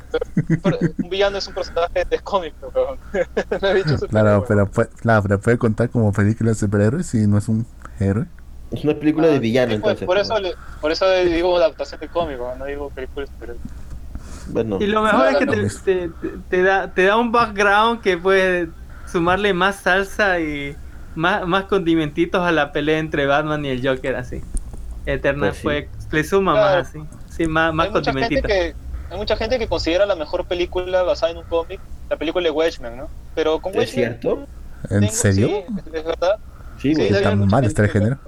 [0.62, 2.98] pero- un villano es un personaje de cómic, weón.
[3.60, 4.44] No he dicho Claro, weón.
[4.48, 7.66] pero, puede- claro, pero puede contar como película de superhéroes si no es un
[7.98, 8.24] héroe.
[8.70, 10.06] Es una película de Ah, villano, sí, pues, entonces.
[10.06, 10.22] Por ¿no?
[10.22, 13.62] eso, le- por eso digo adaptación de cómic, weón, no digo película de superhéroes.
[14.52, 15.56] Bueno, Y lo mejor es que te,
[16.06, 16.12] no.
[16.48, 18.68] te- da, te da un background que puede
[19.06, 20.76] sumarle más salsa y
[21.14, 24.40] más, más condimentitos a la pelea entre Batman y el Joker, así.
[25.06, 25.62] Eterna Pues sí.
[25.62, 26.78] fue, le suma Claro.
[26.78, 26.98] más, así.
[27.30, 28.50] Sí, más, más hay, mucha gente condimentitos.
[28.50, 28.74] que,
[29.12, 32.50] hay mucha gente que considera la mejor película basada en un cómic la película de
[32.50, 33.08] Watchmen, ¿no?
[33.34, 34.18] Pero con ¿Es Watchmen...
[34.20, 34.46] cierto?
[34.90, 35.46] ¿En tengo- serio?
[35.48, 36.36] Sí, es- verdad.
[36.78, 37.06] Sí, Sí, güey.
[37.12, 38.18] ¿Está hay mucha mal este género?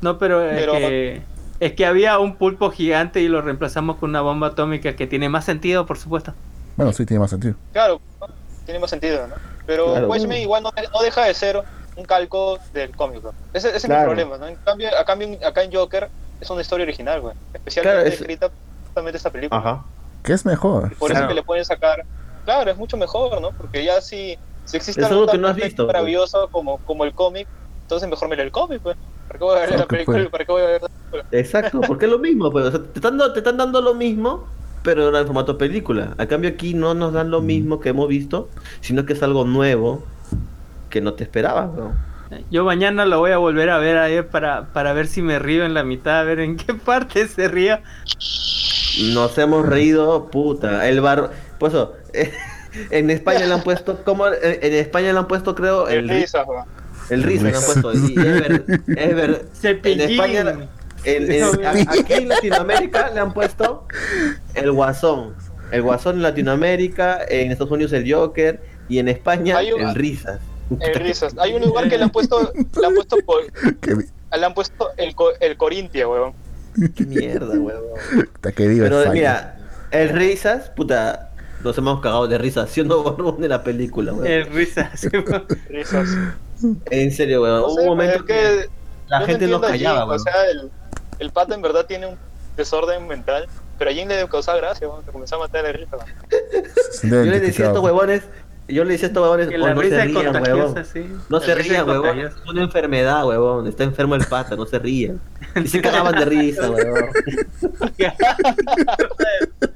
[0.00, 1.22] No, pero, Pero- es, que,
[1.60, 5.28] es que había un pulpo gigante y lo reemplazamos con una bomba atómica que tiene
[5.28, 6.34] más sentido, por supuesto.
[6.76, 7.54] Bueno, sí, tiene más sentido.
[7.72, 8.26] Claro, ¿no?
[8.64, 9.34] tiene más sentido, ¿no?
[9.66, 10.08] Pero Claro.
[10.08, 11.62] Watchmen igual no, no deja de ser
[11.96, 13.32] un calco del cómic, ¿no?
[13.52, 14.46] Ese, ese es mi problema, ¿no?
[14.46, 16.08] En cambio, acá, en- acá en Joker
[16.40, 17.34] es una historia original, güey.
[17.54, 18.50] Especialmente Claro, es- escrita
[18.84, 19.58] justamente esta película.
[19.60, 19.84] Ajá.
[20.22, 20.94] ¿Qué es mejor?
[20.96, 21.24] Por Claro.
[21.24, 22.04] eso que le pueden sacar.
[22.44, 23.50] Claro, es mucho mejor, ¿no?
[23.52, 24.36] Porque ya si,
[24.66, 27.48] si existe Es algo que tan no has perfecto, visto, maravilloso como, como el cómic,
[27.82, 28.96] entonces mejor me el cómic, pues.
[29.26, 30.04] ¿Para qué voy a ver Claro la que película?
[30.04, 30.30] puede.
[30.30, 31.24] ¿Para qué voy a ver la película?
[31.30, 32.66] Exacto, porque es lo mismo, pues.
[32.66, 34.48] o sea, te, están, dando- te están dando lo mismo,
[34.82, 36.14] pero ahora en formato película.
[36.18, 38.48] A cambio aquí no nos dan lo mismo que hemos visto,
[38.80, 40.04] sino que es algo nuevo
[40.90, 41.92] que no te esperabas, ¿no?
[42.50, 45.64] Yo mañana lo voy a volver a ver ahí para, para ver si me río
[45.64, 47.80] en la mitad, a ver en qué parte se ríe.
[49.12, 50.88] Nos hemos reído, puta.
[50.88, 51.30] El bar...
[51.58, 51.94] Pues eso,
[52.90, 54.26] en España le han puesto, ¿cómo?
[54.26, 56.44] En España le han puesto, creo, el, El ri- risa.
[57.10, 57.92] El risa le han puesto.
[57.94, 58.64] Y es ver,
[58.96, 60.00] es ver- en.
[60.00, 60.68] España,
[61.04, 63.86] en- en- a- aquí en Latinoamérica le han puesto
[64.54, 65.34] el guasón.
[65.70, 70.40] El guasón en Latinoamérica, en Estados Unidos el Joker y en España un- el risas.
[70.80, 71.34] El risas.
[71.38, 74.04] Hay un lugar que le han puesto, le han puesto, por- ¿Qué, vi-
[74.36, 76.32] le han puesto el, co- el Corintia, weón.
[76.94, 77.54] Qué mierda,
[78.68, 79.12] viva Pero España.
[79.14, 79.58] mira,
[79.92, 81.30] el risas, puta,
[81.64, 84.26] nos hemos cagado de risa haciendo borbón de la película, weón.
[84.26, 84.90] El risa.
[84.94, 85.08] sí,
[85.70, 86.08] Risas.
[86.90, 87.60] En serio, weón.
[87.60, 88.68] No Hubo sé, un momento es que
[89.08, 90.20] la gente no callaba, Jin, weón.
[90.20, 90.70] O sea, el,
[91.18, 92.16] el pata en verdad tiene un
[92.56, 93.46] desorden mental,
[93.78, 95.04] pero a Jin le causaba gracia, weón.
[95.04, 95.96] Se comenzó a matar de risa,
[97.02, 98.22] Yo le decía a estos huevones,
[98.68, 100.84] yo le decía a estos huevones, Que "Oh, la no risa se rían, huevón.
[100.92, 101.06] sí.
[101.28, 102.18] No La se rían, es huevón.
[102.20, 103.66] Es una enfermedad, huevón.
[103.68, 105.20] Está enfermo el pata, no se rían.
[105.54, 107.10] Y se cagaban de risa, huevón.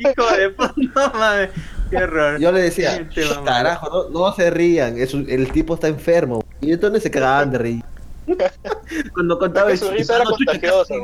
[0.00, 1.50] Hijo de puta, no mames.
[1.90, 2.38] Qué horror.
[2.40, 3.08] Yo le decía,
[3.44, 4.96] carajo, no, no se rían.
[4.98, 6.42] es un- el tipo está enfermo.
[6.60, 7.86] Y entonces se cagaban de risa.
[9.14, 10.94] Cuando contaba su risa era no, chucha, contagiosa,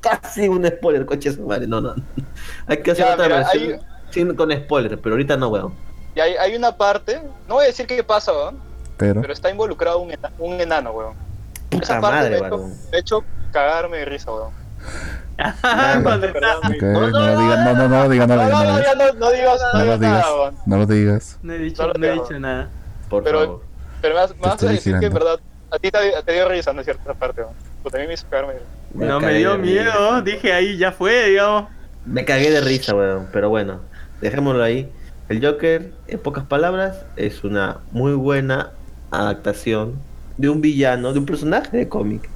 [0.00, 1.66] casi, un spoiler, coche su madre.
[1.66, 1.94] No, no.
[2.66, 3.80] Hay que hacer Ya, otra mira, versión hay-
[4.10, 5.74] sin- con spoiler, pero ahorita no, weón.
[6.16, 8.58] Y hay, hay una parte, no voy a decir qué pasa, weón,
[8.96, 11.14] Pero, pero está involucrado un, ena- un enano, weón.
[11.70, 12.70] Puta Esa parte madre, me ha hecho, weón.
[12.90, 14.50] me ha hecho cagarme de risa, weón.
[15.38, 16.18] No, lo
[17.40, 19.60] digas, no, no, digas, no No, lo no, digas, no, no, ya no, no digas,
[19.72, 20.26] no, no lo digas
[20.66, 21.38] no lo digas.
[21.42, 22.70] No he dicho, No he dicho nada.
[23.08, 23.62] Por Pero- favor.
[24.00, 26.80] Pero me vas, a decir que en verdad a ti te, te dio risa, ¿no
[26.80, 27.02] es cierto?
[27.04, 27.42] Esa parte.
[27.82, 28.54] Puta, a mí me hizo cagarme.
[28.92, 31.70] No me dio miedo, dije ahí ya fue, digamos.
[32.04, 33.28] Me cagué de risa, weón.
[33.32, 33.80] Pero bueno,
[34.20, 34.92] dejémoslo ahí.
[35.30, 38.72] El Joker, en pocas palabras, es una muy buena
[39.10, 39.94] adaptación
[40.36, 42.28] de un villano, de un personaje de cómic.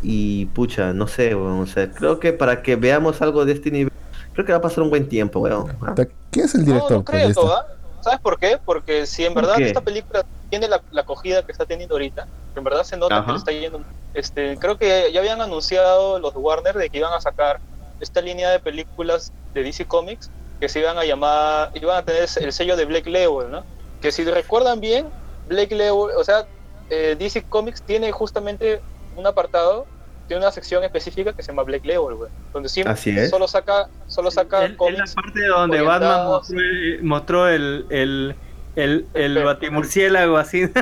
[0.00, 1.60] Y pucha, no sé, weón.
[1.60, 3.92] O sea, creo que para que veamos algo de este nivel,
[4.32, 5.76] creo que va a pasar un buen tiempo, weón.
[5.82, 5.94] Ah,
[6.30, 6.92] ¿Quién es el No, director?
[6.98, 7.52] no pues, de creo?
[7.52, 7.66] ¿ah?
[8.00, 8.58] ¿Sabes por qué?
[8.64, 9.66] Porque si en ¿Por verdad qué?
[9.66, 13.16] esta película tiene la, la acogida que está teniendo ahorita, que en verdad se nota
[13.16, 13.26] Ajá.
[13.26, 13.82] que le está yendo.
[14.14, 17.58] Este, creo que ya habían anunciado los de Warner de que iban a sacar
[18.00, 20.30] esta línea de películas de DC Comics
[20.60, 23.64] que se iban a llamar, iban a tener el sello de Black Label, ¿no?
[24.00, 25.06] Que si recuerdan bien,
[25.48, 26.46] Black Label, o sea,
[26.90, 28.80] eh, DC Comics tiene justamente
[29.18, 29.86] un apartado,
[30.26, 33.30] tiene una sección específica que se llama Black Label, güey, donde siempre Así es.
[33.30, 37.86] solo saca, solo saca Es es la cómics parte donde Batman mostró, el- mostró el,
[37.90, 38.36] el,
[38.76, 40.62] el, el El- batimurciélago así.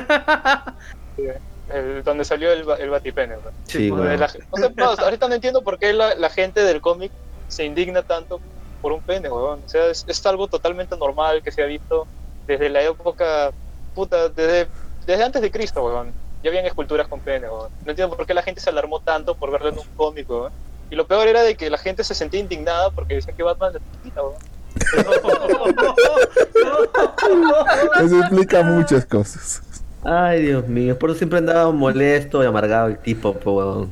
[1.73, 3.53] el- donde salió el, ba- el Batipene, güey.
[3.65, 4.19] Sí, Donde weón.
[4.19, 7.11] la- o sea, no, ahorita no entiendo por qué la, la gente del cómic
[7.47, 8.39] se indigna tanto
[8.81, 9.61] por un pene, weón.
[9.65, 12.07] O sea, es, es algo totalmente normal que se ha visto
[12.45, 13.51] desde la época,
[13.95, 14.67] puta, desde,
[15.05, 16.11] desde antes de Cristo, weón.
[16.43, 17.69] Ya habían esculturas con pene, weón.
[17.85, 20.51] No entiendo por qué la gente se alarmó tanto por verlo en un cómic, weón.
[20.89, 23.73] Y lo peor era de que la gente se sentía indignada porque decía que Batman
[23.73, 24.35] le chiquita, weón.
[28.05, 29.61] Eso explica muchas cosas.
[30.03, 30.97] Ay, Dios mío.
[30.97, 33.91] Por eso siempre andaba molesto y amargado el tipo, pues, weón.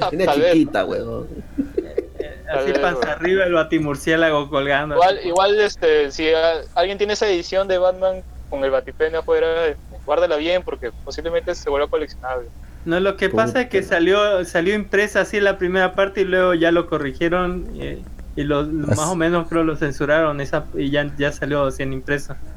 [0.00, 0.52] La vez.
[0.52, 1.28] chiquita, weón.
[1.58, 4.94] Así Tal vez, panza arriba el batimurciélago colgando.
[4.96, 9.66] Igual, igual este, si a- alguien tiene esa edición de Batman con el Batipene afuera,
[9.66, 12.48] este, guárdala bien porque posiblemente se vuelva coleccionable.
[12.84, 16.54] No, lo que pasa es que salió salió impresa así la primera parte y luego
[16.54, 18.02] ya lo corrigieron eh,
[18.36, 22.02] y lo, más o menos creo lo censuraron esa y ya, ya salió así en.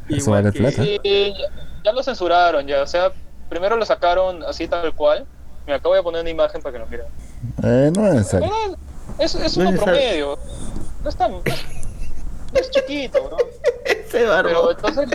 [0.10, 0.82] Eso vale plata.
[0.84, 1.32] Sí, ya,
[1.84, 3.12] ya lo censuraron, ya, o sea,
[3.50, 5.26] primero lo sacaron así tal cual.
[5.68, 7.06] Me acabo de poner una imagen para que lo miren.
[7.64, 8.52] Eh, no es necesario.
[9.18, 10.38] Es, es No uno promedio.
[11.04, 11.32] No es tan.
[11.32, 11.66] no es-
[12.54, 13.38] no es chiquito, ¿no?
[14.44, 15.10] Pero entonces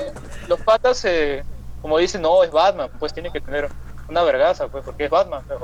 [0.48, 1.42] los patas, eh,
[1.82, 3.68] como dicen, no, es Batman, pues tiene que tener
[4.08, 5.60] una vergaza, pues, porque es Batman, pues,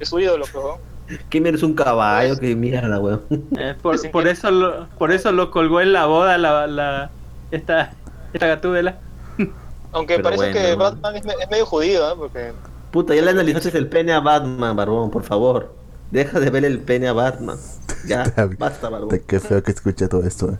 [0.00, 0.78] es su ídolo, pues, weón.
[1.30, 2.36] ¿Qué mierda es un caballo?
[2.38, 3.22] Qué mierda, weón.
[3.58, 7.10] Eh, por, por eso lo, por eso lo colgó en la boda la, la
[7.50, 7.92] esta
[8.32, 8.98] esta gatúbela.
[9.92, 10.74] Aunque Pero parece bueno, que.
[10.74, 12.14] Batman es, me- es medio judío, ¿eh?
[12.16, 12.52] Porque
[12.90, 15.74] Puta, ya le analizaste el pene a Batman, Barbón, por favor.
[16.10, 17.56] Deja de ver el pene a Batman.
[18.06, 19.18] Ya, basta, Barbón.
[19.26, 20.50] Qué feo que escucha todo esto.
[20.50, 20.58] eh.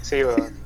[0.00, 0.61] sí, weón.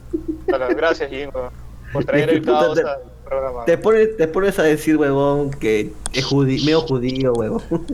[0.48, 1.50] Bueno, gracias, Jim, weón,
[1.92, 3.64] por traer el caos te- al programa.
[3.64, 7.62] Te pones, te pones a decir, huevón, que es judío, medio judío, huevón.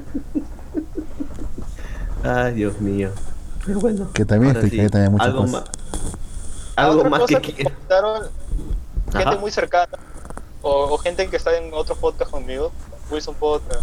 [2.24, 3.10] Ay, Dios mío.
[3.66, 4.10] Pero bueno.
[4.12, 5.52] Que también ahora explicaría también muchas algo cosas.
[5.52, 5.70] más.
[6.76, 8.22] Algo Otra más cosa que que comentaron
[9.12, 9.36] gente Ajá.
[9.38, 9.98] muy cercana
[10.62, 12.72] o, o gente que está en otros podcast conmigo,
[13.10, 13.82] Wilson Podcast.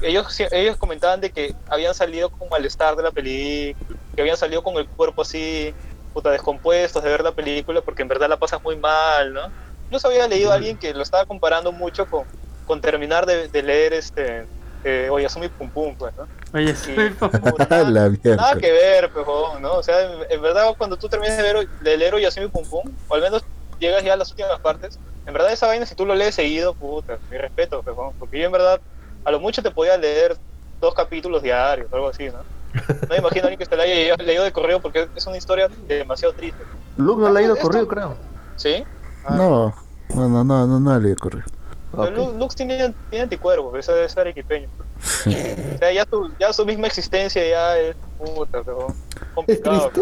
[0.00, 3.86] Ellos, sí- ellos comentaban de que habían salido con malestar de la película,
[4.16, 5.72] que habían salido con el cuerpo así,
[6.12, 9.42] puta, descompuestos de ver la película porque en verdad la pasas muy mal, ¿no?
[9.86, 12.24] Incluso había leído a alguien que lo estaba comparando mucho con,
[12.66, 14.46] con terminar de, de leer este
[14.84, 16.26] eh, Oyasumi Pum Pum, pues, ¿no?
[16.54, 18.08] Oye, Y, puta, La.
[18.08, 19.74] Nada que ver, pero, ¿no?
[19.74, 22.82] O sea, en, en verdad, cuando tú terminas de, ver, de leer Oyasumi Pum Pum,
[23.08, 23.44] o al menos
[23.78, 26.74] llegas ya a las últimas partes, en verdad esa vaina, si tú lo lees seguido,
[26.74, 28.80] puta, mi respeto, pero, porque yo en verdad,
[29.24, 30.36] a lo mucho te podía leer
[30.80, 32.42] dos capítulos diarios, algo así, ¿no?
[32.74, 35.26] No me imagino a alguien que se la haya leído- leído de correo porque es
[35.26, 36.62] una historia demasiado triste.
[36.96, 38.14] Luke no ha ido Esto- corrido, creo.
[38.56, 38.84] ¿Sí?
[39.24, 39.74] Ah, No,
[40.14, 41.44] no, no, no, no, no le correr.
[41.90, 44.68] pero Lu- Lux tiene, tiene anticuerpos, eso es arequipeño.
[44.98, 48.86] O sea, ya su, ya su misma existencia ya es puta, pero
[49.34, 50.00] complicado, triste.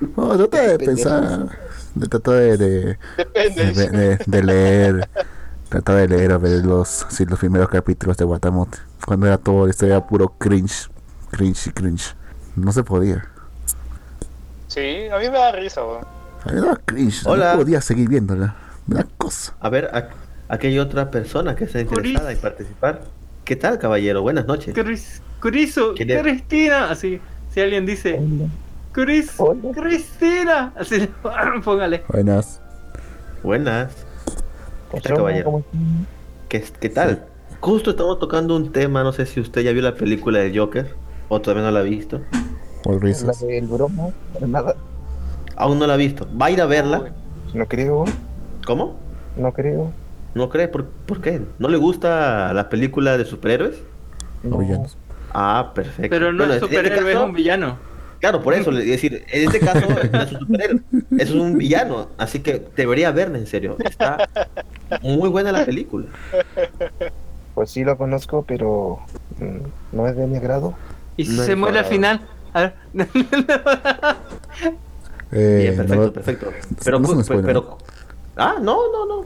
[0.00, 1.48] pero- No, trata de pensar,
[1.94, 3.64] de tratar de, de, Depende.
[3.72, 5.08] de, de- de leer,
[5.68, 9.66] tratar de leer a ver los, sí, los primeros capítulos de Guatamote, cuando era todo,
[9.68, 10.89] esto era puro cringe,
[11.30, 12.14] cringe y cringe.
[12.56, 13.24] No se podía.
[14.68, 16.04] Sí, a mí me da risa, weón.
[16.44, 17.52] A mí me daba cringe, Hola.
[17.52, 18.54] no podía seguir viéndola.
[18.86, 19.54] Me da cosa.
[19.60, 20.08] A ver, a-
[20.48, 23.02] aquí hay otra persona que está interesada en participar.
[23.44, 24.22] ¿Qué tal, caballero?
[24.22, 24.74] Buenas noches.
[24.74, 24.82] ¿Qué
[26.04, 27.20] le- Cristina, así,
[27.52, 28.20] si alguien dice
[28.92, 29.32] Cris,
[29.74, 31.08] Cristina, así,
[31.64, 32.04] póngale.
[32.08, 32.60] Buenas.
[33.42, 33.92] Buenas.
[34.92, 35.64] ¿Qué tal, caballero?
[36.48, 37.24] ¿Qué, qué tal?
[37.60, 40.94] Justo estamos tocando un tema, no sé si usted ya vio la película del Joker
[41.30, 42.20] o todavía no la ha visto.
[42.84, 43.40] All La risas.
[43.40, 44.12] del bromo,
[44.46, 44.74] nada.
[45.56, 46.26] Aún no la ha visto.
[46.40, 47.12] ¿Va a ir a verla?
[47.54, 48.04] No creo,
[48.66, 48.96] ¿Cómo?
[49.36, 49.92] no creo.
[50.34, 50.68] ¿No cree?
[50.68, 51.40] ¿Por, por qué?
[51.58, 53.76] ¿No le gusta la película de superhéroes?
[54.44, 54.58] o No.
[54.58, 54.96] villanos.
[55.32, 56.10] Ah, perfecto.
[56.10, 57.78] Pero no Bueno, es este superhéroe, es un villano.
[58.20, 60.80] Claro, por eso, es decir, en este caso no es un superhéroe,
[61.18, 63.76] es un villano, así que debería verla en serio.
[63.82, 64.28] Está
[65.02, 66.06] muy buena la película.
[67.54, 68.98] Pues sí lo conozco, pero
[69.38, 70.74] mm, no es de mi agrado.
[71.16, 72.20] Y si No se muere al final.
[72.52, 72.74] A ver.
[75.32, 76.52] Eh, Bien, perfecto, no- perfecto.
[76.84, 77.78] Pero, no es un pues, pero,
[78.36, 79.24] ah, no, no, no.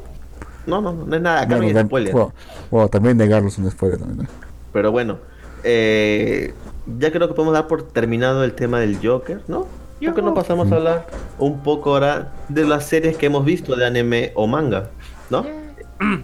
[0.67, 2.13] No, no, no, no es nada, acá no hay spoiler.
[2.13, 2.33] bueno,
[2.71, 4.19] bueno, también negarlo es un spoiler también.
[4.23, 4.29] ¿no?
[4.73, 5.19] Pero bueno,
[5.63, 6.53] eh,
[6.99, 9.67] ya creo que podemos dar por terminado el tema del Joker, ¿no?
[9.99, 11.07] Creo que no pasamos a hablar
[11.39, 14.91] un poco ahora de las series que hemos visto de anime o manga,
[15.31, 15.47] ¿no?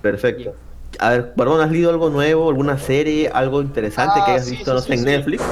[0.03, 0.55] Perfecto.
[0.99, 4.57] A ver, Barbón, ¿has leído algo nuevo, alguna serie, algo interesante Ah, que hayas sí,
[4.57, 5.05] visto, sí, no sí, sé, en sí.
[5.07, 5.43] Netflix?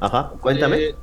[0.00, 0.76] Ajá, cuéntame.
[0.78, 0.94] Eh,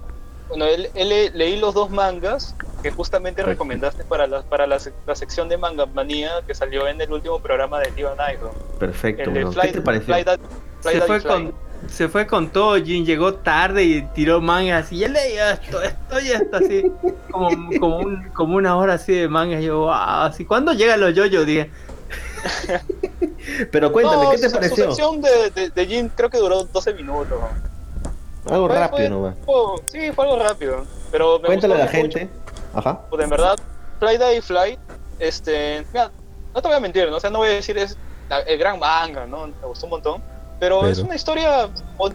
[0.50, 4.78] bueno, él, él le- leí los dos mangas que justamente recomendaste para, la, para la,
[4.78, 8.52] sec- la sección de Manga Manía que salió en el último programa de Tío Nido.
[8.80, 9.52] Perfecto, weón.
[9.54, 10.14] Fly, ¿Qué te pareció?
[10.14, 10.40] Fly Dad-
[10.82, 11.54] Fly Se fue con.
[11.90, 16.20] Se fue con todo, Jin llegó tarde y tiró mangas y él leía esto, esto
[16.20, 16.84] y esto así,
[17.30, 17.50] como,
[17.80, 19.62] como, un- como una hora así de mangas.
[19.62, 21.46] Yo, wow, así, ¿cuándo llegan los yoyos?
[21.46, 21.70] Dije,
[23.72, 24.86] Pero cuéntame, No, ¿qué te su- pareció?
[24.86, 27.38] Su sección de, de, de Jin creo que duró 12 minutos.
[28.50, 29.36] Algo Fue- rápido fue- nomás.
[29.46, 30.86] fue- sí, fue algo rápido.
[31.12, 31.98] Pero me Cuéntale a la mucho.
[31.98, 32.30] gente.
[32.74, 33.02] Ajá.
[33.10, 33.56] Pues en verdad,
[34.00, 34.78] Fly Day Fly,
[35.20, 36.12] este, mira,
[36.54, 37.18] no te voy a mentir, ¿no?
[37.18, 37.98] O sea, no voy a decir es
[38.30, 39.48] la- el gran manga, ¿no?
[39.48, 40.22] Me gustó un montón.
[40.60, 40.92] Pero, Pero.
[40.92, 41.70] es una historia,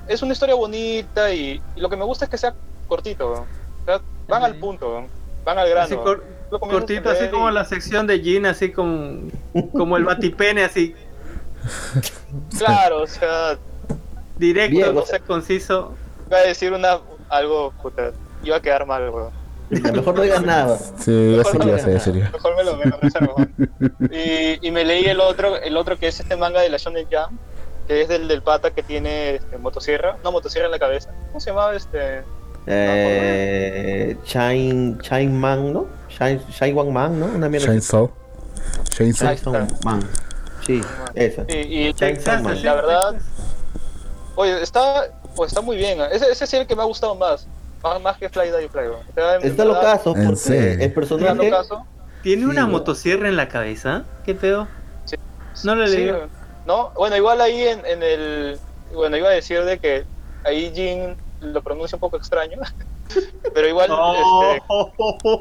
[0.08, 2.54] es una historia bonita y, y lo que me gusta es que sea
[2.88, 3.40] cortito, ¿no?
[3.42, 5.06] O sea, van al punto, ¿no?
[5.44, 5.88] van al grano.
[6.58, 9.20] Cortito, así como la sección de Jin, así como,
[9.72, 10.94] como el batipene, así,
[12.58, 13.58] Claro, o sea,
[14.38, 15.94] directo, Bien, no o sea- sé, conciso.
[16.26, 16.98] iba a decir una,
[17.28, 18.12] algo, puta,
[18.42, 19.30] iba a quedar mal, weón.
[19.70, 20.76] Mejor no digas nada.
[20.98, 22.14] Sí, Mejor no digas decir.
[22.14, 23.36] Mejor me lo, me lo reservo.
[24.10, 27.06] y, y me leí el otro, el otro que es este manga de la Shonen
[27.06, 27.38] Jump,
[27.86, 31.10] que es del, del pata que tiene este, motosierra, no motosierra en la cabeza.
[31.28, 32.22] ¿Cómo se llamaba este?
[32.66, 35.86] Eh, Shine, Shine Man, ¿no?
[36.20, 37.26] Shine, Shine One Man, ¿no?
[37.26, 37.66] Una mierda.
[37.66, 38.10] Chainsaw.
[39.00, 39.66] Ahí Shine está.
[39.84, 40.02] Man.
[40.66, 40.80] Sí,
[41.14, 41.44] esa.
[41.48, 42.62] Y, y Chainsaw Man.
[42.62, 43.14] la verdad,
[44.36, 45.98] oye, está, pues está muy bien.
[46.12, 47.46] Ese, es el que me ha gustado más.
[47.82, 48.86] Más, más que Fly Day Fly.
[48.88, 51.50] O sea, Está locazo ¿En porque el personaje.
[51.50, 51.86] caso,
[52.22, 54.04] ¿Tiene Sí, una motosierra en la cabeza?
[54.26, 54.68] ¿Qué pedo?
[55.06, 55.16] Sí.
[55.64, 56.12] No lo leí.
[56.66, 58.58] No, bueno, igual ahí en, en el.
[58.92, 60.04] Bueno, iba a decir de que
[60.44, 62.58] ahí Jin lo pronuncia un poco extraño.
[63.54, 64.62] pero igual, este,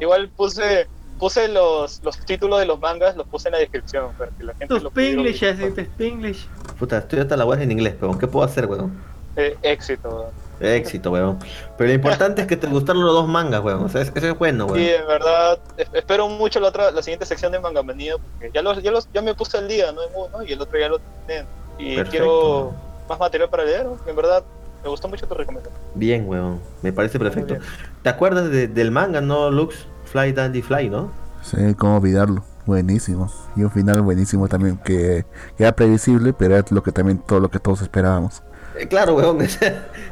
[0.00, 0.86] igual puse
[1.18, 4.52] puse los, los títulos de los mangas, los puse en la descripción para que la
[4.54, 5.64] gente tus lo pudiera pinglish, ubicar.
[5.66, 6.46] así, tus pinglish.
[6.78, 8.18] Puta, estoy hasta la web en inglés, weón.
[8.18, 8.98] ¿Qué puedo hacer, weón?
[9.36, 10.08] Eh, éxito.
[10.08, 10.74] weón.
[10.74, 11.38] Éxito, weón.
[11.76, 13.84] Pero lo importante es que te gustaron los dos mangas, weón.
[13.84, 15.00] O sea, eso es bueno, Sí, weón.
[15.02, 18.62] en verdad, es- espero mucho la otra, la siguiente sección de Manga Manía, porque ya,
[18.62, 20.02] los, ya, los, ya me puse al día, ¿no?
[20.02, 21.44] En uno y el otro ya lo tienen.
[21.78, 22.10] Y Perfecto.
[22.10, 22.74] quiero
[23.10, 23.98] más material para leer, ¿no?
[24.06, 24.42] en verdad,
[24.82, 25.74] me gustó mucho tu recomendación.
[25.94, 26.60] Bien, weón.
[26.82, 27.56] Me parece perfecto.
[28.02, 29.86] ¿Te acuerdas de- del manga, no, Lux?
[30.04, 31.12] Fly Dandy Fly, ¿no?
[31.42, 32.44] Sí, cómo olvidarlo.
[32.66, 33.32] Buenísimo.
[33.56, 35.24] Y un final buenísimo también que,
[35.56, 38.42] que era previsible, pero era lo que también todo lo que todos esperábamos.
[38.78, 39.40] Eh, claro, weón.
[39.42, 39.66] es que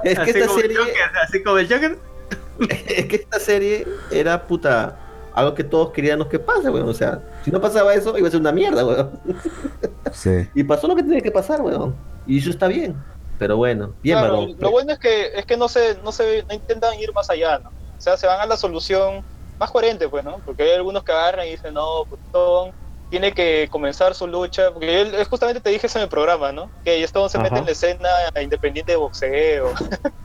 [0.06, 0.76] así, esta como serie.
[0.76, 1.98] Joker, así como el Joker.
[2.88, 4.98] es que esta serie era puta.
[5.34, 6.88] Algo que todos queríamos que pase, weón.
[6.88, 9.10] O sea, si no pasaba eso, iba a ser una mierda, weón.
[10.12, 10.48] Sí.
[10.54, 11.94] Y pasó lo que tenía que pasar, weón.
[12.26, 12.96] Y eso está bien.
[13.38, 14.56] Pero bueno, bien, Claro, varón.
[14.58, 17.58] lo bueno es que es que no se, no se no intentan ir más allá,
[17.58, 17.70] ¿no?
[17.70, 19.24] O sea, se van a la solución
[19.58, 20.40] más coherente, pues, ¿no?
[20.44, 22.72] Porque hay algunos que agarran y dicen, no, Stone
[23.08, 26.70] tiene que comenzar su lucha, porque él, justamente te dije eso en el programa, ¿no?
[26.84, 27.44] Que Stone se Ajá.
[27.44, 28.08] mete en la escena
[28.40, 29.72] independiente de boxeo,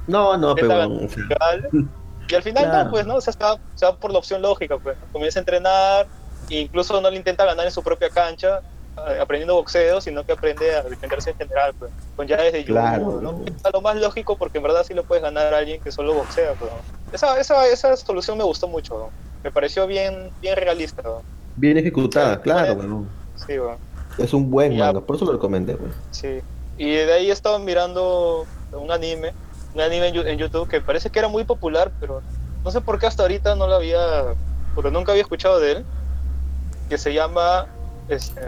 [0.07, 0.84] No, no, pero
[2.27, 2.85] y al final Claro.
[2.85, 3.15] no, pues, ¿no?
[3.15, 6.10] O sea, se va, se va por la opción lógica, pues, comienza a entrenar,
[6.49, 8.61] e incluso no le intenta ganar en su propia cancha,
[8.95, 13.22] aprendiendo boxeo, sino que aprende a defenderse en general, pues, con llaves de judo, Claro.
[13.22, 13.41] ¿no?
[13.45, 16.14] Es lo más lógico porque en verdad sí lo puedes ganar a alguien que solo
[16.14, 16.78] boxea, pues, ¿no?
[17.14, 19.10] esa, esa, esa solución me gustó mucho,
[19.44, 21.02] me pareció bien, bien realista,
[21.56, 23.06] bien ejecutada, claro, Bueno.
[23.36, 23.53] sí.
[24.18, 24.86] Es un buen Ya.
[24.86, 25.94] manga, por eso lo recomendé, weón.
[26.11, 26.41] Sí.
[26.78, 29.34] Y de ahí estaba mirando un anime,
[29.74, 32.22] un anime en YouTube que parece que era muy popular, pero
[32.64, 34.24] no sé por qué hasta ahorita no lo había,
[34.76, 35.86] porque nunca había escuchado de él,
[36.90, 37.65] que se llama
[38.07, 38.41] este,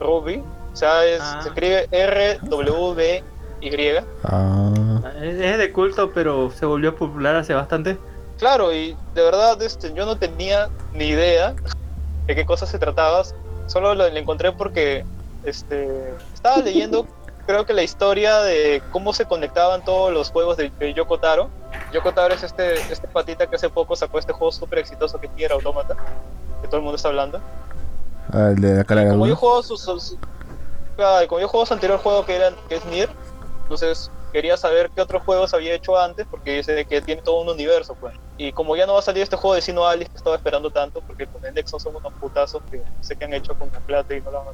[0.00, 1.40] Ruby, o sea, es- Ah.
[1.42, 3.22] se escribe R-W-B-Y.
[4.24, 4.72] Ah,
[5.22, 7.96] Es es de culto, pero se volvió popular hace bastante.
[8.38, 11.54] Claro, y de verdad este, yo no tenía ni idea
[12.26, 13.22] de qué cosa se trataba,
[13.66, 15.04] solo lo, lo encontré porque
[15.44, 17.06] este, estaba leyendo,
[17.46, 21.50] creo que la historia de cómo se conectaban todos los juegos de, de Yoko Taro.
[21.92, 25.28] Yoko Taro es este, este patita que hace poco sacó este juego súper exitoso que
[25.36, 25.94] Nier Automata,
[26.62, 27.40] que todo el mundo está hablando.
[28.32, 30.18] Ah, el de la cara de Como yo juego sus, sus-
[30.96, 33.14] claro, como yo juego su anterior juego que, era, que es Nier,
[33.64, 37.50] entonces quería saber qué otros juegos había hecho antes, porque dice que tiene todo un
[37.50, 38.14] universo, pues.
[38.36, 40.70] Y como ya no va a salir este juego de Sino Alice que estaba esperando
[40.70, 43.80] tanto, porque con el Nexon son unos putazos que sé qué han hecho con la
[43.80, 44.52] plata y no lo van a.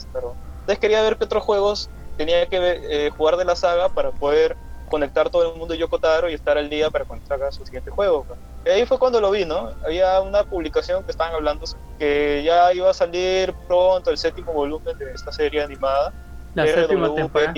[0.61, 2.59] Entonces quería ver qué otros juegos tenía que
[3.07, 6.59] eh, jugar de la saga para poder conectar todo el mundo de Yokotaro y estar
[6.59, 8.25] al día para cuando salga su siguiente juego.
[8.27, 8.41] pues.
[8.67, 9.71] Y ahí fue cuando lo vi, ¿no?
[9.85, 11.65] Había una publicación que estaban hablando
[12.01, 16.13] que ya iba a salir pronto el séptimo volumen de esta serie animada.
[16.55, 17.15] La séptima RWPI.
[17.15, 17.55] temporada.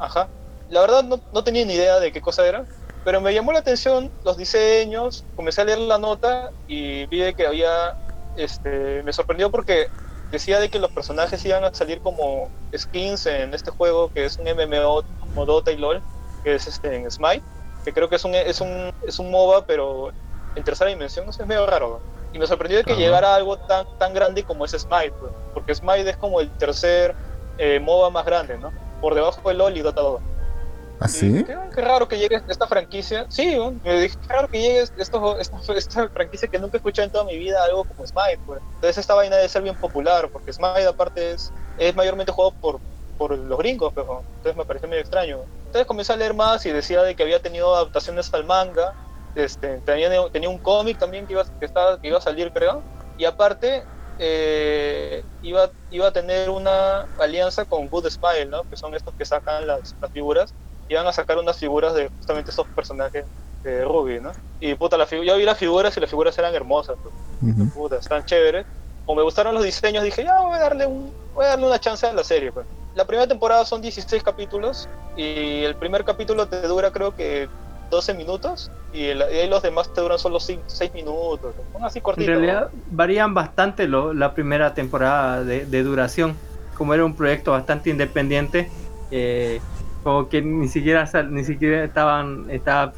[0.00, 0.28] Ajá.
[0.68, 2.64] La verdad no, no tenía ni idea de qué cosa era,
[3.04, 7.34] pero me llamó la atención los diseños, comencé a leer la nota y vi de
[7.34, 7.96] que había,
[8.36, 9.86] este, me sorprendió porque
[10.32, 14.36] decía de que los personajes iban a salir como skins en este juego que es
[14.38, 16.02] un MMO como Dota y LoL,
[16.42, 17.44] que es este en Smite,
[17.84, 20.12] que creo que es un, es un, es un MOBA, pero
[20.58, 22.00] en tercera dimensión, no sé, es medio raro.
[22.32, 25.74] Y me sorprendió de que llegara algo tan, tan grande como es Smite, pues, porque
[25.74, 27.14] Smite es como el tercer
[27.56, 28.70] eh, MOBA más grande, ¿no?
[29.00, 30.20] Por debajo de LoL y Dota 2.
[30.20, 31.28] Y ¿Así?
[31.28, 33.24] dije, "Ah, qué raro que llegue esta franquicia.
[33.28, 37.06] Sí, me dije, qué raro que llegue esto, esta, esta franquicia que nunca he escuchado
[37.06, 38.40] en toda mi vida, algo como Smite.
[38.44, 38.60] Pues.
[38.74, 42.80] Entonces esta vaina debe ser bien popular, porque Smite aparte es, es mayormente jugado por,
[43.16, 45.38] por los gringos, pero entonces me pareció medio extraño.
[45.66, 48.92] Entonces comencé a leer más y decía de que había tenido adaptaciones al manga,
[49.38, 52.84] este, tenía, tenía un cómic también que iba, que, estaba, que iba a salir, creo,
[53.16, 53.84] y aparte
[54.18, 58.64] eh, iba, iba a tener una alianza con Good Smile, ¿no?
[58.64, 60.54] que son estos que sacan las, las figuras
[60.88, 63.26] iban a sacar unas figuras de justamente estos personajes
[63.62, 64.32] de Ruby, ¿no?
[64.58, 67.70] Y puta, la yo vi las figuras y las figuras eran hermosas, pues, Ujú.
[67.72, 68.66] puta, están chéveres.
[69.04, 71.78] Como me gustaron los diseños, dije, ya voy a darle, un, voy a darle una
[71.78, 72.52] chance a la serie.
[72.52, 72.66] Pues.
[72.94, 77.48] La primera temporada son 16 capítulos y el primer capítulo te dura creo que
[77.90, 80.58] 12 minutos y, el- y ahí los demás te duran solo 6
[80.94, 81.54] minutos.
[81.72, 82.28] Son así En cortitos.
[82.34, 86.36] realidad varían bastante lo- la primera temporada de, de duración.
[86.76, 88.70] Como era un proyecto bastante independiente,
[89.10, 89.60] eh,
[90.04, 92.92] como que ni siquiera ni siquiera estaban estaba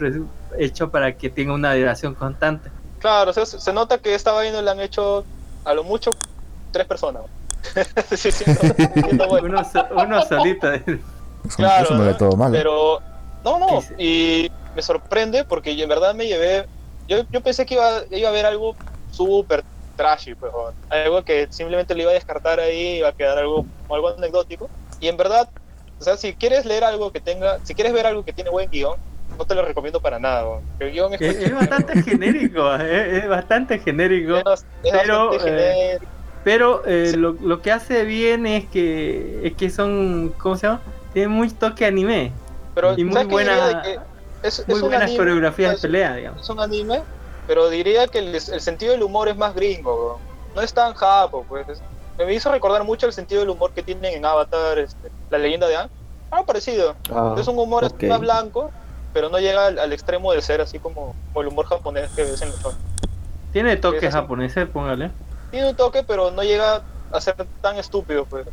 [0.59, 2.71] hecho para que tenga una duración constante.
[2.99, 5.25] Claro, se, se nota que esta vaina la han hecho
[5.65, 6.11] a lo mucho
[6.73, 7.23] tres personas.
[8.17, 8.31] Sí,
[9.29, 9.49] bueno.
[9.49, 10.69] Uno, so- uno solito.
[11.57, 12.53] Claro, eso no todo mal.
[12.53, 13.01] Pero,
[13.45, 13.67] no, no,
[13.99, 16.69] y me sorprende porque yo en verdad me llevé,
[17.09, 19.65] yo, yo pensé que iba, iba a haber algo súper
[19.97, 23.69] trashy, pues, o algo que simplemente lo iba a descartar ahí, iba a quedar algo,
[23.89, 25.51] algo anecdótico, y en verdad,
[25.99, 28.69] o sea, si quieres leer algo que tenga, si quieres ver algo que tiene buen
[28.71, 28.95] guion,
[29.39, 30.47] no te lo recomiendo para nada,
[30.79, 34.35] el guion es, Es, es bastante genérico, es, es bastante genérico.
[34.35, 36.13] es bas- es pero, bastante eh, genérico.
[36.45, 37.17] Pero eh, Sí.
[37.17, 40.83] lo, lo que hace bien es que es que son, ¿cómo se llama?
[41.13, 42.33] Tiene muy toque anime
[42.75, 43.85] pero y muy ¿sabes qué diría buena,
[44.43, 46.43] es, muy es buenas anime, coreografías es- de pelea, digamos.
[46.43, 47.03] es un anime,
[47.47, 50.21] pero diría que el, el sentido del humor es más gringo,
[50.55, 51.69] no es tan japo, pues.
[51.69, 51.83] Es-
[52.19, 55.67] me hizo recordar mucho el sentido del humor que tienen en Avatar, este, la leyenda
[55.69, 55.91] de Aang.
[56.31, 56.95] Ah, parecido.
[57.11, 58.03] Ah, es un humor ok.
[58.05, 58.71] más blanco,
[59.13, 62.25] pero no llega al, al extremo de ser así como, como el humor japonés que
[62.25, 62.59] ves en los.
[63.53, 64.13] Tiene toques así.
[64.13, 65.13] japoneses, póngale.
[65.51, 68.47] Tiene un toque, pero no llega a ser tan estúpido, pues.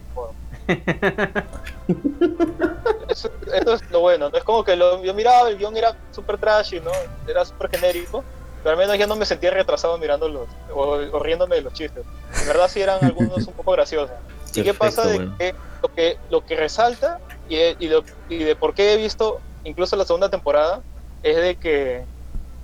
[3.10, 4.38] Eso, eso es lo bueno, ¿no?
[4.38, 6.92] Es como que lo, yo miraba, el guion era súper trashy, ¿no?
[7.28, 8.24] Era súper genérico,
[8.64, 10.82] pero al menos ya no me sentía retrasado mirándolos o,
[11.12, 12.04] o riéndome de los chistes.
[12.42, 14.16] En verdad sí eran algunos un poco graciosos.
[14.54, 15.36] ¿Y qué pasa de bueno.
[15.38, 19.40] que lo que lo que resalta y, y, lo- y de por qué he visto
[19.64, 20.82] incluso la segunda temporada
[21.24, 22.04] es de que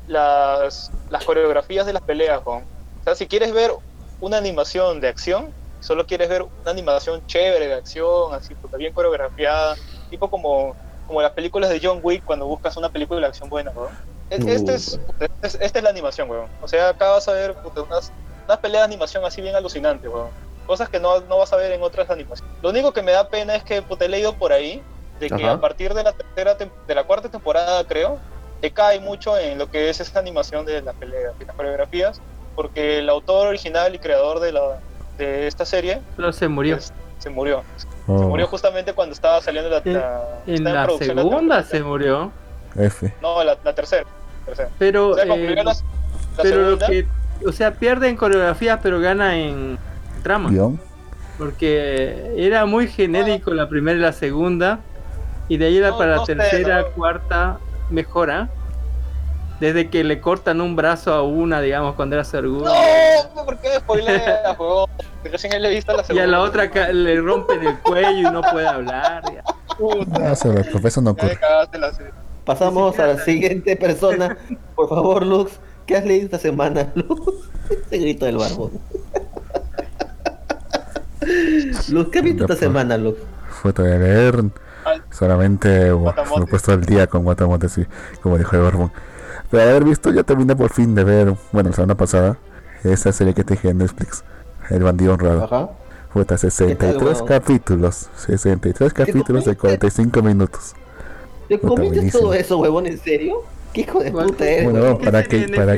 [0.08, 2.42] las, las coreografías de las peleas.
[2.46, 2.62] O
[3.04, 3.72] sea, si quieres ver
[4.20, 5.52] una animación de acción,
[5.84, 9.76] solo quieres ver una animación chévere de acción, así, puta, bien coreografiada,
[10.10, 10.76] tipo como,
[11.08, 13.92] como las películas de John Wick cuando buscas una película de acción buena, weón.
[14.30, 14.48] E- Uh.
[14.50, 15.00] Este es,
[15.42, 16.50] es- esta es la animación, weón.
[16.62, 18.12] O sea, acá vas a ver puta, unas,
[18.46, 20.30] unas peleas de animación así bien alucinantes, weón.
[20.66, 22.56] Cosas que no, no vas a ver en otras animaciones.
[22.62, 24.82] Lo único que me da pena es que puta, he leído por ahí
[25.20, 25.54] de que Ajá.
[25.54, 28.20] a partir de la tercera de la cuarta temporada, creo,
[28.72, 32.22] cae mucho en lo que es esta animación de la pelea, de las coreografías,
[32.56, 34.80] porque el autor original y creador de la
[35.18, 36.76] de esta serie Pero se murió.
[36.76, 37.64] pues, se murió.
[38.08, 42.32] Oh, Se murió justamente cuando estaba saliendo la, la- En la segunda se murió.
[42.76, 43.14] F.
[43.22, 44.06] No, la, la tercera.
[44.46, 44.70] tercera.
[44.80, 45.76] Pero, O sea, eh, concluyó la, la
[46.42, 47.08] pero lo que,
[47.48, 49.78] o sea, pierde en coreografía, pero gana en
[50.24, 50.50] trama.
[50.50, 50.80] Guión.
[51.38, 54.80] Porque era muy genérico la primera y la segunda.
[55.48, 56.88] Y de ahí la No, para no la sé, tercera, no.
[56.90, 57.58] cuarta,
[57.90, 58.50] mejora.
[59.64, 62.66] Desde que le cortan un brazo a una, digamos, cuando era orgullo.
[63.34, 64.90] No, ¿por qué spoilea, juego?
[65.24, 66.24] Recién le he visto la Y segunda.
[66.26, 69.24] a la otra le rompen el cuello y no puede hablar.
[69.34, 69.42] ya.
[69.78, 71.40] Puta, se lo profesor no me ocurre.
[72.44, 74.38] Pasamos a la siguiente persona.
[74.76, 75.54] Por favor, Lux,
[75.86, 77.50] ¿qué has leído esta semana, Lux?
[77.70, 78.72] Ese grito del barbón.
[81.88, 83.18] Lux, ¿qué has visto esta semana, Lux?
[83.48, 84.44] Fue de leer.
[85.10, 86.10] Solamente me
[86.44, 87.86] he puesto al día con Guatamote, sí,
[88.22, 88.92] como dijo el Barbón.
[89.54, 92.38] Pero haber visto, ya terminé por fin de ver, bueno, la semana pasada,
[92.84, 94.24] esa serie que te dije en Netflix,
[94.72, 95.44] El Bandido Honrado.
[95.44, 95.70] Ajá.
[96.12, 97.28] Puta, 63 weón?
[97.28, 100.74] capítulos, 63 capítulos de 45 minutos.
[101.48, 102.88] ¿Te comiste todo eso, huevón?
[102.88, 103.44] ¿En serio?
[103.74, 104.72] ¿Qué hijo de puta eres?
[104.72, 105.78] Bueno, para que, de para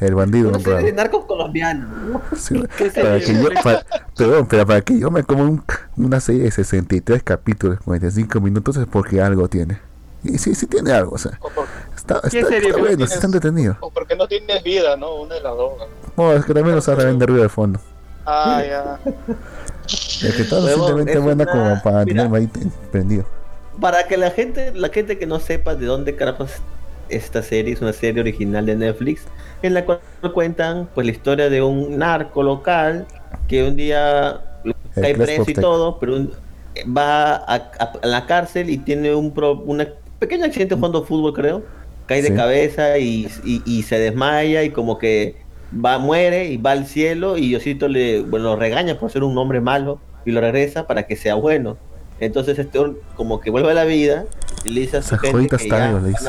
[0.00, 0.96] el bandido Una serie de honrado.
[0.96, 1.88] narcos colombianos.
[2.08, 2.22] ¿no?
[2.36, 3.84] Sí, ¿Qué para que de yo, para,
[4.16, 5.64] perdón, pero para que yo me como un-
[5.96, 9.78] una serie de 63 capítulos, 45 minutos es porque algo tiene.
[10.22, 11.38] Y sí, sí tiene algo, o sea,
[12.06, 12.88] Por- está, ¿Qué está, serie está fue?
[12.88, 13.76] bueno, sí está entretenido.
[13.80, 15.14] o porque no tienes vida, ¿no?
[15.16, 15.72] Una de las dos.
[16.16, 17.80] No, es que también lo saben de ruido de fondo.
[18.26, 19.00] Ah, ya.
[19.86, 22.22] Es que está suficientemente es buena una- como para mira.
[22.24, 22.50] tenerme ahí
[22.92, 23.24] prendido.
[23.80, 26.50] Para que la gente, la gente que no sepa de dónde carajos
[27.08, 29.22] esta serie es una serie original de Netflix,
[29.62, 30.00] en la cual
[30.34, 33.06] cuentan pues la historia de un narco local
[33.48, 34.40] que un día
[34.94, 36.32] cae Crespo preso y todo, pero un-
[36.96, 39.88] va a, a- a la cárcel y tiene un pro- una
[40.20, 41.62] pequeño accidente jugando fútbol, creo.
[42.10, 42.34] Cae de Sí.
[42.34, 45.36] cabeza y, y- y se desmaya y como que
[45.72, 49.38] va, muere y va al cielo y Diosito le bueno, lo regaña por ser un
[49.38, 51.76] hombre malo y lo regresa para que sea bueno.
[52.18, 52.80] Entonces este
[53.14, 54.24] como que vuelve a la vida
[54.64, 56.24] y le dice a su gente que ya le dice.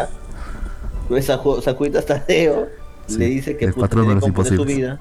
[2.05, 2.67] Tadeo
[3.07, 4.99] Sí, le dice que puta, tiene componer su vida.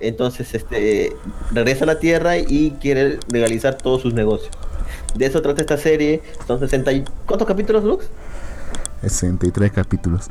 [0.00, 1.12] Entonces este
[1.52, 4.50] regresa a la tierra y quiere legalizar todos sus negocios.
[5.14, 6.20] De eso trata esta serie.
[6.46, 7.04] Son 60 y...
[7.26, 8.06] ¿Cuántos capítulos, Lux?
[9.02, 10.30] 63 capítulos.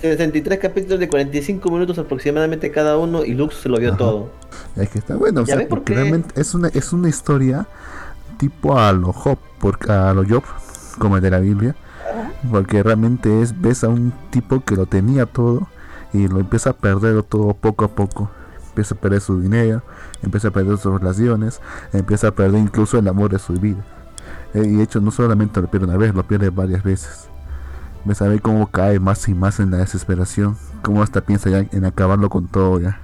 [0.00, 3.98] 63 capítulos de 45 minutos aproximadamente cada uno y Lux se lo vio Ajá.
[3.98, 4.30] todo.
[4.76, 7.66] Es que está bueno, o sea, porque realmente es una, es una historia
[8.36, 10.42] tipo a lo Job, porque a lo Job,
[10.98, 11.74] como el de la Biblia,
[12.50, 15.68] porque realmente es, ves a un tipo que lo tenía todo
[16.12, 18.30] y lo empieza a perder todo poco a poco.
[18.68, 19.82] Empieza a perder su dinero,
[20.22, 21.60] empieza a perder sus relaciones,
[21.92, 23.84] empieza a perder incluso el amor de su vida.
[24.52, 27.28] Eh, y de hecho no solamente lo pierde una vez, lo pierde varias veces.
[28.04, 31.58] Ves a ver cómo cae más y más en la desesperación, cómo hasta piensa ya
[31.70, 33.00] en acabarlo con todo ya.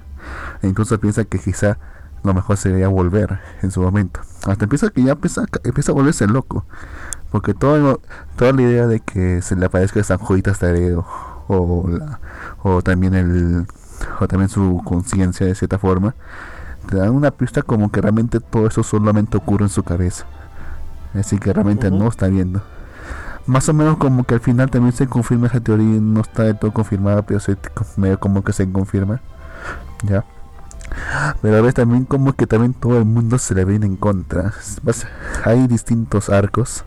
[0.61, 1.77] E incluso piensa que quizá
[2.23, 4.19] lo mejor sería volver en su momento.
[4.45, 6.65] Hasta empieza que ya empieza, empieza a volverse loco.
[7.31, 7.99] Porque todo,
[8.35, 11.05] toda la idea de que se le aparezca San Juditas Tadeo
[11.47, 12.19] o, la-
[12.61, 13.65] o también el
[14.19, 16.15] o también su conciencia de cierta forma
[16.89, 20.25] te dan una pista como que realmente todo eso solamente ocurre en su cabeza.
[21.13, 21.97] Así que realmente Ujú.
[21.97, 22.61] no está viendo.
[23.47, 26.57] Más o menos como que al final también se confirma esa teoría, no está del
[26.57, 27.57] todo confirmada, pero se,
[27.97, 29.21] medio como que se confirma.
[30.03, 30.25] ¿Ya?
[31.41, 34.53] Pero a veces también como que también todo el mundo se le viene en contra.
[35.45, 36.83] Hay distintos arcos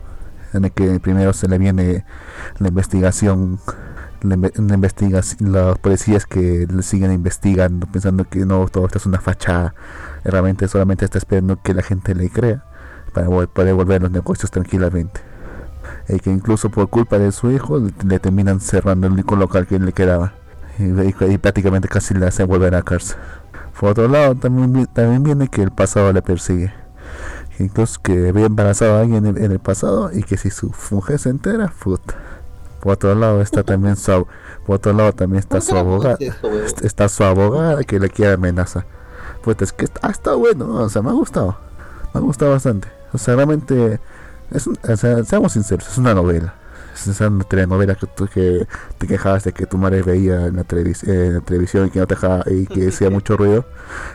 [0.53, 2.05] en el que primero se le viene
[2.59, 3.59] la investigación,
[4.21, 9.05] la, inve- la investigación, policías que le siguen investigando pensando que no, todo esto es
[9.05, 9.73] una fachada.
[10.23, 12.63] Realmente solamente está esperando que la gente le crea
[13.13, 15.21] para poder volver a los negocios tranquilamente.
[16.07, 19.79] Y que incluso por culpa de su hijo le, terminan cerrando el único local que
[19.79, 20.33] le quedaba.
[20.77, 23.17] Y, y- y prácticamente casi le hacen volver a cárcel.
[23.79, 26.73] Por otro lado, también, también viene que el pasado le persigue.
[27.59, 31.19] Incluso que había embarazado a alguien en, en el pasado y que si su mujer
[31.19, 32.15] se entera, puta.
[32.81, 34.27] Por otro lado está también su
[34.65, 36.17] por otro lado también está ¿Por qué su abogada.
[36.81, 38.85] Está su abogada que le quiere amenazar.
[39.43, 41.57] Pues es que ha estado bueno, o sea, me ha gustado.
[42.13, 42.87] Me ha gustado bastante.
[43.13, 43.99] O sea, realmente
[44.51, 46.53] es un- o sea, seamos sinceros, es una novela.
[46.93, 48.65] Es esa telenovela que tú que
[48.97, 51.99] te quejabas de que tu madre veía en la, televis- en la televisión y que
[51.99, 53.65] no te dejaba y que hacía mucho ruido.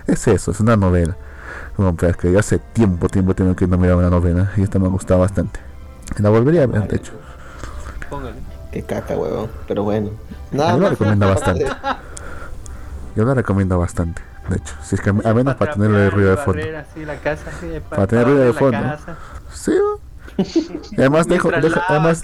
[0.06, 1.16] Es eso, es una novela.
[1.76, 4.62] Bueno, pero es que yo hace tiempo, tiempo, tiempo que no miraba una novela y
[4.62, 5.60] esta me ha gustado bastante.
[6.18, 7.12] La volvería a ver, de hecho.
[8.08, 8.36] Póngale.
[8.72, 9.50] Qué caca, huevón.
[9.68, 10.10] Pero bueno.
[10.50, 10.90] Nada mí me más.
[10.92, 11.66] recomienda bastante.
[13.16, 14.74] Yo la recomiendo bastante, de hecho.
[14.82, 16.60] Si es que a menos para tenerle trapear ruido de fondo.
[16.60, 18.78] barrer así la casa, así, Para tener ruido de la fondo.
[18.78, 19.16] casa.
[19.52, 19.72] Sí,
[20.98, 22.22] además dejo, además, además-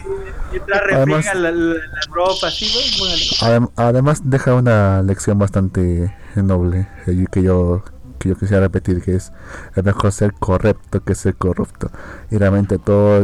[0.87, 1.81] refriega la, la- la
[2.13, 3.23] ropa así, güey, póngale.
[3.59, 7.83] adem- además deja una lección bastante noble eh, que yo
[8.19, 9.33] que yo quisiera repetir que es
[9.75, 11.91] es mejor ser correcto que ser corrupto
[12.31, 13.23] y realmente toda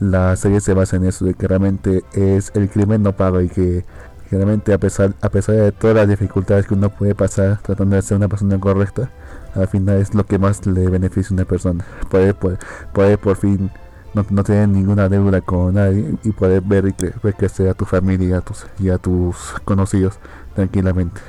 [0.00, 3.48] la serie se basa en eso de que realmente es el crimen no paga y
[3.48, 3.84] que,
[4.30, 8.02] realmente a pesar a pesar de todas las dificultades que uno puede pasar tratando de
[8.02, 9.10] ser una persona correcta
[9.54, 12.58] al final es lo que más le beneficia a una persona poder poder,
[12.92, 13.70] poder por fin
[14.16, 16.92] no, no tener ninguna deuda con nadie y poder ver y
[17.34, 20.18] crecer a tu familia y a tus, y a tus conocidos
[20.54, 21.20] tranquilamente.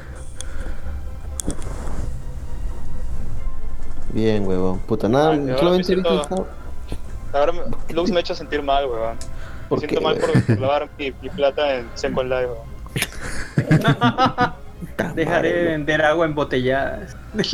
[4.14, 4.80] Bien, huevón.
[4.80, 5.32] Puta, nada.
[5.32, 6.48] Ay, solamente me siento- ahorita estaba-
[7.34, 9.16] Ahora me- Lux me ha hecho sentir mal, weón.
[9.16, 12.48] Me ¿Por siento qué, mal por lavar mi, mi plata en Second Life.
[13.56, 14.56] Puta
[15.16, 17.06] Dejaré de vender agua embotellada.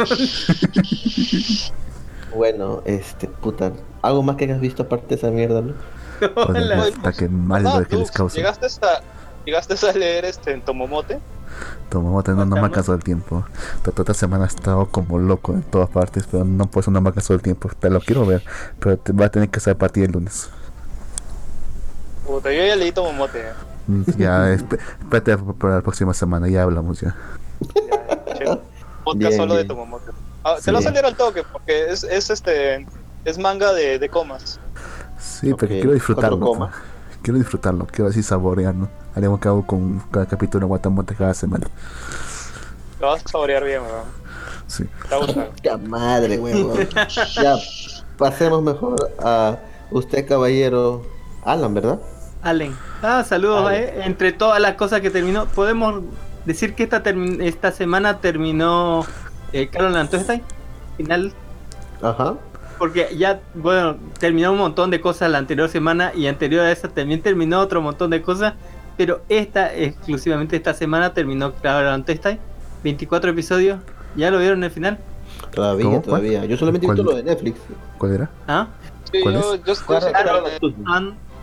[2.36, 3.72] Bueno, este, puta.
[4.02, 5.74] ¿Algo más que hayas visto aparte de esa mierda, no?
[6.36, 6.86] Hola.
[6.96, 8.36] puta, qué mal Ah, que les causa.
[8.38, 9.02] ¿Llegaste a,
[9.46, 11.20] llegaste a leer este en Tomomote?
[11.90, 13.46] Toma, mate, no, no me cansado el tiempo.
[13.84, 17.00] Toda esta semana he estado como loco en todas partes, pero no por eso no
[17.02, 17.70] me ha cansado el tiempo.
[17.80, 18.44] Pero lo quiero ver,
[18.80, 20.50] pero te va a tener que ser a partir del lunes.
[22.26, 23.44] Puta, yo ya leí Tomomote.
[23.88, 27.16] Mm, Ya, esp- espérate para la próxima semana, ya hablamos ya.
[27.76, 28.46] Ya, che,
[29.04, 29.66] Podcast Bien, solo de.
[29.66, 30.12] Tomomote.
[30.44, 30.64] Ah, Sí.
[30.64, 32.86] Se lo va a salir al toque porque es, es este
[33.26, 34.60] es manga de, de comas.
[35.20, 36.70] Sí, pero quiero disfrutarlo.
[37.22, 38.90] Quiero disfrutarlo, quiero así saborearlo.
[39.16, 41.68] Haremos que hago con cada capítulo de Guatamote cada semana.
[43.00, 44.04] Lo vas a saborear bien, weón.
[44.68, 44.84] Sí.
[45.08, 45.52] Te va a gustar.
[45.62, 46.88] ¡Qué madre, huevón!
[47.36, 47.56] ya,
[48.18, 49.58] pasemos mejor a
[49.92, 51.06] usted, caballero
[51.46, 52.00] Alan, ¿verdad?
[52.42, 52.76] Allen.
[53.02, 53.68] Ah, saludos.
[53.68, 53.84] Allen.
[53.84, 54.02] eh.
[54.06, 56.02] Entre todas las cosas que terminó, podemos
[56.46, 57.02] decir que esta,
[57.40, 59.06] esta semana terminó
[59.54, 60.42] eh, Carol Antoestein.
[60.98, 61.32] Final.
[62.02, 62.36] Ajá.
[62.78, 66.90] Porque ya, bueno, terminó un montón de cosas la anterior semana y anterior a esa
[66.90, 68.56] también terminó otro montón de cosas.
[68.98, 72.40] Pero esta, exclusivamente esta semana, terminó Carol Antoestein.
[72.84, 73.80] 24 episodios.
[74.16, 75.00] ¿Ya lo vieron el final?
[75.54, 76.02] Todavía, ¿Cómo?
[76.02, 76.46] todavía.
[76.46, 77.60] Yo solamente he visto lo de Netflix.
[77.98, 78.30] ¿Cuál era?
[78.48, 78.68] ¿Ah?
[79.12, 79.76] Sí, ¿Cuál yo,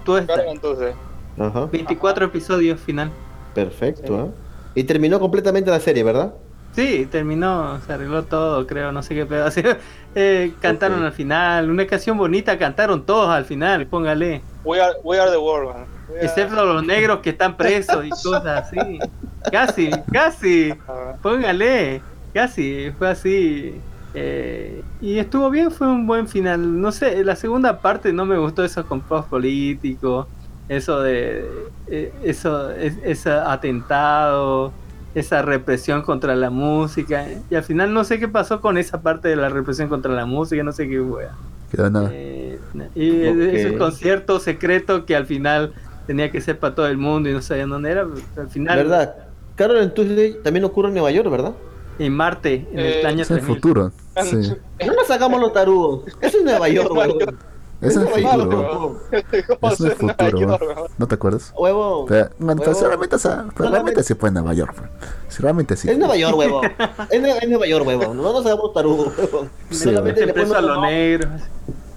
[0.04, 0.94] Claro, entonces.
[1.38, 1.66] Ajá.
[1.66, 3.10] 24 episodios final.
[3.54, 4.28] Perfecto, ¿ah?
[4.74, 6.34] Y terminó completamente la serie, ¿verdad?
[6.74, 9.44] Sí, terminó, se arregló todo, creo, no sé qué pedo.
[9.46, 9.62] Así,
[10.14, 14.40] eh, cantaron al final, una canción bonita, cantaron todos al final, póngale.
[14.64, 15.86] We are, we are the world, man.
[16.08, 18.98] We are- Excepto los negros que están presos y cosas así.
[19.50, 20.74] Casi, casi,
[21.22, 22.02] póngale,
[22.32, 23.80] casi, fue así.
[24.14, 26.80] Eh, y estuvo bien, fue un buen final.
[26.80, 30.26] No sé, la segunda parte no me gustó esos complots políticos,
[30.68, 31.48] eso de,
[31.88, 34.72] eh, eso, es- ese atentado,
[35.14, 37.26] esa represión contra la música.
[37.50, 40.26] Y al final no sé qué pasó con esa parte de la represión contra la
[40.26, 41.32] música, no sé qué wea.
[41.70, 42.10] Quedó nada.
[42.12, 42.58] Eh,
[42.94, 43.36] y Ok.
[43.54, 45.72] ese concierto secreto que al final
[46.06, 48.06] tenía que ser para todo el mundo y no sabían dónde era.
[48.36, 49.14] Al final, ¿Verdad?
[49.56, 51.52] Carol en Tuesday también ocurre en Nueva York, ¿verdad?
[51.98, 53.54] en Marte, en el Eh, año Es el 3000.
[53.56, 53.92] futuro.
[54.24, 54.54] Sí.
[54.86, 56.04] No nos sacamos los tarugos.
[56.22, 56.90] Eso es Nueva York,
[57.80, 57.80] huevón.
[57.82, 59.00] Es el futuro.
[59.60, 60.86] ¿Cómo Es el futuro.
[60.98, 61.52] ¿No te acuerdas?
[61.56, 62.06] Huevón.
[62.08, 62.82] Pero, bueno, Huevón.
[62.84, 64.74] realmente, o sea, pero realmente sí fue en Nueva York.
[65.28, 65.88] Sí, realmente sí.
[65.90, 66.64] Es Nueva York, huevón.
[67.10, 68.16] Es, Nue- es Nueva York, huevón.
[68.16, 69.50] No nos hagamos tarugos, huevón.
[69.70, 71.30] Sí, Solamente Se le preso a ponemos- los negros.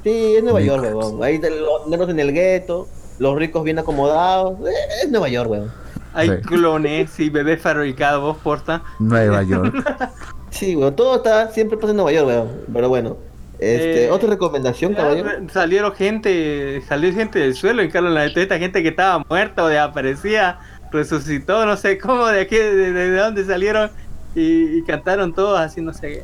[0.03, 1.23] Sí, es Nueva York, huevón.
[1.23, 2.88] Ahí los negros en el gueto,
[3.19, 4.60] los ricos bien acomodados.
[4.68, 4.73] Eh,
[5.03, 5.72] Es Nueva York, huevón.
[6.14, 6.35] Hay Sí.
[6.45, 8.84] clones y bebés fabricados, porta.
[8.99, 9.73] Nueva York.
[10.49, 10.95] Sí, huevón.
[10.95, 12.49] Todo está, siempre pasa en Nueva York, huevón.
[12.72, 13.18] Pero bueno.
[13.59, 15.30] Este, Eh, otra recomendación, caballero.
[15.51, 19.67] Salieron gente, salió gente del suelo en Carlos la esta gente que estaba muerta o
[19.67, 20.59] desaparecía,
[20.91, 23.89] resucitó, no sé cómo, de aquí, de, de- de dónde salieron
[24.35, 26.23] y, y cantaron todos así, no sé.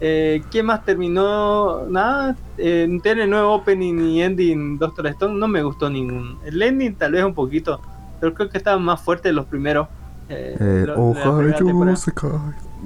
[0.00, 1.84] Eh, ¿Qué más terminó?
[1.88, 6.38] Nada, eh, no tiene nuevo opening ni ending Doctor Stone, no me gustó ningún.
[6.44, 7.80] El ending tal vez un poquito,
[8.20, 9.86] pero creo que estaban más fuertes los primeros.
[10.28, 11.00] eh, El lo- de la primera
[11.30, 11.96] ojalá temporada.
[11.96, 12.30] se cae.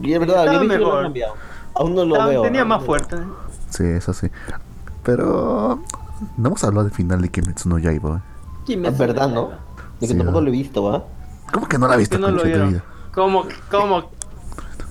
[0.02, 1.12] Y es verdad, estaba lo mejor.
[1.74, 2.42] Aún no lo Estaban- veo.
[2.42, 3.16] tenía más no- fuerte.
[3.70, 4.28] Sí, eso sí.
[5.03, 5.81] Pero
[6.36, 8.23] no hemos hablado del final de Kimetsu no Yaiba.
[8.69, 8.81] ¿eh?
[8.85, 9.49] Es verdad, ¿no?
[9.49, 9.57] De
[10.01, 10.43] que Sí, tampoco ¿no?
[10.43, 11.05] lo he visto, ¿va?
[11.53, 12.82] ¿Cómo que no la viste que no lo vida?
[13.15, 13.45] ¿Cómo?
[13.70, 14.11] ¿Cómo?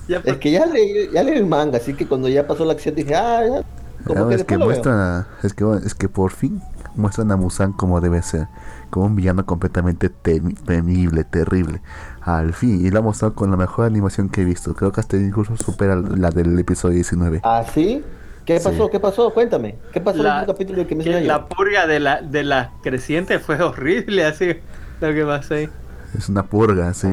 [0.08, 2.72] Ya, Es que ya leí, ya leí el manga, así que cuando ya pasó la
[2.72, 3.62] acción dije, ah, ya.
[4.06, 6.62] Como Ah, que es que muestran a- es que es que por fin
[6.94, 8.48] muestran a Musan como debe ser,
[8.90, 11.80] como un villano completamente temi- temible, terrible.
[12.22, 14.74] Al fin, y lo ha mostrado con la mejor animación que he visto.
[14.74, 17.40] Creo que hasta incluso supera la del episodio 19.
[17.44, 18.02] ¿Ah, sí?
[18.48, 18.64] ¿Qué Sí.
[18.70, 18.88] pasó?
[18.88, 19.30] ¿Qué pasó?
[19.34, 19.76] Cuéntame.
[19.92, 22.70] ¿Qué pasó en La- el capítulo que me que la purga de la de la
[22.82, 24.56] creciente fue horrible así
[25.02, 25.68] lo que pasó ahí
[26.16, 27.08] Es una purga, sí.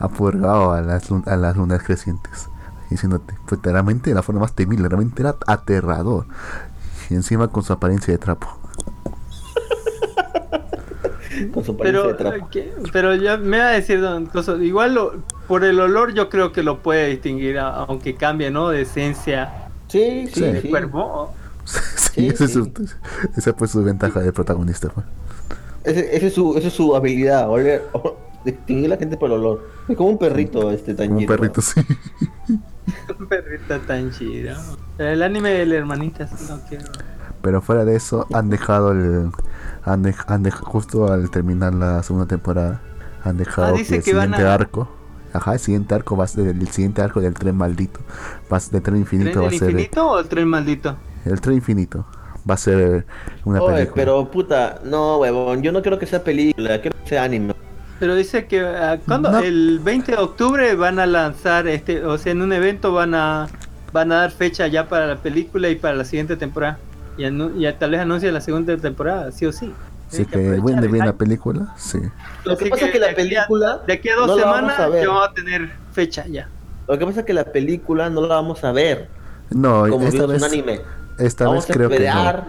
[0.00, 2.48] Ha purgado a las, a las lunas crecientes.
[2.90, 6.26] Diciéndote, pues realmente la forma más temible, realmente era aterrador.
[7.10, 8.48] Y encima con su apariencia de trapo.
[11.54, 12.36] Con su pero apariencia de trapo.
[12.36, 15.12] eh, que- pero ya me va a decir don Coso, igual lo-
[15.46, 19.59] por el olor yo creo que lo puede distinguir aunque cambie no de esencia
[19.90, 20.40] Sí, sí, Sí.
[20.40, 20.68] de sí.
[20.70, 21.34] cuerpo
[21.64, 22.54] sí, Sí, ese es sí.
[22.54, 22.88] su-
[23.36, 24.88] esa fue su ventaja de protagonista.
[24.88, 25.06] pues.
[25.84, 29.30] Ese, ese es su, esa es su habilidad, oler, o- distinguir a la gente por
[29.30, 29.68] el olor.
[29.88, 31.80] Es como un perrito este tan Como un perrito, sí.
[33.18, 34.56] un perrito tan chido
[34.98, 36.84] el anime del hermanita sí no quiero
[37.42, 39.30] Pero fuera de eso, han dejado el.
[39.84, 42.82] Han, dej- han dej- justo al terminar la segunda temporada,
[43.24, 44.88] han dejado Ah, que el que van siguiente a- arco.
[45.32, 48.00] Ajá, el siguiente arco va a ser el siguiente arco del tren maldito.
[48.52, 49.70] Va a ser, del tren infinito ¿Tren va a del ser.
[49.70, 50.96] infinito o el tren maldito?
[51.24, 52.06] El tren infinito
[52.48, 53.06] va a ser
[53.44, 53.94] una Oye, película.
[53.94, 57.54] pero puta, no, huevón, yo no quiero que sea película, quiero que sea anime.
[57.98, 59.38] Pero dice que ah, cuando No.
[59.40, 63.46] el 20 de octubre van a lanzar este, o sea, en un evento van a
[63.92, 66.78] van a dar fecha ya para la película y para la siguiente temporada.
[67.18, 69.72] Y, anu- y tal vez anuncia la segunda temporada, sí o sí.
[70.10, 71.98] Así Tienen que vende el bien la película, sí.
[72.44, 75.08] Lo que Así pasa es que la película, de aquí a dos no semanas ya
[75.08, 76.48] vamos a tener fecha ya.
[76.88, 79.08] lo que pasa es que la película no la vamos a ver
[79.50, 80.80] No, como esta vez, un anime.
[81.18, 82.44] esta vamos vez a creo que esperar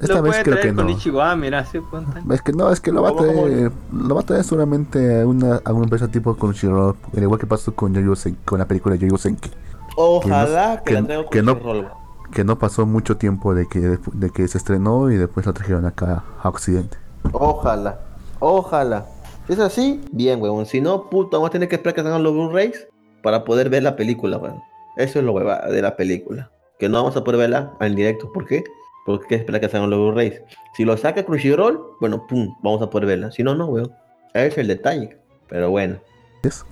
[0.00, 1.36] Esta lo vez puede creo traer que con no.
[1.36, 4.24] Mira, sí, pues, Es que no, es que lo va a traer, lo va a
[4.24, 8.12] traer solamente a una, a una empresa tipo Crunchyroll, al igual que pasó con Yoyo
[8.12, 9.50] Sen- con la película Yoyo Senki,
[9.96, 12.07] Ojalá que, que- la traigan con que no-.
[12.32, 15.86] Que no pasó mucho tiempo de que de que se estrenó y después lo trajeron
[15.86, 16.98] acá a Occidente.
[17.32, 18.00] Ojalá.
[18.40, 19.06] Ojalá.
[19.46, 20.66] Si es así, bien, weón.
[20.66, 22.86] Si no, puto, vamos a tener que esperar que salgan los Blu-rays
[23.22, 24.60] para poder ver la película, weón.
[24.96, 26.50] Eso es lo hueva de la película.
[26.78, 28.30] Que no vamos a poder verla en directo.
[28.32, 28.64] ¿Por qué?
[29.06, 30.42] Porque hay que esperar que salgan los Blu-rays.
[30.76, 33.30] Si lo saca Crunchyroll, bueno, pum, vamos a poder verla.
[33.30, 33.92] Si no, no, weón.
[34.34, 35.18] Ese es el detalle.
[35.48, 35.98] Pero bueno.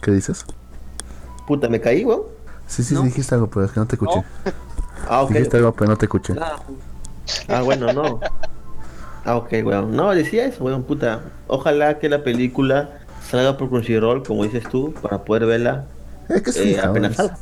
[0.03, 0.45] ¿Qué dices?
[1.47, 2.23] Puta, me caí, weón.
[2.67, 3.01] Sí, sí, ¿No?
[3.03, 4.23] sí, dijiste algo, pero es que no te escuché.
[5.09, 5.31] Ah, ok.
[5.33, 6.35] Dijiste algo, pero no te escuché.
[6.41, 6.57] Ah,
[7.49, 8.21] ah, bueno, no.
[9.25, 9.95] Ah, ok, weón.
[9.97, 11.21] No, decía eso, weón, puta.
[11.49, 12.99] Ojalá que la película
[13.29, 15.87] salga por Crunchyroll, como dices tú, para poder verla
[16.29, 17.39] Es que eh, sí, apenas es- salga.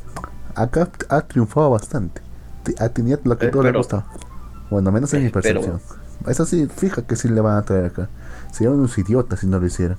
[0.55, 2.21] acá ha triunfado bastante.
[2.63, 4.05] Ti- Ha tenido lo que Eh, todo le gusta.
[4.71, 5.61] Bueno, menos en mi Espero.
[5.61, 5.81] percepción.
[6.27, 8.09] Eso sí, fija que sí le van a traer acá.
[8.51, 9.97] Serían unos idiotas si no lo hicieran.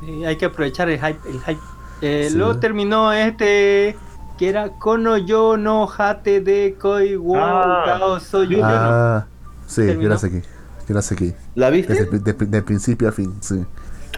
[0.00, 1.20] Sí, hay que aprovechar el hype.
[1.28, 1.60] El hype.
[2.00, 2.36] Eh, Sí.
[2.36, 3.96] Luego terminó este
[4.38, 7.84] que era Kono yo no hate de koi wo Ah.
[7.86, 8.60] kao soy yo.
[8.64, 9.26] Ah,
[9.66, 10.10] sí, yo ¿Terminó?
[10.10, 10.42] la seguí.
[10.88, 11.34] Yo la seguí.
[11.54, 11.94] ¿La viste?
[11.94, 13.64] Desde, de, de principio a fin, sí.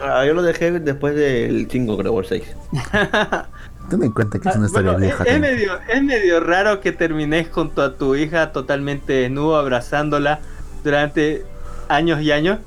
[0.02, 2.42] Ah, yo lo dejé después del 5, creo, o el 6.
[3.90, 5.24] Ten en cuenta que es Ah, una historia bueno, vieja.
[5.24, 10.40] es, es medio, es medio raro que termines junto a tu hija totalmente desnudo abrazándola
[10.82, 11.44] durante
[11.88, 12.58] años y años.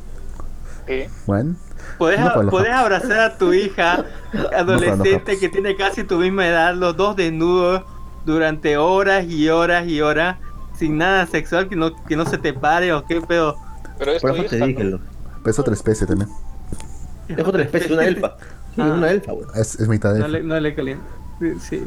[0.88, 1.06] Sí.
[1.26, 1.56] Bueno,
[2.00, 2.66] No podés japos.
[2.74, 7.84] abrazar a tu hija los adolescente que tiene casi tu misma edad, los dos desnudos
[8.26, 10.38] durante horas y horas y horas
[10.78, 13.56] sin nada sexual que no, que no se te pare o qué pedo.
[13.98, 15.00] Pero es Por eso te dije, lo.
[15.46, 16.30] es otra especie también.
[17.30, 18.36] Es otra especie, una elfa.
[18.76, 18.94] Sí, Ah.
[18.94, 19.50] una elfa, weón.
[19.56, 20.20] Es, es mitad de.
[20.20, 21.04] No le, no le calienta.
[21.40, 21.84] Sí, sí.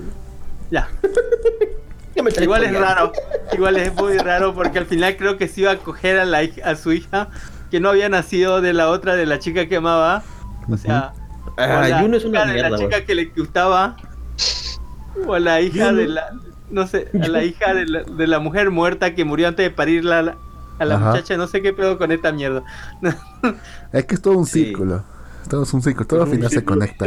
[0.73, 0.89] Ya.
[2.41, 3.13] Igual es raro.
[3.53, 6.41] Igual es muy raro porque al final creo que se iba a coger a, la,
[6.65, 7.29] a su hija
[7.71, 10.23] que no había nacido de la otra, de la chica que amaba.
[10.69, 11.13] O sea,
[11.57, 13.97] Ah, o la Juno es una hija de mierda, la chica que le gustaba.
[15.27, 15.97] O a la hija Juno.
[15.99, 16.31] de la.
[16.71, 19.71] No sé, a la hija de la, de la mujer muerta que murió antes de
[19.71, 20.37] parirla a la,
[20.79, 21.11] la Ajá.
[21.11, 21.37] muchacha.
[21.37, 22.63] No sé qué pedo con esta mierda.
[23.93, 24.67] Es que es todo un Sí.
[24.67, 25.03] círculo.
[25.49, 26.07] Todo es un círculo.
[26.07, 27.07] Todo al Es final se conecta.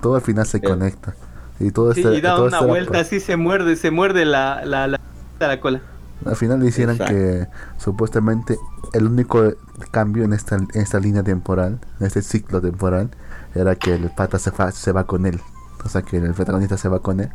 [0.00, 0.72] Todo al final se Bien.
[0.72, 1.14] conecta.
[1.58, 4.24] Y todo Sí, este, y da todo una este vuelta así, se muerde, se muerde
[4.24, 5.00] la, la, la,
[5.40, 5.80] la cola.
[6.26, 7.14] Al final le hicieron Exacto.
[7.14, 7.48] que
[7.78, 8.58] supuestamente
[8.92, 9.54] el único
[9.90, 13.10] cambio en esta, en esta línea temporal, en este ciclo temporal,
[13.54, 15.40] era que el pata se, fa- se va con él.
[15.84, 17.30] O sea, que el protagonista se va con él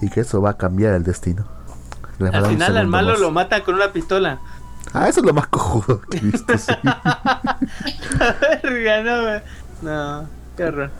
[0.00, 1.44] y que eso va a cambiar el destino.
[2.18, 3.20] Les Al final al malo más.
[3.20, 4.38] lo mata con una pistola.
[4.94, 6.56] Ah, eso es lo más cojudo que he visto.
[6.56, 6.72] sí.
[8.62, 9.42] Verga, no, me-
[9.82, 10.90] no, qué horror.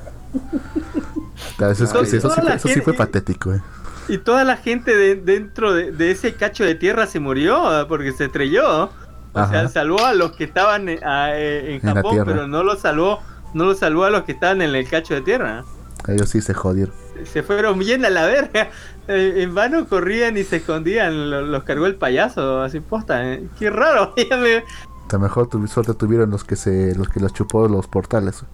[1.57, 3.55] Claro, eso, es- sí, eso sí eso fue patético.
[3.55, 3.61] eh.
[4.09, 8.13] Y toda la gente de- dentro de, de ese cacho de tierra se murió porque
[8.13, 8.91] se estrelló.
[9.33, 12.77] O sea, salvó a los que estaban en, a- eh, en Japón, pero no lo
[12.77, 13.21] salvó,
[13.55, 15.65] no lo salvó a los que estaban en el cacho de tierra.
[16.09, 16.95] Ellos sí se jodieron.
[17.31, 18.69] Se fueron bien a la verga.
[19.13, 23.33] Eh, en vano corrían y se escondían, lo- los, cargó el payaso, así posta.
[23.33, 23.43] eh.
[23.59, 24.15] Qué raro.
[24.17, 28.45] A lo mejor tu- suerte tuvieron los que se los que los chupó los portales.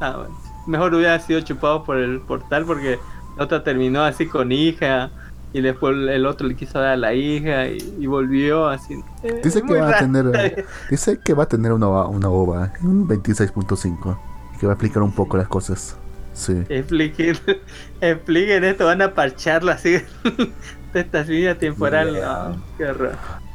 [0.00, 0.38] Ah, bueno.
[0.68, 3.00] Mejor hubiera sido chupado por el portal porque
[3.36, 5.10] la otra terminó así con hija
[5.52, 8.94] y después el otro le quiso dar a la hija y, y volvió así.
[9.22, 13.08] Eh, Dice que va a tener dice que va a tener una, una ova, un
[13.08, 14.18] 26.5,
[14.60, 15.96] que va a explicar un poco las cosas.
[16.34, 16.62] Sí.
[16.68, 17.36] Expliquen,
[18.00, 19.92] expliquen esto, van a parcharlo así
[20.92, 22.12] de esta línea temporal.
[22.12, 22.48] Yeah.
[22.50, 23.12] No, qué horror.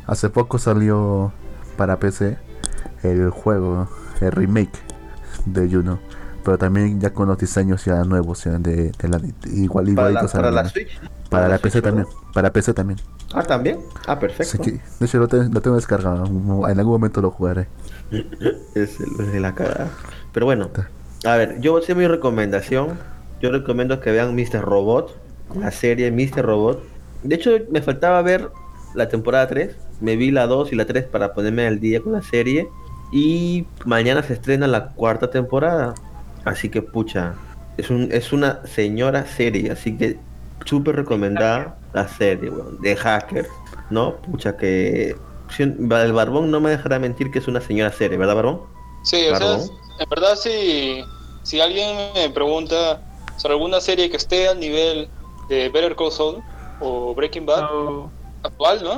[0.07, 1.31] Hace poco salió
[1.77, 2.37] para PC
[3.03, 3.87] el juego,
[4.19, 4.79] el remake
[5.45, 5.99] de Juno,
[6.43, 9.21] pero también ya con los diseños ya nuevos, ya de, de la,
[9.53, 10.73] igual Para la, igualitos para la anime.
[10.73, 10.99] Switch.
[11.29, 12.31] Para la PC Switch, también, ¿verdad?
[12.33, 12.99] para PC también.
[13.33, 13.79] Ah, también.
[14.07, 14.63] Ah, perfecto.
[14.63, 17.67] de hecho lo, te- lo tengo descargado, en algún momento lo jugaré.
[18.75, 18.97] Es
[19.31, 19.87] de la cara.
[20.33, 20.69] Pero bueno,
[21.25, 22.97] a ver, yo hacer mi recomendación.
[23.41, 24.61] Yo recomiendo que vean Mr.
[24.61, 25.15] Robot,
[25.59, 26.45] la serie Mr.
[26.45, 26.83] Robot.
[27.23, 28.49] De hecho, me faltaba ver
[28.93, 29.75] la temporada 3.
[29.99, 32.67] Me vi la 2 y la 3 para ponerme al día con la serie.
[33.11, 35.93] Y mañana se estrena la cuarta temporada.
[36.45, 37.33] Así que, pucha,
[37.77, 39.71] es, un, es una señora serie.
[39.71, 40.19] Así que,
[40.65, 43.47] súper recomendada la serie, weón, de hacker.
[43.89, 44.15] ¿No?
[44.17, 45.15] Pucha, que.
[45.49, 48.61] si- El Barbón no me dejará mentir que es una señora serie, ¿verdad, Barbón?
[49.03, 49.55] Sí, o sea,
[49.99, 51.03] en verdad si,
[51.43, 53.01] si alguien me pregunta
[53.37, 55.09] sobre alguna serie que esté al nivel
[55.49, 56.37] de Better Call Saul
[56.79, 58.11] o Breaking Bad, No.
[58.43, 58.95] actual, ¿no?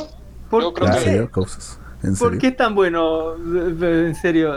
[0.50, 1.32] ¿Por Yo creo ¿En que-?
[1.32, 1.80] Cosas.
[2.04, 3.36] ¿En ¿Por qué es tan bueno?
[3.36, 4.54] En serio.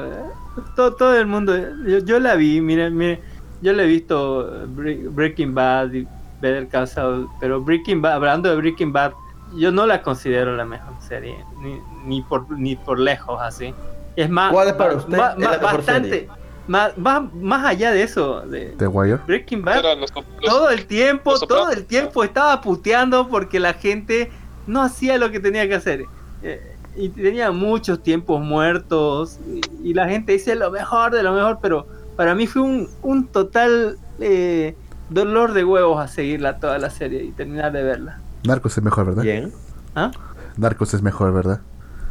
[0.75, 1.55] Todo, todo el mundo.
[1.87, 3.21] Yo, yo la vi, miren, miren.
[3.63, 6.07] Yo la he visto Bre- Breaking Bad y
[6.41, 9.13] Better Call Saul, Pero Breaking Bad, hablando de Breaking Bad,
[9.57, 13.73] yo no la considero la mejor serie, ni, ni por ni por lejos así.
[14.17, 16.29] Es más, ¿Cuál es para va- usted va- es la va- mejor bastante, serie?
[16.67, 16.93] más,
[17.35, 19.21] más allá de eso, de The Wire.
[19.27, 19.79] Breaking Bad.
[19.79, 24.31] Eran los- los- todo el tiempo, Los todo el tiempo estaba puteando porque la gente
[24.67, 26.05] no hacía lo que tenía que hacer.
[26.43, 29.39] Eh, y tenía muchos tiempos muertos
[29.83, 31.87] y, y la gente dice lo mejor de lo mejor, pero
[32.17, 34.75] para mí fue un, un total eh,
[35.11, 38.19] dolor de huevos a seguirla toda la serie y terminar de verla.
[38.45, 39.23] Narcos es mejor, ¿verdad?
[39.23, 39.53] Bien.
[39.95, 40.11] ¿Ah?
[40.57, 41.61] Narcos es mejor, ¿verdad?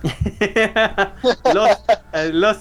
[1.54, 1.70] los,
[2.14, 2.58] eh, los,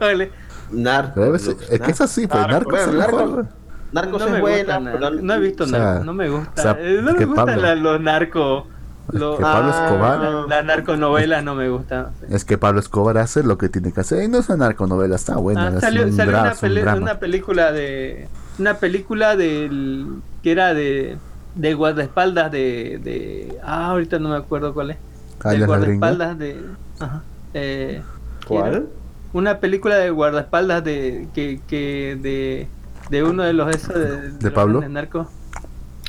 [0.00, 0.30] Vale.
[0.70, 1.48] Narcos.
[1.70, 2.46] Es, que es así, pues.
[2.46, 2.72] Narcos.
[2.72, 3.28] Narcos es mejor.
[3.44, 3.46] Narcos-
[3.90, 6.52] Narcos no es me buena, na- no he visto o sea, narco, no me gusta.
[6.54, 8.64] o sea, eh, no me gustan los narcos.
[9.12, 10.18] Los, que Pablo Ah, Escobar.
[10.20, 12.10] la, la narconovela no me gusta.
[12.30, 14.22] Es que Pablo Escobar hace lo que tiene que hacer.
[14.22, 15.68] Y no es una narconovela, está buena.
[15.68, 17.00] Ah, es salió un salió dra- una, es un peli- drama.
[17.02, 18.28] una película de.
[18.58, 20.06] Una película del.
[20.42, 21.16] que era de.
[21.54, 23.00] del guardaespaldas de.
[23.02, 24.96] de ah, ahorita no me acuerdo cuál es.
[25.42, 25.66] La gringa.
[25.66, 26.60] guardaespaldas de.
[27.00, 27.22] Ajá.
[27.54, 28.02] Eh,
[28.46, 28.88] ¿Cuál?
[29.32, 31.28] una película de guardaespaldas de.
[31.34, 31.60] que.
[31.66, 32.68] que de.
[33.10, 34.30] de uno de los esos de.
[34.32, 34.86] ¿De los Pablo?
[34.88, 35.28] narcos.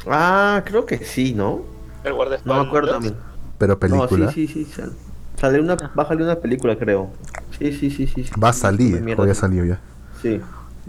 [0.07, 1.61] Ah, creo que sí, ¿no?
[2.03, 2.63] El No guardaespaldas.
[2.63, 3.15] me acuerdo también.
[3.57, 4.25] Pero película.
[4.27, 4.71] No, sí, sí, sí.
[4.73, 4.93] sal-
[5.39, 7.11] Sale una, va a salir una película, creo.
[7.57, 8.23] Sí, sí, sí, sí.
[8.25, 8.31] sí.
[8.41, 9.39] Va a salir, o ya sí.
[9.39, 9.79] salió ya.
[10.21, 10.41] Sí,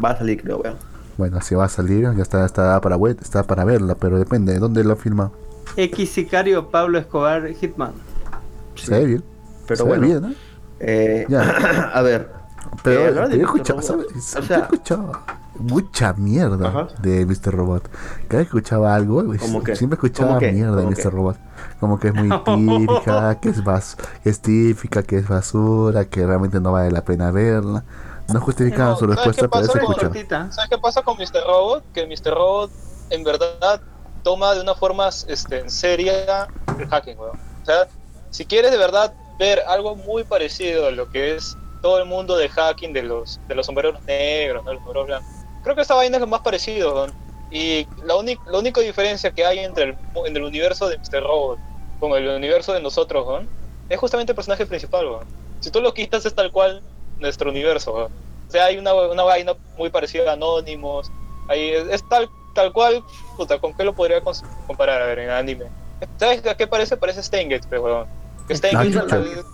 [0.03, 0.77] va a salir, creo, weón.
[1.17, 4.53] Bueno, si va a salir, ya está, está para web, está para verla, pero depende
[4.55, 5.31] de dónde lo filma.
[5.77, 7.93] X Sicario Pablo Escobar Hitman.
[8.75, 9.25] Se ve bien.
[9.67, 10.35] Pero se bueno, ve bien, ¿no?
[10.81, 11.91] eh, Ya.
[11.95, 12.40] a ver.
[12.83, 13.79] Pero eh, hablar de escuchado.
[13.79, 13.83] O
[14.21, 15.13] sea- escuchado
[15.59, 16.89] mucha mierda Ajá.
[17.03, 17.53] de Mr.
[17.55, 17.83] Robot.
[18.29, 19.23] Cada vez que escuchaba algo,
[19.75, 20.97] siempre escuchaba mierda de ¿Cómo Mr.
[20.97, 21.11] qué?
[21.11, 21.37] Robot.
[21.79, 26.27] Como que es muy típica, que es, bas que es típica, que es basura, que
[26.27, 27.85] realmente no vale la pena verla.
[28.33, 30.53] No justificaban No, su ¿sabes respuesta, pero eso escuchaba.
[30.53, 31.43] ¿Sabes qué pasa con Mr.
[31.47, 31.85] Robot?
[31.93, 32.33] Que Mr.
[32.35, 32.71] Robot
[33.11, 33.81] en verdad
[34.23, 36.47] toma de una forma este, seria
[36.79, 37.37] el hacking, weón.
[37.63, 37.89] O sea,
[38.31, 42.37] si quieres de verdad ver algo muy parecido a lo que es todo el mundo
[42.37, 44.73] de hacking de los, de los sombreros negros, ¿no?
[44.73, 45.29] los sombreros blancos,
[45.63, 47.13] creo que esta vaina es lo más parecido, weón.
[47.51, 48.15] Y la,
[48.47, 49.97] la única diferencia que hay entre el,
[50.27, 51.23] en el universo de Mr.
[51.23, 51.59] Robot
[51.99, 53.49] con el universo de nosotros, weón,
[53.89, 55.27] es justamente el personaje principal, weón.
[55.61, 56.83] Si tú lo quitas es tal cual
[57.19, 58.13] nuestro universo, weón.
[58.49, 61.11] O sea, hay una, una vaina muy parecida a Anonymous.
[61.49, 63.03] Ahí es, es tal, tal cual,
[63.37, 64.21] puta, ¿con qué lo podría
[64.67, 65.67] comparar a ver en anime?
[66.17, 66.97] ¿Sabes a qué parece?
[66.97, 68.07] Parece Steingate, pero weón.
[68.51, 69.45] Steingate.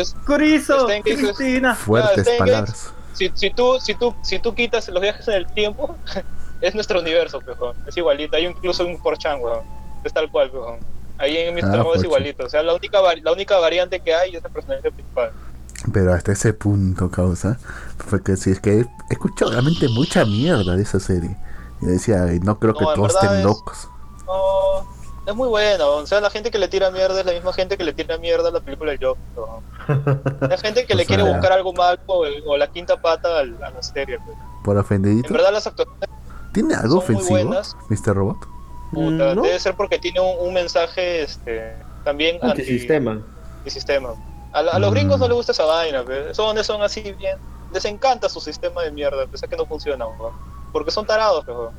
[0.00, 1.74] Es, Curizo, que eso es- Cristina.
[1.74, 2.92] Fuertes palabras.
[3.14, 5.96] si, si tú, si tú, si tú quitas los viajes en el tiempo,
[6.60, 7.76] es nuestro universo, weón.
[7.86, 8.36] Es igualito.
[8.36, 9.60] Hay incluso un 4chan, weón.
[10.04, 10.78] Es tal cual, weón.
[11.18, 11.64] Ahí en Mr.
[11.64, 12.04] Ah, es 4chan.
[12.04, 12.44] igualito.
[12.46, 15.32] O sea, la única, la única variante que hay es el personaje principal.
[15.92, 17.58] Pero hasta ese punto, causa,
[17.98, 21.36] fue que si es que he escuchado realmente mucha mierda de esa serie.
[21.82, 23.88] Y decía, "Ay, no creo que No, en todos estén es- locos.
[24.26, 24.95] No,
[25.26, 25.88] es muy bueno.
[25.96, 28.16] O sea, la gente que le tira mierda es la misma gente que le tira
[28.18, 29.22] mierda a la película del Joker.
[29.36, 30.22] weón.
[30.40, 33.40] La gente que le quiere sea- buscar algo malo o, el- o la quinta pata
[33.40, 34.18] al- a la serie.
[34.24, 34.36] pues.
[34.64, 35.28] Por ofendidito.
[35.28, 36.08] En verdad, las actuaciones
[36.52, 37.76] ¿Tiene algo son muy ofensivo, buenas.
[37.90, 38.14] Mr.
[38.14, 38.36] Robot?
[38.92, 39.42] puta, ¿No?
[39.42, 41.74] debe ser porque tiene un, un mensaje este,
[42.04, 43.20] también anti- Antisistema.
[43.58, 44.10] antisistema.
[44.52, 44.94] A, la- a los Mm.
[44.94, 46.32] gringos no les gusta esa vaina, pe.
[46.34, 47.36] son, son así bien.
[47.74, 50.32] Les encanta su sistema de mierda, pese a que no funciona, weón.
[50.72, 51.44] porque son tarados.
[51.46, 51.70] weón.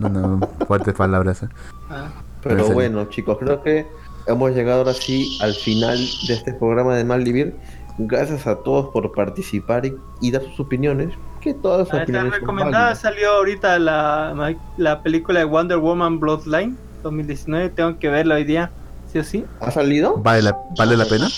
[0.00, 1.42] No, no, fuertes palabras.
[1.44, 1.48] ¿eh?
[1.90, 2.08] Ah,
[2.48, 3.86] Pero bueno, chicos, creo que
[4.26, 5.98] hemos llegado ahora sí al final
[6.28, 7.56] de este programa de Malvivir.
[7.98, 11.14] Gracias a todos por participar y, y dar sus opiniones.
[11.40, 13.00] Que todas las Ah, opiniones son recomendada válidas.
[13.00, 17.70] salió ahorita la, la película de Wonder Woman Bloodline 2019.
[17.70, 18.70] Tengo que verla hoy día,
[19.10, 19.44] sí o sí.
[19.60, 20.16] ¿Ha salido?
[20.18, 21.28] ¿Vale la, ¿Vale la pena?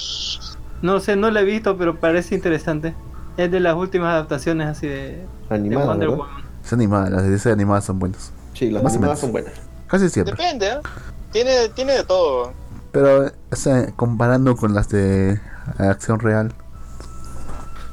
[0.82, 2.94] No sé, no la he visto, pero parece interesante.
[3.36, 6.24] Es de las últimas adaptaciones así de, de Animada, Wonder ¿verdad?
[6.24, 6.44] Woman.
[6.64, 8.32] Es animada, las de animadas son buenas.
[8.54, 9.52] Sí, las Más animadas son buenas.
[9.88, 10.34] Casi siempre.
[10.36, 10.78] Depende, ¿eh?
[11.32, 12.52] tiene, tiene de todo.
[12.92, 15.40] Pero, o sea, comparando con las de
[15.78, 16.52] acción real.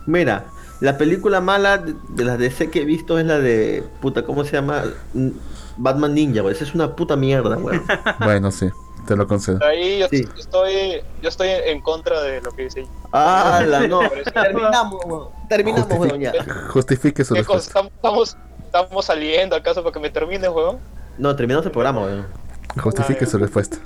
[0.05, 0.45] Mira,
[0.81, 3.83] la película mala de, de las DC que he visto es la de.
[4.01, 4.83] Puta, ¿cómo se llama?
[5.77, 6.53] Batman Ninja, güey.
[6.53, 7.79] Esa es una puta mierda, güey.
[8.19, 8.69] Bueno, sí,
[9.07, 9.59] te lo concedo.
[9.65, 10.25] Ahí yo Sí.
[10.37, 12.85] estoy yo estoy en contra de lo que dice.
[13.11, 14.01] Ah, la no.
[14.33, 15.21] Terminamos, güey.
[15.49, 16.33] Terminamos, Justific- weón, ya.
[16.69, 17.67] Justifique su respuesta.
[17.67, 20.77] Estamos, estamos, estamos saliendo acaso para que me termine, weón.
[21.17, 22.27] No, terminamos el programa, weón.
[22.81, 23.77] Justifique su respuesta.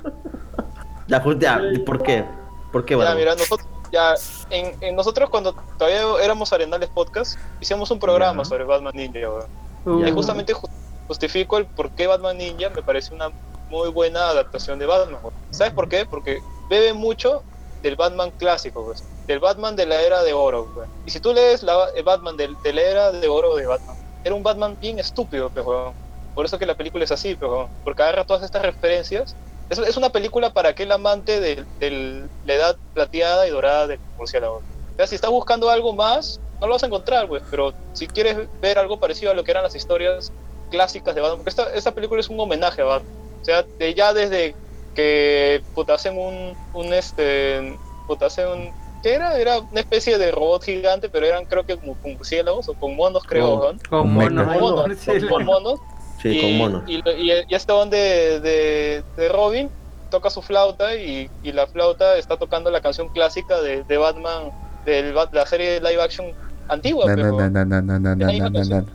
[1.06, 2.24] Ya, ya, ¿por qué?
[2.72, 3.16] ¿Por qué, Ya, weón?
[3.16, 4.14] mira, nosotros, ya,
[4.50, 9.46] en, en nosotros cuando todavía éramos Arenales Podcast, hicimos un programa sobre Batman Ninja, weón.
[9.84, 10.68] Uh, Y justamente ju-
[11.08, 13.30] justifico el por qué Batman Ninja me parece una
[13.70, 15.20] muy buena adaptación de Batman.
[15.22, 15.34] weón.
[15.50, 16.04] ¿Sabes por qué?
[16.06, 17.42] Porque bebe mucho
[17.82, 20.68] del Batman clásico, pues, del Batman de la era de oro.
[20.76, 20.88] weón.
[21.06, 23.96] Y si tú lees la, el Batman del- de, la era de oro de Batman,
[24.22, 25.92] era un Batman bien estúpido, weón.
[26.34, 27.68] Por eso que la película es así, pues, weón.
[27.84, 29.34] porque agarra todas estas referencias
[29.70, 34.00] es, es una película para aquel amante de, de la edad plateada y dorada del
[34.18, 34.56] murciélago.
[34.56, 38.06] O sea, si estás buscando algo más, no lo vas a encontrar, pues, pero si
[38.06, 40.32] quieres ver algo parecido a lo que eran las historias
[40.70, 43.12] clásicas de Batman, porque esta, esta película es un homenaje a Batman.
[43.40, 44.54] O sea, de, ya desde
[44.94, 48.70] que puta, hacen un, un este, puta, hacen un,
[49.02, 49.38] ¿qué era?
[49.38, 52.96] Era una especie de robot gigante, pero eran creo que como con murciélagos o con
[52.96, 53.82] monos, creo, Con- ¿no?
[53.88, 54.46] Con monos.
[54.46, 54.98] Con monos,
[55.28, 55.80] con monos.
[56.20, 56.82] Sí, y, con monos.
[56.86, 59.70] Y, y, y este don de, de, de Robin
[60.10, 64.50] toca su flauta y, y la flauta está tocando la canción clásica de, de Batman,
[64.84, 66.26] de la serie de live action
[66.68, 67.06] antigua.
[67.06, 67.36] Pero-.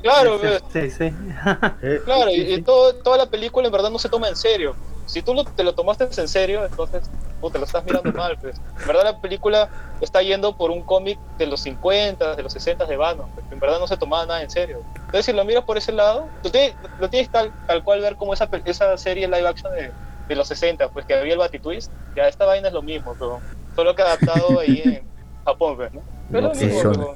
[0.02, 0.39] Claro,
[0.72, 1.14] Sí, sí, sí.
[1.81, 4.76] Eh, claro, y, todo, toda la película en verdad no se toma en serio.
[5.06, 7.03] Si tú lo- te lo tomaste en serio, entonces
[7.45, 8.38] puta, lo estás mirando mal.
[8.41, 8.57] Pues.
[8.81, 9.69] En verdad la película
[10.01, 13.27] está yendo por un cómic de los 50, de los 60 de Batman.
[13.35, 14.81] pues, en verdad no se tomaba nada en serio.
[14.95, 18.15] Entonces si lo miras por ese lado, lo tienes, lo tienes tal, tal cual ver
[18.15, 19.91] como esa, esa serie live action de,
[20.27, 21.91] de los 60, pues que había el Batitwist.
[22.15, 23.39] Ya esta vaina es lo mismo, pero
[23.76, 25.03] solo que adaptado ahí en
[25.45, 26.01] Japón, pues, ¿no?
[26.31, 27.15] Pero lo mismo, pero-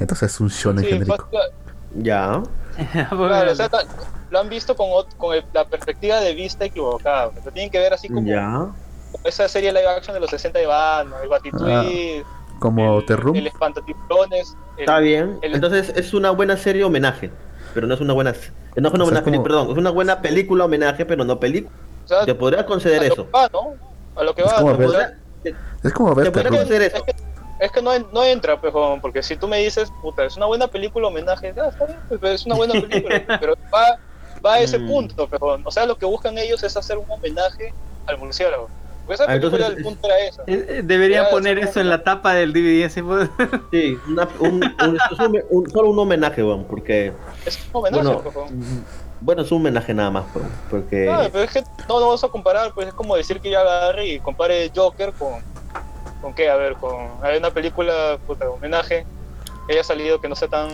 [0.00, 1.28] Entonces es un shonen sí, genérico.
[1.30, 1.40] fue-
[2.02, 2.42] Ya.
[3.10, 3.68] Claro, o sea,
[4.30, 7.30] lo han visto con, con el- la perspectiva de vista equivocada.
[7.44, 8.68] Lo tienen que ver así como Ya.
[9.24, 12.26] Esa serie live action de los 60 de Batman, el Batitwist,
[12.58, 13.36] Como el, The Room.
[13.36, 14.56] el espantatiburones.
[14.76, 15.38] Está bien.
[15.42, 17.30] el- Entonces es una buena serie homenaje.
[17.74, 18.32] Pero no es una buena.
[18.76, 21.74] No es una buena como- perdón, es una buena película homenaje, pero no película.
[22.04, 23.24] o sea, Te podría conceder a lo eso.
[23.26, 23.74] que va, ¿no?
[24.16, 24.56] A lo que Es va.
[24.56, 24.70] como
[25.82, 27.04] Es como ver Te conceder es eso.
[27.04, 27.14] que,
[27.60, 30.66] es que no, no entra, pejón, porque si tú me dices, puta, es una buena
[30.68, 33.98] película homenaje, ya, está bien, pues, pero es una buena película, pero va,
[34.44, 34.88] va a ese Mm.
[34.88, 35.62] punto, pejón.
[35.64, 37.72] O sea, lo que buscan ellos es hacer un homenaje
[38.06, 38.68] al murciélago.
[39.06, 40.42] Pues esa entonces- película, el punto era eso.
[40.46, 42.88] Eh, eh, Deberían Ya, poner es eso en la tapa del DVD.
[43.02, 43.28] pues.
[43.70, 44.62] Sí, una- un, un-
[45.10, 47.12] es un- un- solo un homenaje, weón, porque.
[47.44, 48.84] Es un homenaje, Bueno, pejón.
[49.20, 51.06] bueno, es un homenaje nada más, weón, porque.
[51.06, 53.60] No, pero es que no lo vamos a comparar, pues es como decir que ya
[53.60, 55.34] agarre y compare Joker con.
[56.20, 56.48] ¿Con qué?
[56.48, 56.94] A ver, con.
[57.22, 59.04] Hay una película, puta, homenaje,
[59.66, 60.68] que haya salido que no sea tan.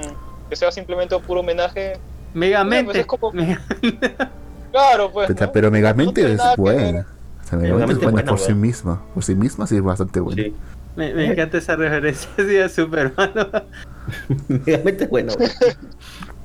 [0.50, 1.98] que sea simplemente un puro homenaje.
[2.34, 2.84] Megamente.
[2.84, 3.60] pues es como- Mega-
[4.70, 5.26] Claro, pues.
[5.28, 5.52] Pero, ¿no?
[5.52, 7.06] pero No Megamente tiene es buena.
[7.56, 9.02] Megamente es Megamente buena por sí misma.
[9.14, 10.42] Por sí misma sí es bastante buena.
[10.42, 10.54] Sí.
[10.96, 13.30] Me, me encanta esa referencia así a Superman.
[13.34, 13.46] ¿no?
[14.66, 15.32] Realmente es bueno.
[15.38, 15.52] weón.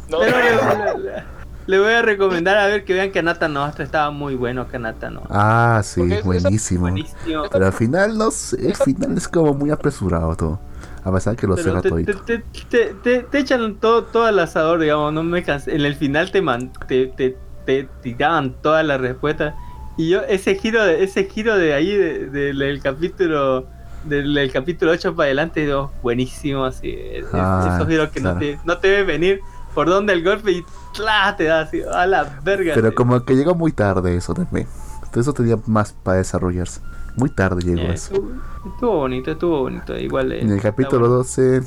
[0.10, 1.24] No, Pero le, le-
[1.66, 3.84] le voy a recomendar a ver que vean Kanata Nostra.
[3.86, 5.32] Estaba muy bueno Kanata Nostra.
[5.78, 6.82] Ah, sí, buenísimo.
[6.82, 7.44] Buenísimo.
[7.52, 10.60] Pero al final, no sé, el final es como muy apresurado todo.
[11.06, 14.80] A pesar que lo cierra te, te, te, te- te echan todo, todo al asador,
[14.80, 15.76] digamos, no me cansé.
[15.76, 19.54] En el final te, man- te, te, te tiraban todas las respuestas.
[19.98, 23.68] Y yo, ese giro de, ese giro de ahí, de- del del capítulo
[24.06, 26.90] del, del capítulo 8 para adelante, digo, buenísimo, así.
[26.94, 28.36] es- Ah, esos giros que claro.
[28.36, 29.40] no, te, no te ves venir
[29.74, 31.36] por donde el golpe y ¡tla!
[31.38, 32.74] te da así, a la verga.
[32.76, 34.68] Pero como que llegó muy tarde eso también.
[34.98, 36.82] Entonces eso tenía más para desarrollarse.
[37.16, 38.14] Muy tarde llegó Eh, eso.
[38.16, 38.32] estuvo,
[38.74, 39.96] estuvo bonito, estuvo bonito.
[39.96, 41.16] Igual eh, En el capítulo bueno.
[41.18, 41.62] 12,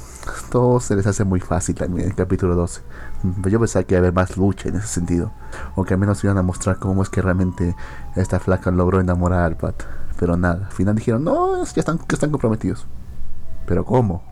[0.50, 2.02] todo se les hace muy fácil también.
[2.06, 2.82] En el capítulo 12.
[3.22, 5.32] Mm, Yo pensaba que iba a haber más lucha en ese sentido.
[5.76, 7.76] O que al menos iban a mostrar cómo es que realmente
[8.16, 9.82] esta flaca logró enamorar al pat.
[10.18, 12.86] Pero nada, al final dijeron, no, ya están, que están comprometidos.
[13.66, 14.22] Pero ¿cómo?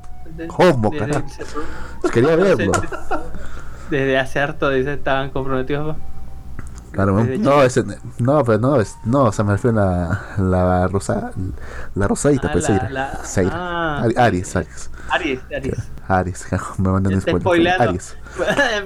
[0.48, 1.26] ¿Cómo, carajo?
[2.00, 2.72] Pues quería verlo.
[3.90, 5.96] Desde hace harto dice, estaban comprometidos.
[6.92, 7.82] Claro, no, ese,
[8.20, 9.84] no, pero no, es, no, o sea, me refiero a
[10.36, 11.32] la, la rosa,
[11.96, 12.88] la rosadita, Ah, pues, Seira.
[12.90, 13.52] la- Seira.
[13.52, 14.90] ah, Ari- Aries, Aries.
[15.10, 15.90] Aries, Aries.
[16.06, 16.46] Aries,
[16.78, 17.82] me mandan Ya un spoiler.
[17.82, 18.16] Aries.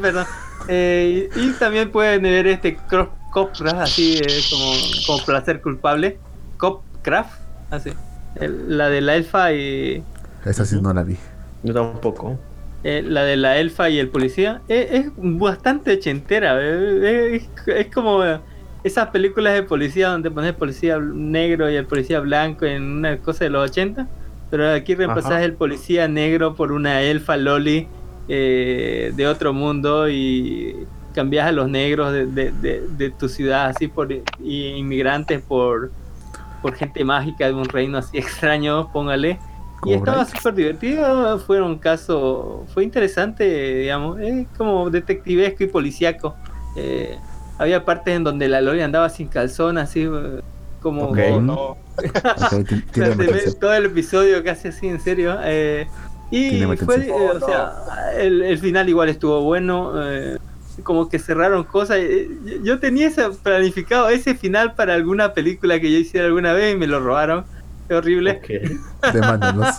[0.01, 0.25] Perdón.
[0.69, 4.72] Eh, y, también pueden ver este Cro- Copcraft así eh, como,
[5.06, 6.18] como placer culpable.
[6.56, 7.40] Copcraft,
[7.70, 7.90] así.
[8.34, 10.02] El- la de la elfa y
[10.44, 11.16] Esa sí no la vi.
[11.62, 12.38] Yo tampoco.
[12.84, 16.59] eh, la de la elfa y el policía eh, es bastante ochentera.
[16.60, 18.40] eh, es, es como eh,
[18.84, 23.20] esas películas de policía donde pones el policía negro y el policía blanco en una
[23.20, 24.09] cosa de los 80.
[24.50, 25.44] Pero aquí reemplazas Ajá.
[25.44, 27.88] el policía negro por una elfa loli
[28.28, 33.66] eh, de otro mundo y cambias a los negros de, de- de- de tu ciudad
[33.66, 35.90] así por y inmigrantes por
[36.62, 39.39] por gente mágica de un reino así extraño, póngale.
[39.85, 43.44] Y estaba súper divertido, fue un caso, fue interesante,
[43.76, 46.35] digamos, es como detectivesco y policíaco.
[46.76, 47.16] Eh,
[47.59, 50.40] había partes en donde la Lori andaba sin calzón, así eh,
[50.82, 51.10] como...
[51.10, 51.18] Ok.
[51.43, 51.76] no,
[53.60, 55.39] todo el episodio casi así, en serio.
[55.44, 55.86] eh,
[56.32, 57.72] y fue, eh, o sea,
[58.18, 59.93] el, el final igual estuvo bueno.
[60.82, 61.98] Como que cerraron cosas.
[62.00, 62.28] eh,
[62.62, 66.78] yo- tenía ese planificado ese final para alguna película que yo hiciera alguna vez y
[66.78, 67.44] me lo robaron.
[67.88, 68.40] Qué horrible.
[68.42, 69.12] Ok.
[69.14, 69.76] Demándanos.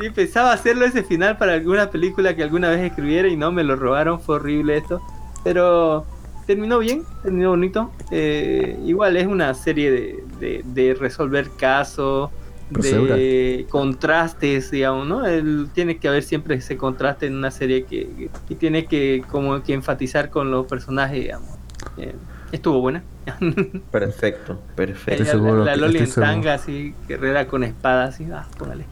[0.00, 3.64] Sí, pensaba hacerlo ese final para alguna película que alguna vez escribiera y no me
[3.64, 4.20] lo robaron.
[4.20, 5.00] Fue horrible esto.
[5.42, 6.06] Pero
[6.46, 7.90] terminó bien, terminó bonito.
[8.12, 12.30] Eh, igual es una serie de, de, de resolver casos,
[12.70, 15.26] de contrastes, digamos, ¿no?
[15.26, 19.62] Él, tiene que haber siempre ese contraste en una serie que, que tiene que como
[19.62, 21.48] que enfatizar con los personajes, digamos.
[21.96, 22.14] Eh,
[22.52, 23.02] estuvo buena.
[23.90, 25.22] Perfecto, perfecto.
[25.22, 28.84] Estoy la, seguro la Loli estoy en tanga, así, guerrera con espada, así, ah, póngale.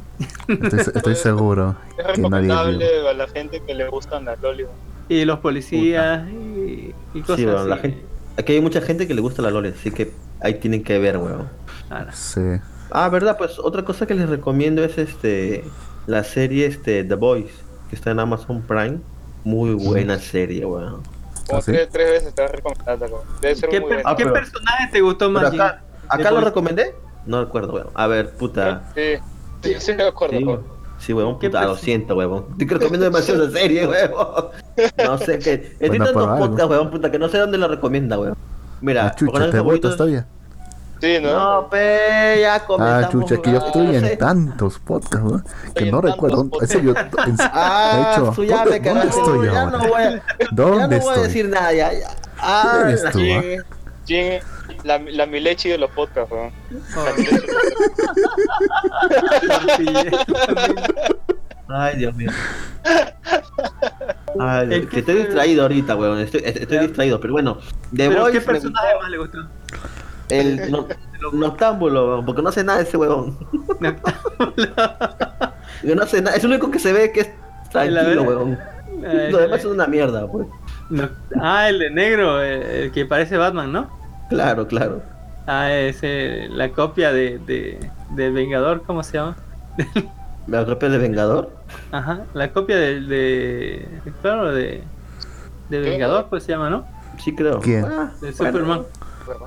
[0.48, 2.54] Estoy, estoy seguro Es que nadie vio.
[2.56, 4.64] recomendable a la gente que le gustan las loli.
[5.08, 7.68] Y los policías y, y cosas bueno, así.
[7.68, 8.04] la gente-
[8.38, 10.12] Aquí hay mucha gente que le gusta la LOL, así que
[10.42, 11.48] ahí tienen que ver, weón.
[11.88, 12.40] Ah, Sí.
[12.98, 15.64] Ah, verdad, pues otra cosa que les recomiendo es este
[16.06, 17.50] la serie este The Boys,
[17.90, 19.00] que está en Amazon Prime.
[19.44, 21.02] Muy buena serie, weón.
[21.46, 21.72] Como ¿Ah, sí?
[21.72, 23.22] tres, tres veces te weón.
[23.42, 24.02] Debe ser ¿Qué, muy per-.
[24.06, 25.52] Ah, qué pero- personaje te gustó más?
[26.08, 26.94] Acá, lo recomendé.
[27.26, 27.88] No recuerdo, weón.
[27.92, 28.84] A ver, puta.
[28.94, 29.16] Sí,
[29.62, 30.38] sí, sí me acuerdo.
[30.38, 30.62] Sí, weón.
[30.98, 32.56] sí, weón, ¿Qué puta, lo siento, weón.
[32.56, 34.46] Te recomiendo demasiado esa serie, weón.
[35.04, 35.52] No sé qué.
[35.52, 38.34] Estoy Bueno, tantos podcasts, weón, puta, que no sé dónde lo recomienda, weón.
[38.80, 40.26] Mira, Ah, chucha, ¿te votas favoritos- todavía?
[41.06, 41.32] Sí, ¿no?
[41.32, 43.04] No, pe, ya comenzamos.
[43.04, 45.40] Ah, chucha, que yo estoy No en tantos podcasts, ¿no?
[45.72, 46.48] Que no recuerdo.
[46.60, 49.78] Ese yo, en- Ah, de hecho, tú ya ¿dónde, me dónde estoy ya ahora?
[49.78, 51.22] no voy a, ya ¿Dónde no voy a estoy?
[51.28, 52.08] decir nada, ya, ya.
[52.40, 53.42] Ah, ah?
[54.82, 56.32] La, la Milechi de los podcasts.
[56.32, 56.50] Oh,
[56.92, 57.46] podcasts.
[61.68, 62.30] Ay, Dios mío.
[64.40, 66.18] Ay, ¿En que qué estoy distraído ahorita, weón.
[66.18, 67.58] Estoy, estoy distraído, pero bueno.
[67.94, 69.38] The ¿Pero Boys qué personaje más le gustó?
[70.28, 70.86] El no-
[71.32, 72.98] noctámbulo, porque no hace nada ese.
[72.98, 73.34] Yo
[75.94, 77.30] no sé nada, es el único que se ve que es
[77.70, 78.56] tranquilo.
[79.04, 80.46] Eh, Lo demás es una mierda, pues.
[80.90, 81.08] no-
[81.40, 83.90] Ah, el de negro, el, el que parece Batman, ¿no?
[84.30, 85.02] Claro, claro.
[85.46, 87.38] Ah, ese, la copia de,
[88.10, 89.36] de, Vengador, ¿cómo se llama?
[90.46, 91.50] ¿Me atropella de Vengador?
[91.92, 93.86] Ajá, la copia de,
[94.22, 94.82] claro, de,
[95.68, 95.90] de ¿Qué?
[95.90, 96.86] Vengador, pues se llama, ¿no?
[97.22, 97.60] Sí, creo.
[97.60, 97.84] ¿Quién?
[97.84, 98.36] Ah, De bueno.
[98.52, 98.82] Superman.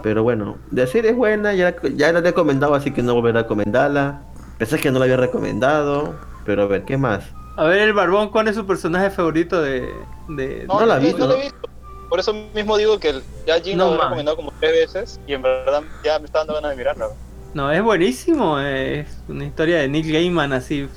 [0.03, 3.39] Pero bueno, de serie es buena, ya, ya la he recomendado, así que no volveré
[3.39, 4.21] a recomendarla.
[4.57, 6.15] Pensé que no la había recomendado,
[6.45, 7.23] pero a ver, ¿qué más?
[7.57, 9.89] A ver, el Barbón, ¿cuál es su personaje favorito de...
[10.29, 11.41] de No la he sí, visto, No la ¿no?
[11.41, 11.69] visto.
[12.09, 15.33] Por eso mismo digo que ya Jin No lo he recomendado como tres veces y
[15.33, 17.07] en verdad ya me está dando ganas de mirarla.
[17.53, 20.87] No, es buenísimo, es una historia de Nick Gaiman así.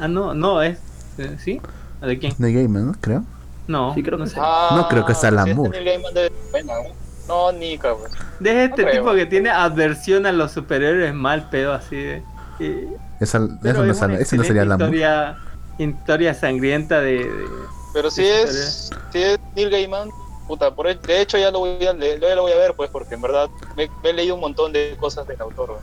[0.00, 0.78] Ah, no, no, es...
[1.18, 1.60] eh, ¿Sí?
[2.00, 2.34] ¿A ¿De quién?
[2.36, 2.92] de Gamer, ¿no?
[3.00, 3.24] Creo.
[3.68, 4.36] No, Sí, creo no que sé.
[4.40, 5.70] Ah, No creo que sea el sí, amor.
[5.70, 7.01] Neil Gaiman de buena, ¿no?
[7.28, 8.12] No, Nika, pues.
[8.40, 9.02] De este No creo.
[9.02, 12.22] tipo que tiene adversión a los superhéroes mal pedo así de...
[12.58, 12.88] y-
[13.20, 14.88] Esa, eso no es sale- una ese no sería el amor.
[14.88, 15.38] historia,
[15.78, 17.18] historia sangrienta de...
[17.18, 17.46] de-
[17.94, 20.10] Pero si es, si es Neil Gaiman,
[20.48, 22.90] puta, por, de hecho ya lo voy a leer, ya lo voy a ver, pues,
[22.90, 25.78] porque en verdad me, me he leído un montón de cosas del autor.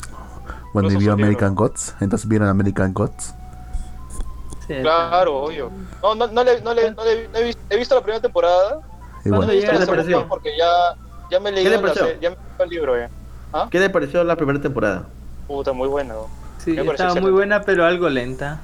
[0.74, 1.68] Bueno, y vio American libro.
[1.70, 1.96] Gods.
[2.02, 3.34] Entonces vieron American Gods.
[4.68, 5.72] sí, Claro, obvio.
[6.04, 8.22] No, no, no, le, no, le, no le- no he, visto, he visto la primera
[8.22, 8.80] temporada,
[9.26, 10.96] no bueno, he visto ¿Qué la segunda porque ya,
[11.30, 12.20] ya me he ¿Qué le la pareció?
[12.20, 13.10] ya me leído el libro, ya.
[13.70, 15.08] ¿Qué le pareció la primera temporada?
[15.48, 16.28] Puta, muy bueno.
[16.60, 18.60] Sí, estaba muy buena, pero algo lenta.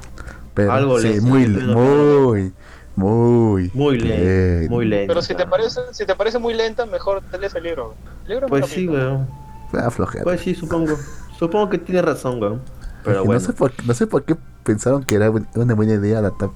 [0.53, 2.53] pero algo sí, lento, muy, muy,
[2.95, 5.07] muy, Muy lento, muy lento.
[5.07, 7.95] Pero si te parece, si te parece muy lenta, mejor te lees el libro.
[8.23, 9.27] El libro Pues sí, weón.
[9.71, 10.23] Fue a flojera.
[10.23, 10.95] Pues sí, supongo.
[11.37, 12.61] Supongo que tiene razón, weón.
[13.03, 13.39] Pero bueno.
[13.39, 16.49] no, sé por, no sé por qué pensaron que era una buena idea adaptar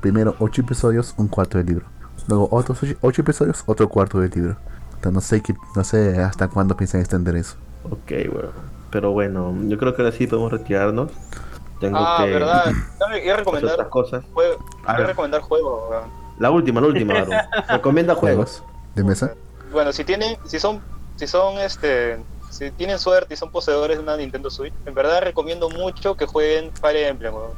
[0.00, 1.86] primero 8 episodios, un cuarto del libro.
[2.28, 4.56] Luego otros 8 episodios, otro cuarto del libro.
[4.96, 7.56] Entonces, no sé, qué, no sé hasta cuándo piensan extender eso.
[7.84, 8.50] Ok, weón.
[8.90, 11.10] Pero bueno, yo creo que ahora sí podemos retirarnos.
[11.80, 12.72] Tengo Ah, que verdad.
[13.24, 14.24] Iba a recomendar, otras cosas.
[14.32, 16.04] juego, A recomendar juegos.
[16.38, 17.30] La última, la última, Aaron.
[17.68, 18.62] Recomienda juegos.
[18.94, 19.34] De mesa.
[19.72, 20.80] Bueno, si tienen, si son,
[21.16, 22.18] si son este,
[22.50, 26.24] si tienen suerte y son poseedores de una Nintendo Switch, en verdad recomiendo mucho que
[26.26, 27.34] jueguen Fire Emblem.
[27.34, 27.50] weón.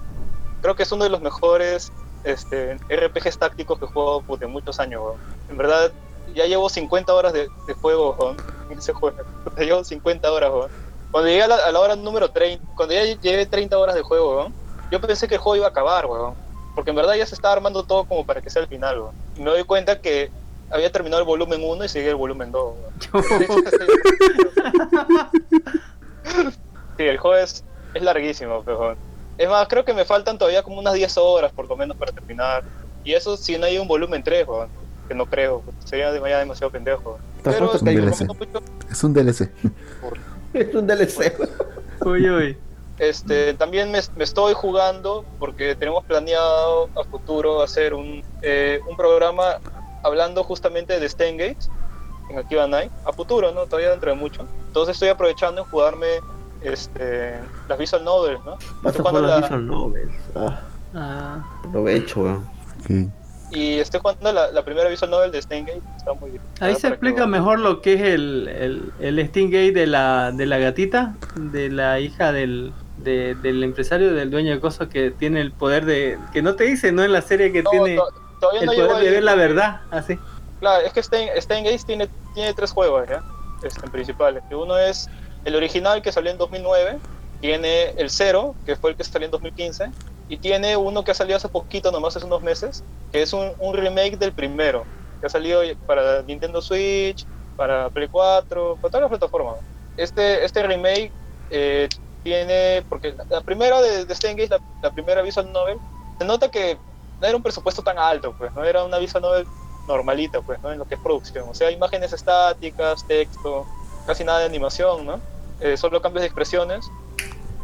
[0.63, 1.93] Creo que es uno de los mejores
[2.25, 5.01] este, RPGs tácticos que he jugado puta, en muchos años.
[5.03, 5.17] weón.
[5.51, 5.93] En verdad,
[6.35, 8.37] ya llevo 50 horas de, de juego weón,
[8.71, 9.17] en ese juego.
[9.59, 10.51] Llevo 50 horas.
[10.51, 10.71] weón.
[11.11, 14.03] Cuando llegué a la, a la hora número 30, cuando ya llegué 30 horas de
[14.03, 14.55] juego, weón,
[14.91, 16.35] yo pensé que el juego iba a acabar, weón.
[16.75, 19.15] Porque en verdad ya se estaba armando todo como para que sea el final, weón.
[19.37, 20.31] Y me doy cuenta que
[20.71, 22.75] había terminado el volumen 1 y seguía el volumen 2.
[23.13, 23.65] weón.
[26.99, 27.65] Sí, el juego es,
[27.95, 28.97] es larguísimo, pero...
[29.39, 32.11] Es más, creo que me faltan todavía como unas 10 horas por lo menos para
[32.11, 32.65] terminar.
[33.05, 34.69] Y eso si no hay un volumen 3, weón.
[35.09, 37.19] Que no creo, sería ya demasiado pendejo.
[37.43, 39.51] Pero te un mucho, Es un DLC.
[40.53, 41.35] Es un DLC.
[42.05, 42.57] Uy, uy.
[42.99, 48.97] Este, también me, me estoy jugando porque tenemos planeado a futuro hacer un, eh, un
[48.97, 49.59] programa
[50.03, 51.07] hablando justamente de
[51.39, 51.71] Gates
[52.31, 53.67] en Akiba Night, a futuro, ¿no?
[53.67, 54.45] Todavía dentro de mucho.
[54.67, 56.07] Entonces estoy aprovechando en jugarme
[56.63, 58.57] este, las visual novels, ¿no?
[58.83, 60.13] Vas a jugar las la- visual novels.
[60.35, 60.61] Ah,
[60.95, 62.49] Ah, aprovecho, weón.
[62.87, 63.07] Que
[63.51, 65.81] y estoy jugando la, la primera visual novel de Steingate.
[65.97, 66.43] Está muy bien.
[66.61, 69.87] Ahí Ah, se que explica lo- mejor lo que es el, el, el Stingate de
[69.87, 74.89] la, de la gatita, de la hija del, de- del empresario, del dueño de cosas
[74.89, 76.19] que tiene el poder de...
[76.33, 77.03] Que no te dice, ¿no?
[77.05, 80.19] En la serie que No, tiene el no poder de ver la verdad, así.
[80.61, 83.23] Claro, es que Stein, Steingate tiene, tiene tres juegos, ¿ya?
[83.63, 84.43] Este, en principales.
[84.49, 85.09] Que Uno es
[85.45, 86.99] el original que salió en 2009,
[87.41, 89.91] tiene el Zero, que fue el que salió en 2015,
[90.29, 93.53] y tiene uno que ha salido hace poquito, nomás hace unos meses, que es un,
[93.59, 94.85] un remake del primero,
[95.21, 97.27] que ha salido para Nintendo Switch,
[97.57, 99.57] para Play 4, para todas las plataformas.
[99.97, 101.11] Este, este remake
[101.51, 101.89] eh,
[102.23, 105.79] tiene, porque la, primera de, de la, la primera visual novel,
[106.19, 106.77] se nota que
[107.21, 109.47] no era un presupuesto tan alto, pues, no era una visual novel
[109.89, 110.71] normalita, pues, ¿no?
[110.71, 111.49] En lo que es producción.
[111.49, 113.67] O sea, imágenes estáticas, texto,
[114.07, 115.21] casi nada de animación, ¿no?
[115.61, 116.87] Eh, solo cambios de expresiones.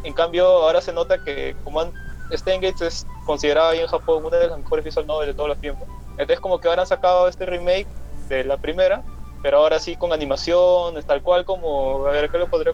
[0.03, 1.93] En cambio, ahora se nota que como han,
[2.33, 5.59] Steingate es considerado ahí en Japón una de las mejores visual novels de todos los
[5.59, 5.87] tiempos.
[6.13, 7.87] Entonces como que ahora han sacado este remake
[8.29, 9.03] de la primera,
[9.43, 12.73] pero ahora sí con animaciones, tal cual como, a ver, ¿qué lo podría,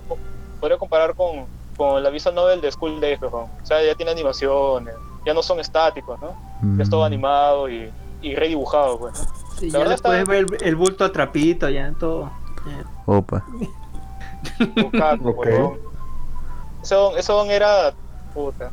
[0.61, 1.47] podría comparar con,
[1.77, 3.29] con la visual novel de School Days, ¿no?
[3.29, 4.95] O sea, ya tiene animaciones,
[5.25, 6.29] ya no son estáticos, ¿no?
[6.77, 7.91] Ya es todo Mm, animado y,
[8.23, 9.15] y redibujado, pues.
[9.15, 9.21] ¿no?
[9.59, 12.31] Sí, La ya verdad le está- puedes ver el, el bulto a trapito, ya, todo.
[12.67, 12.85] ya.
[13.07, 13.45] Opa.
[14.77, 15.47] Lukaku, Ok.
[15.47, 15.79] huevón.
[16.83, 17.93] Eso, eso era.
[18.33, 18.71] Puta.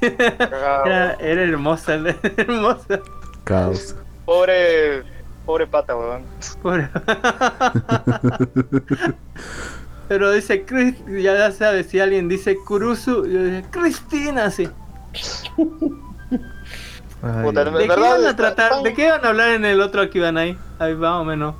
[0.00, 3.00] Era, era hermosa, era hermosa.
[3.44, 3.96] Caos.
[4.24, 5.02] Pobre.
[5.46, 6.24] Pobre pata, weón.
[6.62, 6.88] Pobre.
[10.08, 14.68] Pero dice, Chris, ya sabes, si alguien dice Kurusu, yo digo, Cristina, sí.
[17.22, 17.52] Ay.
[17.52, 18.82] ¿De qué van a tratar?
[18.82, 20.58] ¿De qué van a hablar en el otro aquí van ahí?
[20.78, 21.54] Ahí más o menos.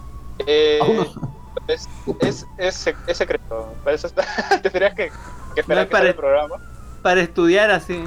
[0.46, 1.24] Eh, no-
[1.68, 1.88] es,
[2.20, 3.72] es, es, sec- es secreto.
[3.86, 4.24] Eso está,
[4.62, 5.10] tendrías que,
[5.54, 6.56] que esperar No es que para- el programa.
[7.04, 8.02] Para estudiar así.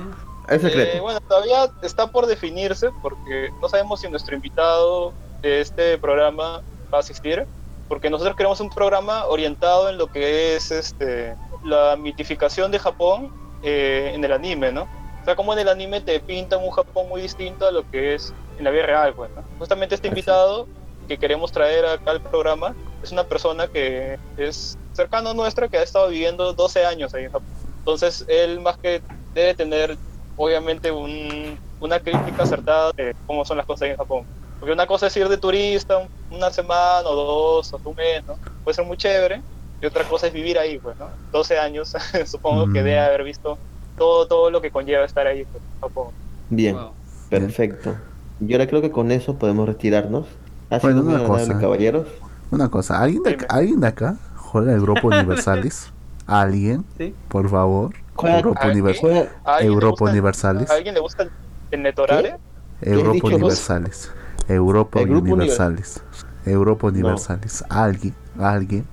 [0.49, 1.01] Es Eh, secreto.
[1.03, 5.13] bueno, todavía está por definirse porque no sabemos si nuestro invitado
[5.43, 6.61] de este programa
[6.91, 7.45] va a asistir.
[7.87, 13.31] Porque nosotros queremos un programa orientado en lo que es este la mitificación de Japón
[13.61, 14.87] eh, en el anime, ¿no?
[15.21, 18.15] O sea, como en el anime te pintan un Japón muy distinto a lo que
[18.15, 19.43] es en la vida real, pues, ¿no?
[19.59, 20.67] Justamente este invitado
[21.07, 25.77] que queremos traer acá al programa es una persona que es cercano a nuestra, que
[25.77, 27.47] ha estado viviendo 12 años ahí en Japón.
[27.87, 29.01] Entonces, él más que
[29.33, 29.97] debe tener,
[30.35, 34.23] obviamente, un- una crítica acertada de cómo son las cosas en Japón.
[34.59, 38.21] Porque una cosa es ir de turista un- una semana o dos o un mes,
[38.27, 38.35] ¿no?
[38.61, 39.41] Puede ser muy chévere.
[39.81, 41.09] Y otra cosa es vivir ahí, pues, ¿no?
[41.31, 41.93] 12 años,
[42.29, 42.83] supongo que Mm.
[42.83, 43.57] debe haber visto
[43.97, 46.07] todo, todo lo que conlleva estar ahí pues, en Japón.
[46.49, 46.91] Bien, Wow.
[47.29, 47.95] perfecto.
[48.41, 50.27] Y ahora creo que con eso podemos retirarnos.
[50.27, 51.57] Sido Bueno, una cosa.
[51.57, 52.07] caballeros.
[52.51, 53.45] Una cosa, ¿alguien de, Dime.
[53.47, 55.93] ¿alguien de acá juega el Grupo Universalis?
[56.27, 56.85] ¿Alguien?
[56.97, 57.15] ¿Sí?
[57.29, 57.93] Por favor.
[58.21, 58.67] Europa.
[58.67, 60.69] Univers- Juega- ¿A alguien le Europa gusta- Universalis.
[60.69, 61.27] ¿A alguien le gusta
[61.71, 62.35] el, Netorare?
[62.81, 63.33] Europa vos?
[63.33, 64.11] Universalis.
[64.47, 66.01] Europa El Universalis.
[66.45, 67.63] Europa Universalis.
[67.69, 68.85] Alguien, alguien.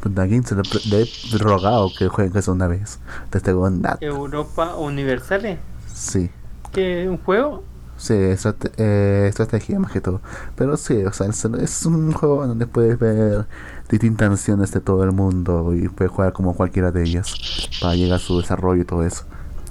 [0.00, 2.98] Pues alguien se le, le he rogado que jueguen eso una vez.
[3.30, 3.98] Desde nada.
[4.00, 5.58] Europa Universales.
[5.92, 6.30] Sí.
[6.72, 7.08] ¿Qué?
[7.08, 7.62] ¿Un juego?
[7.98, 10.20] Sí, estrate- eh, estrategia más que todo.
[10.56, 13.46] Pero sí, o sea, es un juego donde puedes ver
[13.92, 18.16] distintas naciones de todo el mundo y puedes jugar como cualquiera de ellas para llegar
[18.16, 19.24] a su desarrollo y todo eso.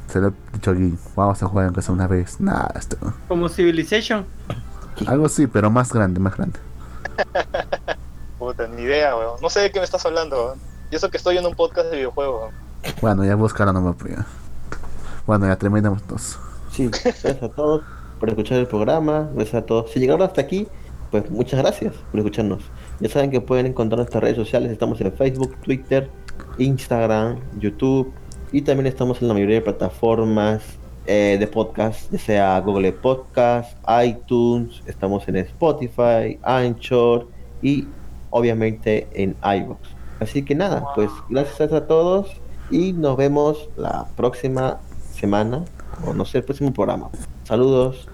[0.08, 2.40] Se lo he dicho aquí, vamos a jugar aunque sea una vez.
[2.40, 2.98] Nada, esto.
[3.28, 4.26] Como Civilization.
[5.08, 6.60] Algo sí, pero más grande, más grande.
[8.40, 9.42] Puta, ni idea, weón.
[9.42, 10.60] No sé de qué me estás hablando, weón.
[10.92, 12.96] Y eso que estoy en un podcast de videojuegos, weón.
[13.02, 14.26] Bueno, ya buscaron nomás, pues, ya.
[15.26, 16.38] Bueno, ya terminamos todos.
[16.72, 17.82] Sí, gracias a todos
[18.20, 19.30] por escuchar el programa.
[19.34, 19.90] Gracias a todos.
[19.92, 20.68] Si llegaron hasta aquí,
[21.10, 22.62] pues muchas gracias por escucharnos.
[23.02, 24.72] Ya saben que pueden encontrar nuestras redes sociales.
[24.72, 26.10] Estamos en Facebook, Twitter,
[26.58, 28.12] Instagram, YouTube.
[28.52, 30.62] Y también estamos en la mayoría de plataformas
[31.08, 33.76] eh, de podcast, ya sea Google Podcast,
[34.06, 34.84] iTunes.
[34.86, 37.28] Estamos en Spotify, Anchor
[37.62, 37.88] y
[38.30, 39.80] obviamente en iVoox.
[40.20, 42.28] Así que nada, pues gracias a todos
[42.70, 44.80] y nos vemos la próxima
[45.12, 45.66] semana
[46.06, 47.10] o no sé, el próximo programa.
[47.46, 48.08] Saludos.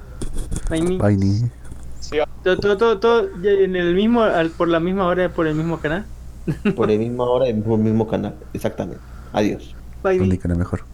[0.70, 0.98] Bye.
[0.98, 1.52] Bye.
[2.00, 5.48] Sí, Todo, todo, todo, todo ya en el mismo, al- por la misma hora, por
[5.48, 6.12] el mismo canal.
[6.74, 8.40] Por el mismo hora, el mismo, canal.
[8.54, 9.04] Exactamente.
[9.32, 9.78] Adiós.
[10.04, 10.18] Bye,
[10.56, 10.88] mejor.